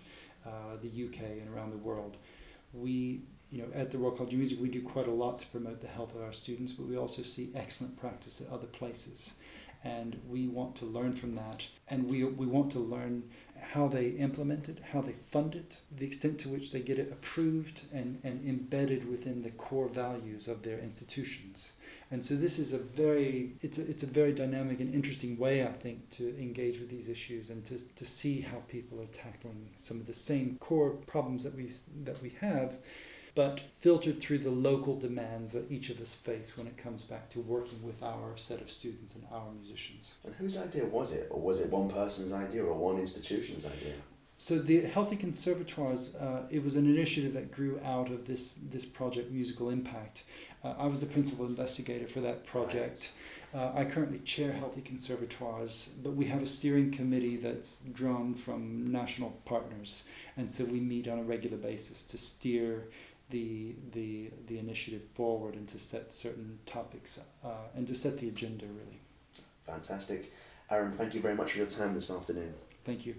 uh, 0.46 0.78
the 0.82 1.06
UK 1.06 1.22
and 1.42 1.54
around 1.54 1.72
the 1.72 1.78
world. 1.78 2.18
We 2.74 3.24
you 3.52 3.64
know, 3.64 3.68
at 3.74 3.90
the 3.92 3.98
Royal 3.98 4.12
College 4.12 4.34
of 4.34 4.40
Music, 4.40 4.60
we 4.62 4.70
do 4.70 4.82
quite 4.82 5.08
a 5.08 5.12
lot 5.12 5.40
to 5.40 5.48
promote 5.48 5.82
the 5.82 5.88
health 5.88 6.14
of 6.14 6.22
our 6.22 6.34
students, 6.34 6.72
but 6.72 6.86
we 6.86 6.98
also 6.98 7.24
see 7.24 7.52
excellent 7.56 8.00
practice 8.00 8.42
at 8.42 8.50
other 8.54 8.68
places. 8.68 9.34
And 9.84 10.20
we 10.28 10.48
want 10.48 10.76
to 10.78 10.86
learn 10.86 11.14
from 11.14 11.36
that. 11.36 11.64
And 11.88 12.10
we, 12.10 12.24
we 12.24 12.46
want 12.46 12.72
to 12.72 12.80
learn 12.80 13.24
how 13.72 13.88
they 13.88 14.08
implement 14.08 14.68
it, 14.68 14.80
how 14.92 15.02
they 15.02 15.14
fund 15.14 15.56
it, 15.56 15.78
the 15.96 16.06
extent 16.06 16.40
to 16.40 16.50
which 16.50 16.72
they 16.72 16.80
get 16.80 17.00
it 17.00 17.12
approved 17.12 17.84
and, 17.94 18.20
and 18.24 18.48
embedded 18.48 19.10
within 19.10 19.44
the 19.44 19.52
core 19.52 19.88
values 19.88 20.48
of 20.48 20.64
their 20.64 20.80
institutions. 20.80 21.74
And 22.12 22.26
so 22.26 22.36
this 22.36 22.58
is 22.58 22.74
a 22.74 22.80
very 22.80 23.52
it's 23.62 23.78
a, 23.78 23.88
it's 23.88 24.02
a 24.02 24.08
very 24.08 24.34
dynamic 24.34 24.80
and 24.80 24.94
interesting 24.94 25.38
way 25.38 25.64
I 25.64 25.72
think 25.72 26.10
to 26.12 26.30
engage 26.40 26.80
with 26.80 26.90
these 26.90 27.08
issues 27.08 27.52
and 27.52 27.64
to, 27.66 27.78
to 27.78 28.06
see 28.06 28.42
how 28.42 28.58
people 28.68 29.00
are 29.00 29.08
tackling 29.08 29.70
some 29.78 30.00
of 30.00 30.08
the 30.08 30.14
same 30.14 30.58
core 30.60 30.92
problems 31.06 31.44
that 31.44 31.56
we 31.56 31.70
that 32.04 32.22
we 32.24 32.36
have 32.42 32.78
but 33.40 33.62
filtered 33.80 34.20
through 34.20 34.40
the 34.40 34.50
local 34.50 35.00
demands 35.00 35.54
that 35.54 35.72
each 35.72 35.90
of 35.90 36.02
us 36.02 36.14
face 36.14 36.58
when 36.58 36.68
it 36.68 36.76
comes 36.76 37.04
back 37.04 37.30
to 37.30 37.40
working 37.40 37.82
with 37.82 38.04
our 38.04 38.36
set 38.36 38.60
of 38.60 38.70
students 38.70 39.16
and 39.16 39.24
our 39.32 39.50
musicians. 39.54 40.16
And 40.26 40.36
whose 40.36 40.58
idea 40.58 40.84
was 40.84 41.14
it? 41.14 41.30
Or 41.32 41.40
was 41.40 41.62
it 41.62 41.70
one 41.70 41.90
person's 41.90 42.34
idea 42.34 42.66
or 42.66 42.74
one 42.74 43.00
institution's 43.00 43.66
idea? 43.66 43.94
So 44.40 44.60
the 44.60 44.82
Healthy 44.82 45.16
Conservatoires, 45.16 46.16
uh, 46.16 46.48
it 46.52 46.62
was 46.62 46.76
an 46.76 46.86
initiative 46.86 47.34
that 47.36 47.50
grew 47.50 47.80
out 47.86 48.12
of 48.12 48.28
this, 48.28 48.56
this 48.56 48.84
project, 48.84 49.32
Musical 49.32 49.70
Impact. 49.70 50.24
Uh, 50.62 50.74
I 50.78 50.88
was 50.88 51.00
the 51.00 51.06
principal 51.06 51.46
investigator 51.46 52.08
for 52.08 52.20
that 52.20 52.46
project. 52.46 53.12
Uh, 53.54 53.72
I 53.74 53.86
currently 53.86 54.20
chair 54.20 54.52
Healthy 54.52 54.82
Conservatoires, 54.82 55.90
but 56.04 56.12
we 56.14 56.26
have 56.26 56.44
a 56.44 56.46
steering 56.46 56.92
committee 56.92 57.38
that's 57.38 57.82
drawn 57.94 58.36
from 58.36 58.92
national 58.92 59.32
partners, 59.46 60.04
and 60.38 60.52
so 60.52 60.66
we 60.66 60.80
meet 60.80 61.08
on 61.08 61.20
a 61.20 61.24
regular 61.24 61.58
basis 61.58 62.04
to 62.04 62.18
steer 62.18 62.90
the 63.30 63.76
the 63.92 64.32
the 64.48 64.58
initiative 64.58 65.04
forward 65.16 65.56
and 65.56 65.68
to 65.68 65.80
set 65.80 66.12
certain 66.14 66.60
topics 66.66 67.20
uh, 67.44 67.50
and 67.76 67.88
to 67.88 67.96
set 67.96 68.20
the 68.20 68.28
agenda 68.28 68.66
really. 68.66 69.00
Fantastic. 69.66 70.32
Aaron, 70.72 70.92
thank 70.92 71.14
you 71.14 71.22
very 71.22 71.36
much 71.36 71.52
for 71.54 71.58
your 71.60 71.68
time 71.68 71.94
this 71.94 72.12
afternoon. 72.12 72.54
Thank 72.86 73.06
you. 73.06 73.16